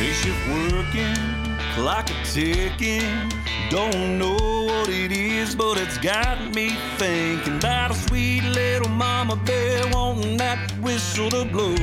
Shift 0.00 0.48
working, 0.48 1.33
clock 1.74 2.08
a 2.10 2.24
ticking. 2.24 3.32
Don't 3.68 4.18
know 4.18 4.36
what 4.66 4.88
it 4.88 5.10
is, 5.10 5.54
but 5.56 5.76
it's 5.76 5.98
got 5.98 6.54
me 6.54 6.70
thinking 6.98 7.56
about 7.56 7.90
a 7.90 7.94
sweet 7.94 8.44
little 8.44 8.88
mama 8.88 9.36
bear 9.36 9.82
wanting 9.92 10.36
that 10.36 10.58
whistle 10.80 11.30
to 11.30 11.44
blow. 11.44 11.74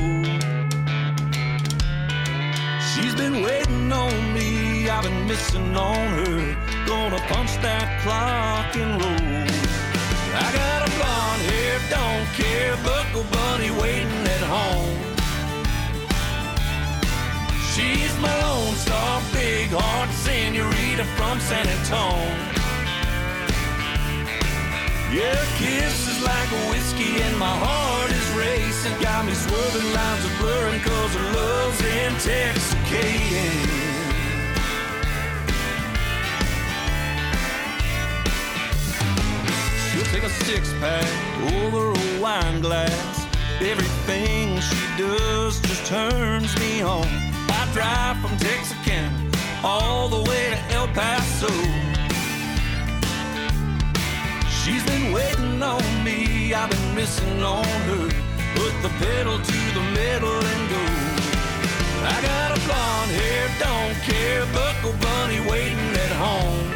She's 2.90 3.14
been 3.14 3.42
waiting 3.42 3.92
on 3.92 4.34
me, 4.34 4.88
I've 4.88 5.04
been 5.04 5.26
missing 5.26 5.76
on 5.76 6.08
her. 6.18 6.56
Gonna 6.86 7.20
punch 7.28 7.52
that 7.60 7.88
clock 8.02 8.74
and 8.76 8.92
roll. 9.00 9.42
I 10.34 10.48
got 10.60 10.88
a 10.88 10.90
blonde 10.96 11.42
hair, 11.50 11.78
don't 11.90 12.26
care, 12.40 12.76
buckle 12.84 13.26
bunny 13.30 13.70
waiting 13.70 14.26
at 14.26 14.40
home. 14.40 15.11
She's 17.74 18.14
my 18.20 18.28
lone 18.42 18.74
star, 18.74 19.22
big 19.32 19.70
heart 19.70 20.10
senorita 20.10 21.04
from 21.16 21.40
San 21.40 21.66
Antone. 21.66 22.36
Yeah, 25.10 25.40
kisses 25.56 26.22
like 26.22 26.52
a 26.52 26.68
whiskey 26.68 27.22
and 27.22 27.38
my 27.38 27.48
heart 27.48 28.10
is 28.10 28.28
racing. 28.36 28.92
Got 29.00 29.24
me 29.24 29.32
swerving 29.32 29.90
lines 29.90 30.22
of 30.22 30.38
blurring 30.38 30.82
cause 30.82 31.14
her 31.14 31.32
love's 31.32 31.80
intexicating. 31.80 33.56
She'll 39.88 40.12
take 40.12 40.24
a 40.24 40.30
six 40.44 40.74
pack 40.74 41.08
over 41.54 41.92
a 41.92 42.20
wine 42.20 42.60
glass. 42.60 43.26
Everything 43.62 44.60
she 44.60 44.76
does 44.98 45.58
just 45.60 45.86
turns 45.86 46.54
me 46.60 46.82
on. 46.82 47.31
Drive 47.72 48.18
from 48.20 48.36
Texarkana 48.36 49.30
all 49.64 50.06
the 50.06 50.30
way 50.30 50.50
to 50.50 50.74
El 50.74 50.88
Paso. 50.88 51.48
She's 54.50 54.84
been 54.84 55.10
waiting 55.10 55.62
on 55.62 56.04
me, 56.04 56.52
I've 56.52 56.68
been 56.68 56.94
missing 56.94 57.42
on 57.42 57.64
her. 57.64 58.08
Put 58.56 58.74
the 58.82 58.90
pedal 59.00 59.38
to 59.38 59.60
the 59.72 59.84
metal 59.96 60.36
and 60.52 60.62
go. 60.68 60.84
I 62.04 62.20
got 62.20 62.58
a 62.58 62.60
blonde 62.66 63.10
hair, 63.10 63.48
don't 63.58 63.96
care, 64.04 64.44
buckle 64.52 64.92
bunny 65.00 65.40
waiting 65.48 65.92
at 65.96 66.12
home. 66.12 66.68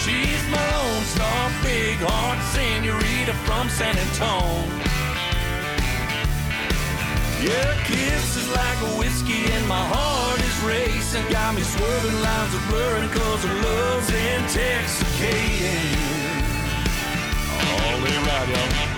She's 0.00 0.42
my 0.48 0.64
lone 0.72 1.04
star, 1.04 1.50
big 1.62 1.98
heart 2.00 2.40
senorita 2.54 3.34
from 3.44 3.68
San 3.68 3.94
Antone. 7.42 7.50
Yeah, 7.50 7.84
kisses 7.84 8.48
like 8.48 8.78
a 8.82 8.98
whiskey 8.98 9.50
and 9.52 9.66
my 9.68 9.84
heart 9.84 10.40
is 10.40 10.62
racing. 10.62 11.28
Got 11.30 11.54
me 11.54 11.62
swerving 11.62 12.20
lines 12.22 12.54
of 12.54 12.68
blurring 12.68 13.08
cause 13.10 13.44
her 13.44 13.54
love's 13.54 14.10
intexicating. 14.10 16.02
All 17.50 18.00
day 18.04 18.18
right, 18.18 18.48
y'all. 18.48 18.91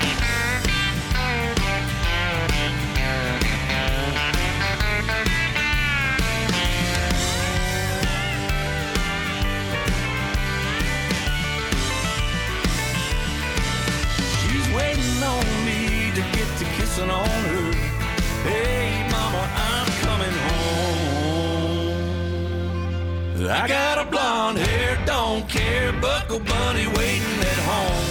Don't 25.34 25.48
care, 25.48 25.92
buckle 25.94 26.38
bunny 26.38 26.86
waiting 26.86 27.40
at 27.42 27.58
home. 27.66 28.06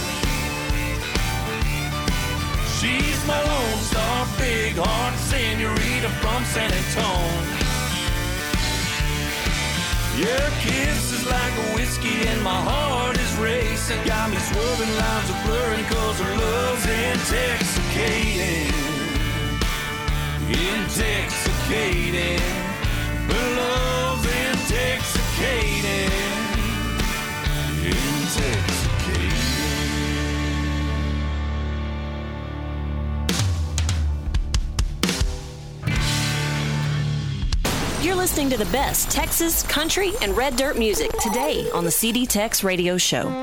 She's 2.76 3.16
my 3.26 3.40
lone 3.40 3.80
star, 3.80 4.28
big 4.38 4.76
heart 4.76 5.16
senorita 5.32 6.12
from 6.20 6.44
San 6.52 6.68
Antone. 6.68 7.48
Your 10.20 10.52
kiss 10.68 11.16
is 11.16 11.24
like 11.26 11.56
a 11.64 11.66
whiskey 11.76 12.28
and 12.28 12.44
my 12.44 12.60
heart 12.60 13.16
is 13.18 13.34
racing. 13.38 14.04
Got 14.04 14.30
me 14.30 14.36
swerving 14.36 14.94
lines 15.00 15.30
of 15.32 15.40
blurring 15.48 15.86
cause 15.86 16.20
her 16.20 16.36
love's 16.36 16.86
intexicating. 17.08 18.68
Intexicating. 20.52 22.44
Her 23.32 23.48
love's 23.56 24.28
intexicating. 24.28 26.43
You're 38.02 38.16
listening 38.16 38.50
to 38.52 38.58
the 38.58 38.70
best 38.72 39.12
Texas, 39.12 39.64
country, 39.64 40.12
and 40.22 40.36
red 40.36 40.56
dirt 40.56 40.78
music 40.78 41.12
today 41.20 41.70
on 41.72 41.84
the 41.84 41.90
CDTex 41.90 42.64
Radio 42.64 42.98
Show. 42.98 43.43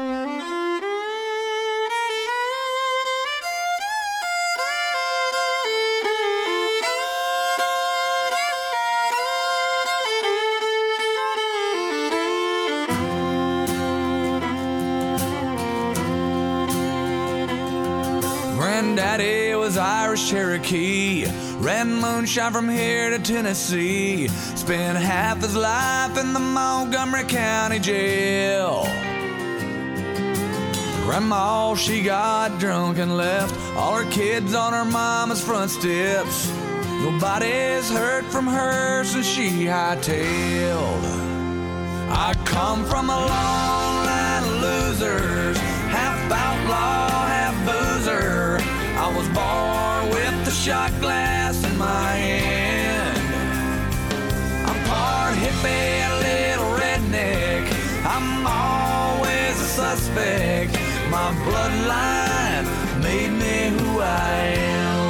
Moonshine 22.15 22.53
from 22.53 22.69
here 22.69 23.11
to 23.11 23.19
Tennessee. 23.19 24.29
Spent 24.29 24.99
half 24.99 25.41
his 25.41 25.57
life 25.57 26.19
in 26.19 26.33
the 26.33 26.41
Montgomery 26.41 27.25
County 27.25 27.79
Jail. 27.79 28.83
Grandma, 31.05 31.75
she 31.75 32.03
got 32.03 32.59
drunk 32.59 32.99
and 32.99 33.17
left 33.17 33.55
all 33.77 33.95
her 33.95 34.11
kids 34.11 34.55
on 34.55 34.73
her 34.73 34.85
mama's 34.85 35.43
front 35.43 35.71
steps. 35.71 36.51
Nobody's 37.05 37.89
heard 37.91 38.25
from 38.27 38.47
her 38.47 39.05
since 39.05 39.27
she 39.27 39.49
hightailed. 39.65 41.05
I 42.11 42.35
come 42.45 42.85
from 42.85 43.09
a 43.09 43.21
long 43.35 43.95
line 44.11 44.45
of 44.45 44.57
losers, 44.67 45.57
half 45.97 46.33
outlaw, 46.33 47.27
half 47.35 47.57
boozer. 47.67 48.59
I 48.99 49.17
was 49.17 49.29
born 49.29 49.80
shot 50.61 50.93
glass 51.01 51.57
in 51.65 51.79
my 51.79 52.13
hand. 52.13 53.19
I'm 54.69 54.79
part 54.85 55.35
hippie 55.35 56.05
a 56.05 56.13
little 56.29 56.71
redneck. 56.79 57.63
I'm 58.05 58.47
always 58.47 59.59
a 59.59 59.69
suspect. 59.81 60.75
My 61.11 61.33
bloodline 61.47 62.67
made 63.03 63.33
me 63.43 63.71
who 63.79 64.01
I 64.01 64.41
am. 64.77 65.01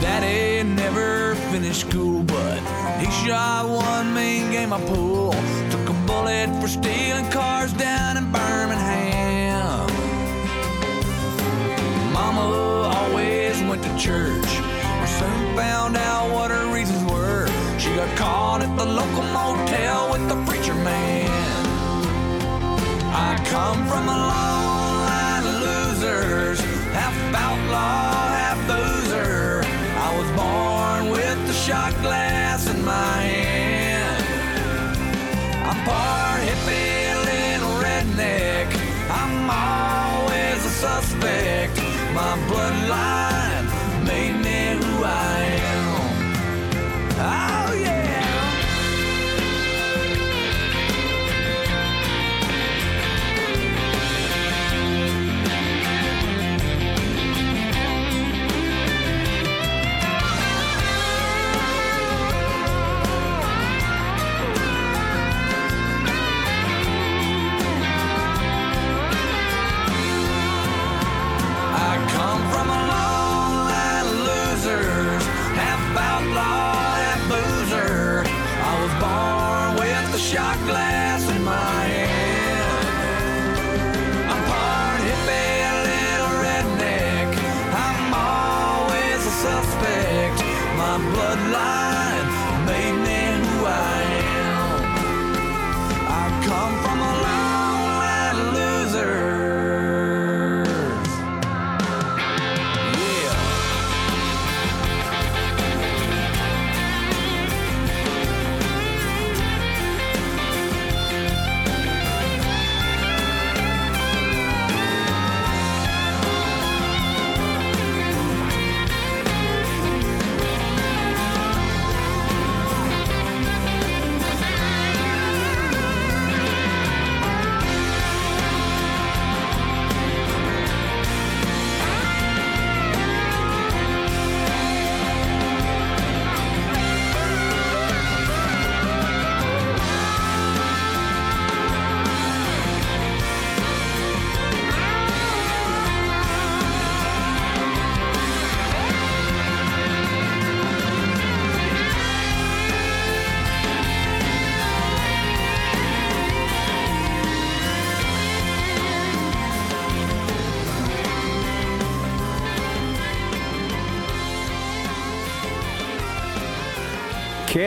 Daddy 0.00 0.62
never 0.62 1.34
finished 1.50 1.90
school, 1.90 2.22
but 2.22 2.60
he 3.00 3.10
shot 3.26 3.68
one 3.68 4.14
mean 4.14 4.52
game 4.52 4.72
of 4.72 4.86
pool. 4.86 5.32
Took 5.72 5.88
a 5.88 5.94
bullet 6.06 6.48
for 6.60 6.68
stealing 6.68 7.28
cars 7.32 7.72
down 7.72 8.16
in 8.16 8.30
Birmingham. 8.30 9.17
Mama 12.38 12.96
always 12.98 13.60
went 13.68 13.82
to 13.82 13.92
church. 13.98 14.50
We 15.00 15.06
soon 15.18 15.56
found 15.56 15.96
out 15.96 16.32
what 16.32 16.50
her 16.50 16.66
reasons 16.72 17.02
were. 17.10 17.48
She 17.78 17.90
got 17.94 18.10
caught 18.16 18.62
at 18.62 18.72
the 18.76 18.84
local 19.00 19.24
motel 19.38 20.12
with 20.12 20.24
the 20.28 20.38
preacher 20.46 20.74
man. 20.74 21.28
I 23.26 23.30
come 23.54 23.80
from 23.90 24.04
a 24.16 24.18
long 24.32 24.92
line 25.10 25.44
of 25.50 25.56
losers, 25.66 26.60
half 26.98 27.16
outlaw, 27.46 28.28
half 28.42 28.58
boozer. 28.70 29.62
I 30.06 30.08
was 30.18 30.28
born 30.40 31.10
with 31.10 31.38
the 31.48 31.52
shot 31.52 31.92
glass 32.02 32.68
in 32.72 32.84
my 32.84 33.20
hand. 33.22 34.24
I'm 35.68 35.78
part 35.84 36.27
My 42.28 42.36
bloodline 42.46 42.87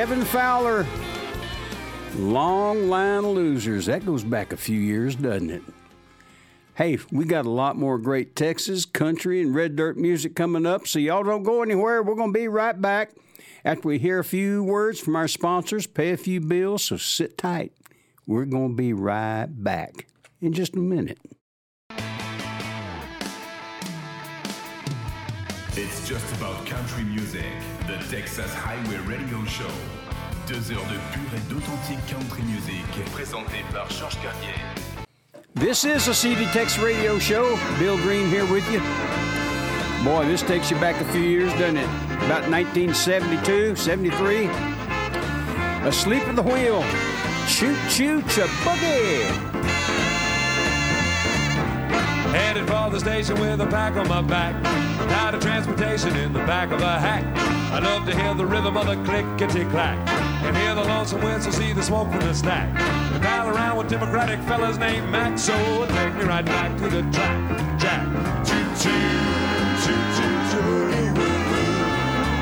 Kevin 0.01 0.25
Fowler, 0.25 0.83
Long 2.17 2.89
Line 2.89 3.19
of 3.19 3.25
Losers. 3.25 3.85
That 3.85 4.03
goes 4.03 4.23
back 4.23 4.51
a 4.51 4.57
few 4.57 4.79
years, 4.79 5.15
doesn't 5.15 5.51
it? 5.51 5.61
Hey, 6.73 6.97
we 7.11 7.23
got 7.23 7.45
a 7.45 7.51
lot 7.51 7.77
more 7.77 7.99
great 7.99 8.35
Texas, 8.35 8.83
country, 8.83 9.43
and 9.43 9.53
red 9.53 9.75
dirt 9.75 9.97
music 9.97 10.35
coming 10.35 10.65
up, 10.65 10.87
so 10.87 10.97
y'all 10.97 11.21
don't 11.21 11.43
go 11.43 11.61
anywhere. 11.61 12.01
We're 12.01 12.15
going 12.15 12.33
to 12.33 12.39
be 12.39 12.47
right 12.47 12.81
back 12.81 13.11
after 13.63 13.89
we 13.89 13.99
hear 13.99 14.17
a 14.17 14.23
few 14.23 14.63
words 14.63 14.99
from 14.99 15.15
our 15.15 15.27
sponsors, 15.27 15.85
pay 15.85 16.09
a 16.09 16.17
few 16.17 16.41
bills, 16.41 16.85
so 16.85 16.97
sit 16.97 17.37
tight. 17.37 17.71
We're 18.25 18.45
going 18.45 18.69
to 18.69 18.75
be 18.75 18.93
right 18.93 19.45
back 19.45 20.07
in 20.41 20.51
just 20.51 20.73
a 20.73 20.79
minute. 20.79 21.19
It's 25.73 26.09
just 26.09 26.35
about 26.37 26.65
country 26.65 27.03
music, 27.03 27.45
the 27.91 28.15
Texas 28.15 28.53
Highway 28.53 28.97
Radio 29.05 29.43
Show. 29.45 29.69
Deux 30.47 30.71
heures 30.71 30.85
de 30.85 30.97
pure 31.11 31.33
et 31.35 31.49
d'authentique 31.49 31.99
country 32.07 32.41
music, 32.43 32.85
par. 33.73 33.87
This 35.55 35.83
is 35.83 36.07
a 36.07 36.13
CDTex 36.13 36.81
radio 36.81 37.19
show. 37.19 37.59
Bill 37.79 37.97
Green 37.97 38.29
here 38.29 38.45
with 38.45 38.65
you. 38.71 38.79
Boy, 40.05 40.25
this 40.25 40.41
takes 40.41 40.71
you 40.71 40.77
back 40.77 41.01
a 41.01 41.05
few 41.11 41.21
years, 41.21 41.51
doesn't 41.53 41.77
it? 41.77 41.89
About 42.25 42.49
1972, 42.49 43.75
73. 43.75 44.45
Asleep 45.85 46.23
at 46.27 46.35
the 46.37 46.43
wheel. 46.43 46.83
Choo 47.47 47.75
choo 47.89 48.21
boogie. 48.21 49.60
Headed 52.31 52.67
for 52.67 52.89
the 52.89 52.99
station 52.99 53.39
with 53.39 53.59
a 53.59 53.67
pack 53.67 53.95
on 53.97 54.07
my 54.07 54.21
back. 54.21 54.61
Tired 54.63 55.35
of 55.35 55.41
transportation 55.41 56.15
in 56.15 56.31
the 56.31 56.39
back 56.39 56.71
of 56.71 56.81
a 56.81 56.99
hack. 56.99 57.25
I 57.73 57.79
love 57.79 58.05
to 58.05 58.15
hear 58.17 58.33
the 58.33 58.45
rhythm 58.45 58.77
of 58.77 58.85
the 58.85 58.95
clickety 59.03 59.65
clack. 59.69 59.97
And 60.43 60.55
hear 60.55 60.73
the 60.73 60.83
lonesome 60.83 61.21
whistle, 61.21 61.51
see 61.51 61.73
the 61.73 61.83
smoke 61.83 62.09
from 62.09 62.21
the 62.21 62.33
stack. 62.33 62.69
And 63.13 63.21
pal 63.21 63.49
around 63.49 63.77
with 63.77 63.89
Democratic 63.89 64.39
fellas 64.41 64.77
named 64.77 65.09
Mac. 65.09 65.37
So 65.37 65.53
take 65.87 66.15
me 66.15 66.23
right 66.23 66.45
back 66.45 66.77
to 66.77 66.89
the 66.89 67.01
track. 67.11 67.79
Jack. 67.79 68.07
Choo 68.45 68.63
choo. 68.81 68.91
Choo 69.83 69.99
choo 70.15 70.35
choo. 70.51 71.11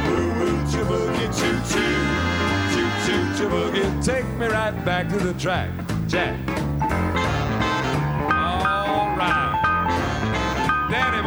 Woo 0.05 0.29
woo 0.39 0.71
choo 0.71 0.85
boogie. 0.85 1.29
Choo 1.37 1.57
choo. 1.69 1.93
Choo 2.75 3.49
choo. 3.73 4.01
Take 4.01 4.27
me 4.37 4.47
right 4.47 4.85
back 4.85 5.09
to 5.09 5.17
the 5.17 5.33
track. 5.33 5.69
Jack. 6.07 6.58
Danny 10.89 11.21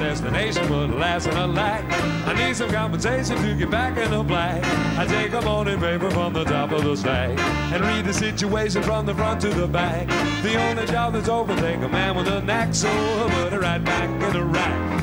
destination, 0.00 0.68
but 0.68 0.90
alas 0.90 1.26
and 1.26 1.36
alack, 1.36 1.84
I 2.26 2.34
need 2.34 2.56
some 2.56 2.70
compensation 2.70 3.36
to 3.36 3.54
get 3.54 3.70
back 3.70 3.96
in 3.98 4.10
the 4.10 4.22
black. 4.22 4.64
I 4.98 5.06
take 5.06 5.32
a 5.32 5.40
morning 5.42 5.78
paper 5.78 6.10
from 6.10 6.32
the 6.32 6.44
top 6.44 6.72
of 6.72 6.82
the 6.82 6.96
stack 6.96 7.38
and 7.72 7.82
read 7.82 8.04
the 8.04 8.12
situation 8.12 8.82
from 8.82 9.06
the 9.06 9.14
front 9.14 9.40
to 9.42 9.48
the 9.48 9.68
back. 9.68 10.08
The 10.42 10.56
only 10.56 10.86
job 10.86 11.12
that's 11.12 11.28
take 11.60 11.76
a 11.76 11.88
man 11.88 12.16
with 12.16 12.26
a 12.26 12.42
knack, 12.42 12.74
so 12.74 12.88
I 12.88 13.30
put 13.30 13.52
it 13.52 13.60
right 13.60 13.84
back 13.84 14.08
in 14.08 14.32
the 14.32 14.44
rack 14.44 14.97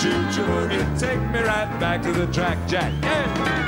choo 0.00 0.32
choo. 0.32 0.68
Take 0.98 1.20
me 1.30 1.40
right 1.40 1.78
back 1.78 2.02
to 2.02 2.12
the 2.12 2.26
track, 2.32 2.58
Jack. 2.66 3.59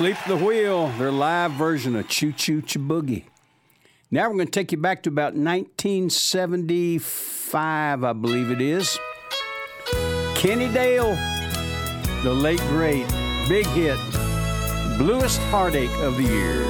Sleep 0.00 0.16
the 0.26 0.34
Wheel, 0.34 0.88
their 0.96 1.12
live 1.12 1.52
version 1.52 1.94
of 1.94 2.08
Choo 2.08 2.32
Choo 2.32 2.62
Choo 2.62 2.78
Boogie." 2.78 3.24
Now 4.10 4.30
we're 4.30 4.36
going 4.36 4.46
to 4.46 4.50
take 4.50 4.72
you 4.72 4.78
back 4.78 5.02
to 5.02 5.10
about 5.10 5.34
1975, 5.34 8.02
I 8.02 8.14
believe 8.14 8.50
it 8.50 8.62
is. 8.62 8.98
Kenny 10.34 10.72
Dale, 10.72 11.14
the 12.22 12.32
late 12.32 12.60
great, 12.60 13.06
big 13.46 13.66
hit, 13.66 13.98
bluest 14.96 15.38
heartache 15.50 15.92
of 15.98 16.16
the 16.16 16.22
year. 16.22 16.64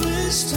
Bluest 0.00 0.56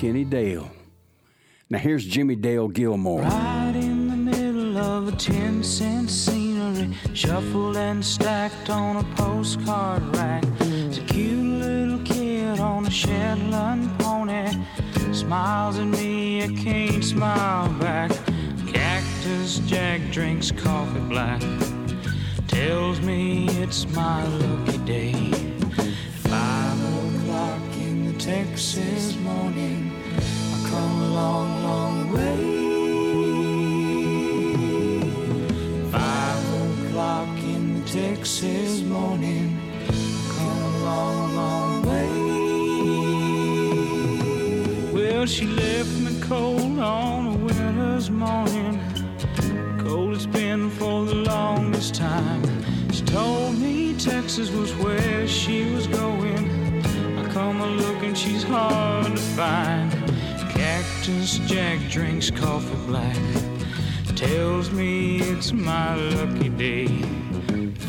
Kenny 0.00 0.24
Dale. 0.24 0.70
Now 1.68 1.76
here's 1.76 2.06
Jimmie 2.06 2.34
Dale 2.34 2.68
Gilmore. 2.68 3.20
Right 3.20 3.72
in 3.74 4.08
the 4.08 4.16
middle 4.16 4.78
of 4.78 5.08
a 5.08 5.12
10 5.12 5.62
cent 5.62 6.08
scenery, 6.08 6.96
shuffled 7.12 7.76
and 7.76 8.02
stacked 8.02 8.70
on 8.70 8.96
a 8.96 9.04
postcard 9.14 10.02
rack. 10.16 10.42
It's 10.60 10.96
a 10.96 11.02
cute 11.02 11.44
little 11.44 11.98
kid 11.98 12.60
on 12.60 12.86
a 12.86 12.90
Shetland 12.90 13.90
pony. 13.98 14.48
Smiles 15.12 15.78
at 15.78 15.84
me, 15.84 16.44
I 16.44 16.48
can't 16.48 17.04
smile 17.04 17.70
back. 17.74 18.10
Cactus 18.72 19.58
Jack 19.66 20.00
drinks 20.10 20.50
coffee 20.50 21.00
black. 21.10 21.42
Tells 22.48 23.02
me 23.02 23.48
it's 23.50 23.86
my 23.88 24.26
lucky 24.26 24.78
day. 24.78 25.59
Texas 28.30 29.16
morning. 29.16 29.90
I 30.54 30.58
come 30.70 31.02
a 31.02 31.08
long, 31.20 31.48
long 31.64 31.96
way. 32.14 32.38
Five 35.90 36.44
o'clock 36.62 37.36
in 37.38 37.62
the 37.74 37.82
Texas 37.90 38.82
morning. 38.82 39.58
I 39.84 39.90
Come 40.36 40.62
a 40.62 40.78
long, 40.84 41.34
long 41.40 41.72
way. 41.90 42.10
Well, 44.92 45.26
she 45.26 45.46
left 45.48 45.92
me 45.98 46.12
cold 46.20 46.78
on 46.78 47.26
a 47.34 47.36
winter's 47.36 48.10
morning. 48.10 48.78
Cold 49.80 50.14
it's 50.14 50.26
been 50.26 50.70
for 50.70 51.04
the 51.04 51.16
longest 51.16 51.96
time. 51.96 52.42
She 52.92 53.02
told 53.02 53.58
me 53.58 53.94
Texas 53.98 54.50
was 54.52 54.72
where 54.76 55.26
she 55.26 55.74
was 55.74 55.79
she's 58.20 58.42
hard 58.42 59.06
to 59.06 59.22
find. 59.34 59.90
Cactus 60.50 61.38
Jack 61.48 61.78
drinks 61.88 62.30
coffee 62.30 62.86
black. 62.86 63.16
Tells 64.14 64.70
me 64.70 65.20
it's 65.20 65.52
my 65.52 65.94
lucky 65.94 66.50
day. 66.50 66.88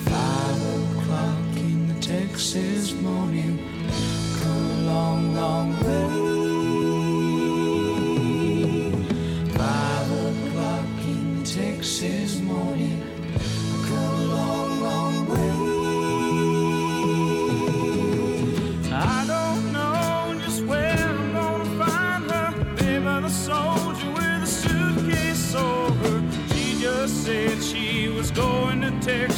Five 0.08 0.62
o'clock 0.78 1.56
in 1.58 1.88
the 1.90 2.00
Texas 2.00 2.94
morning. 2.94 3.60
Come 4.40 4.72
a 4.72 4.82
long, 4.94 5.36
long 5.36 5.70
way. 5.84 6.41
Going 28.42 28.82
to 28.82 28.92
Texas 29.02 29.31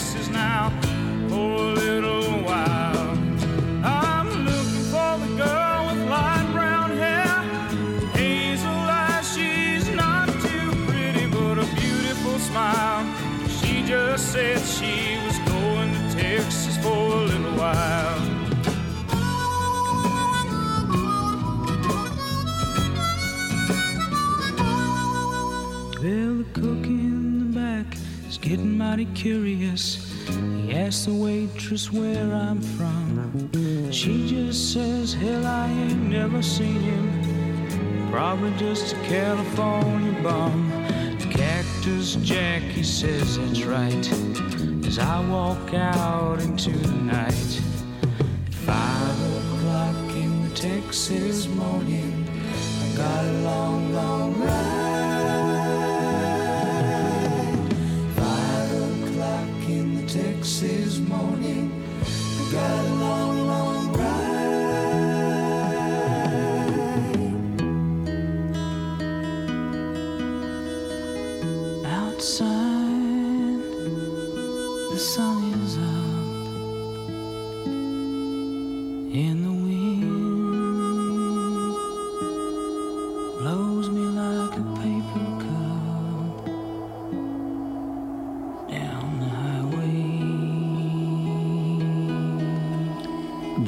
getting 28.55 28.77
mighty 28.77 29.05
curious. 29.15 30.13
He 30.27 30.75
asks 30.75 31.05
the 31.05 31.13
waitress 31.13 31.91
where 31.91 32.31
I'm 32.31 32.61
from. 32.61 33.49
She 33.91 34.27
just 34.27 34.73
says, 34.73 35.11
Hell, 35.11 35.43
I 35.43 35.71
ain't 35.71 36.03
never 36.03 36.43
seen 36.43 36.79
him. 36.79 38.11
Probably 38.11 38.51
just 38.57 38.93
a 38.93 38.95
California 39.07 40.21
bum. 40.21 40.69
Cactus 41.31 42.13
Jack, 42.17 42.61
he 42.61 42.83
says 42.83 43.39
that's 43.39 43.63
right. 43.63 44.07
As 44.85 44.99
I 44.99 45.27
walk 45.27 45.73
out 45.73 46.39
into 46.39 46.69
the 46.69 46.91
night. 46.91 47.61
Five 48.67 49.19
o'clock 49.41 50.15
in 50.15 50.47
the 50.47 50.53
Texas 50.53 51.47
morning. 51.47 52.29
I 52.83 52.97
got 52.97 53.25
a 53.25 53.31
long, 53.41 53.93
long 53.93 54.39
ride. 54.39 54.82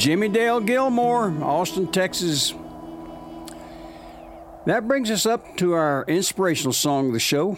Jimmie 0.05 0.29
Dale 0.29 0.59
Gilmore, 0.59 1.33
Austin, 1.41 1.91
Texas. 1.91 2.53
That 4.67 4.87
brings 4.87 5.09
us 5.09 5.25
up 5.25 5.57
to 5.57 5.73
our 5.73 6.05
inspirational 6.07 6.73
song 6.73 7.07
of 7.07 7.13
the 7.13 7.19
show. 7.19 7.57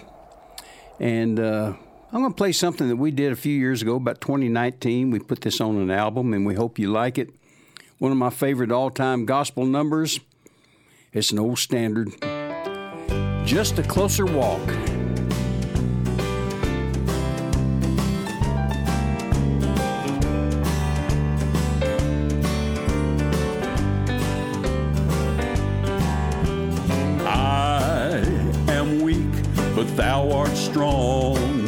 And 0.97 1.41
uh, 1.41 1.73
I'm 2.13 2.21
going 2.21 2.31
to 2.31 2.37
play 2.37 2.53
something 2.53 2.87
that 2.87 2.95
we 2.95 3.11
did 3.11 3.33
a 3.33 3.35
few 3.35 3.51
years 3.51 3.81
ago, 3.81 3.97
about 3.97 4.21
2019. 4.21 5.11
We 5.11 5.19
put 5.19 5.41
this 5.41 5.59
on 5.59 5.75
an 5.75 5.91
album, 5.91 6.33
and 6.33 6.45
we 6.45 6.55
hope 6.55 6.79
you 6.79 6.89
like 6.89 7.17
it. 7.17 7.31
One 7.97 8.13
of 8.13 8.17
my 8.17 8.29
favorite 8.29 8.71
all 8.71 8.91
time 8.91 9.25
gospel 9.25 9.65
numbers. 9.65 10.21
It's 11.11 11.33
an 11.33 11.39
old 11.39 11.59
standard. 11.59 12.11
Just 13.45 13.77
a 13.77 13.83
closer 13.83 14.25
walk. 14.25 14.61
But 29.77 29.95
thou 29.95 30.31
art 30.31 30.57
strong. 30.57 31.66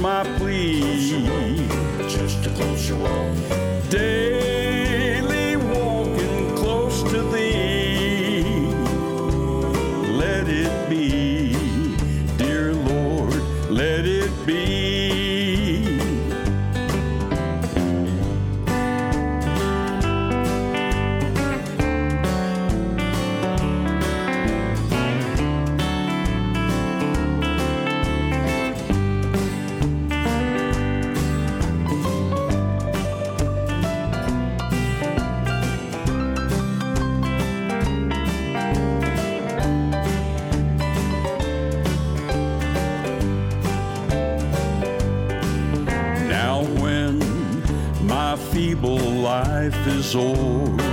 My 0.00 0.24
plea. 0.38 0.80
Just 2.08 2.46
a 2.46 2.50
closer 2.50 2.96
walk. 2.96 3.25
Daily 3.25 3.25
life 50.14 50.85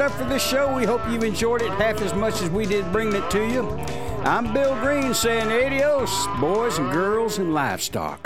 up 0.00 0.12
for 0.12 0.24
this 0.24 0.42
show. 0.42 0.74
We 0.74 0.84
hope 0.84 1.00
you've 1.08 1.24
enjoyed 1.24 1.62
it 1.62 1.70
half 1.72 2.00
as 2.00 2.12
much 2.14 2.42
as 2.42 2.50
we 2.50 2.66
did 2.66 2.90
bringing 2.92 3.14
it 3.14 3.30
to 3.30 3.46
you. 3.46 3.70
I'm 4.24 4.52
Bill 4.52 4.74
Green 4.80 5.14
saying 5.14 5.52
adios, 5.52 6.26
boys 6.40 6.78
and 6.78 6.90
girls 6.92 7.38
and 7.38 7.54
livestock. 7.54 8.25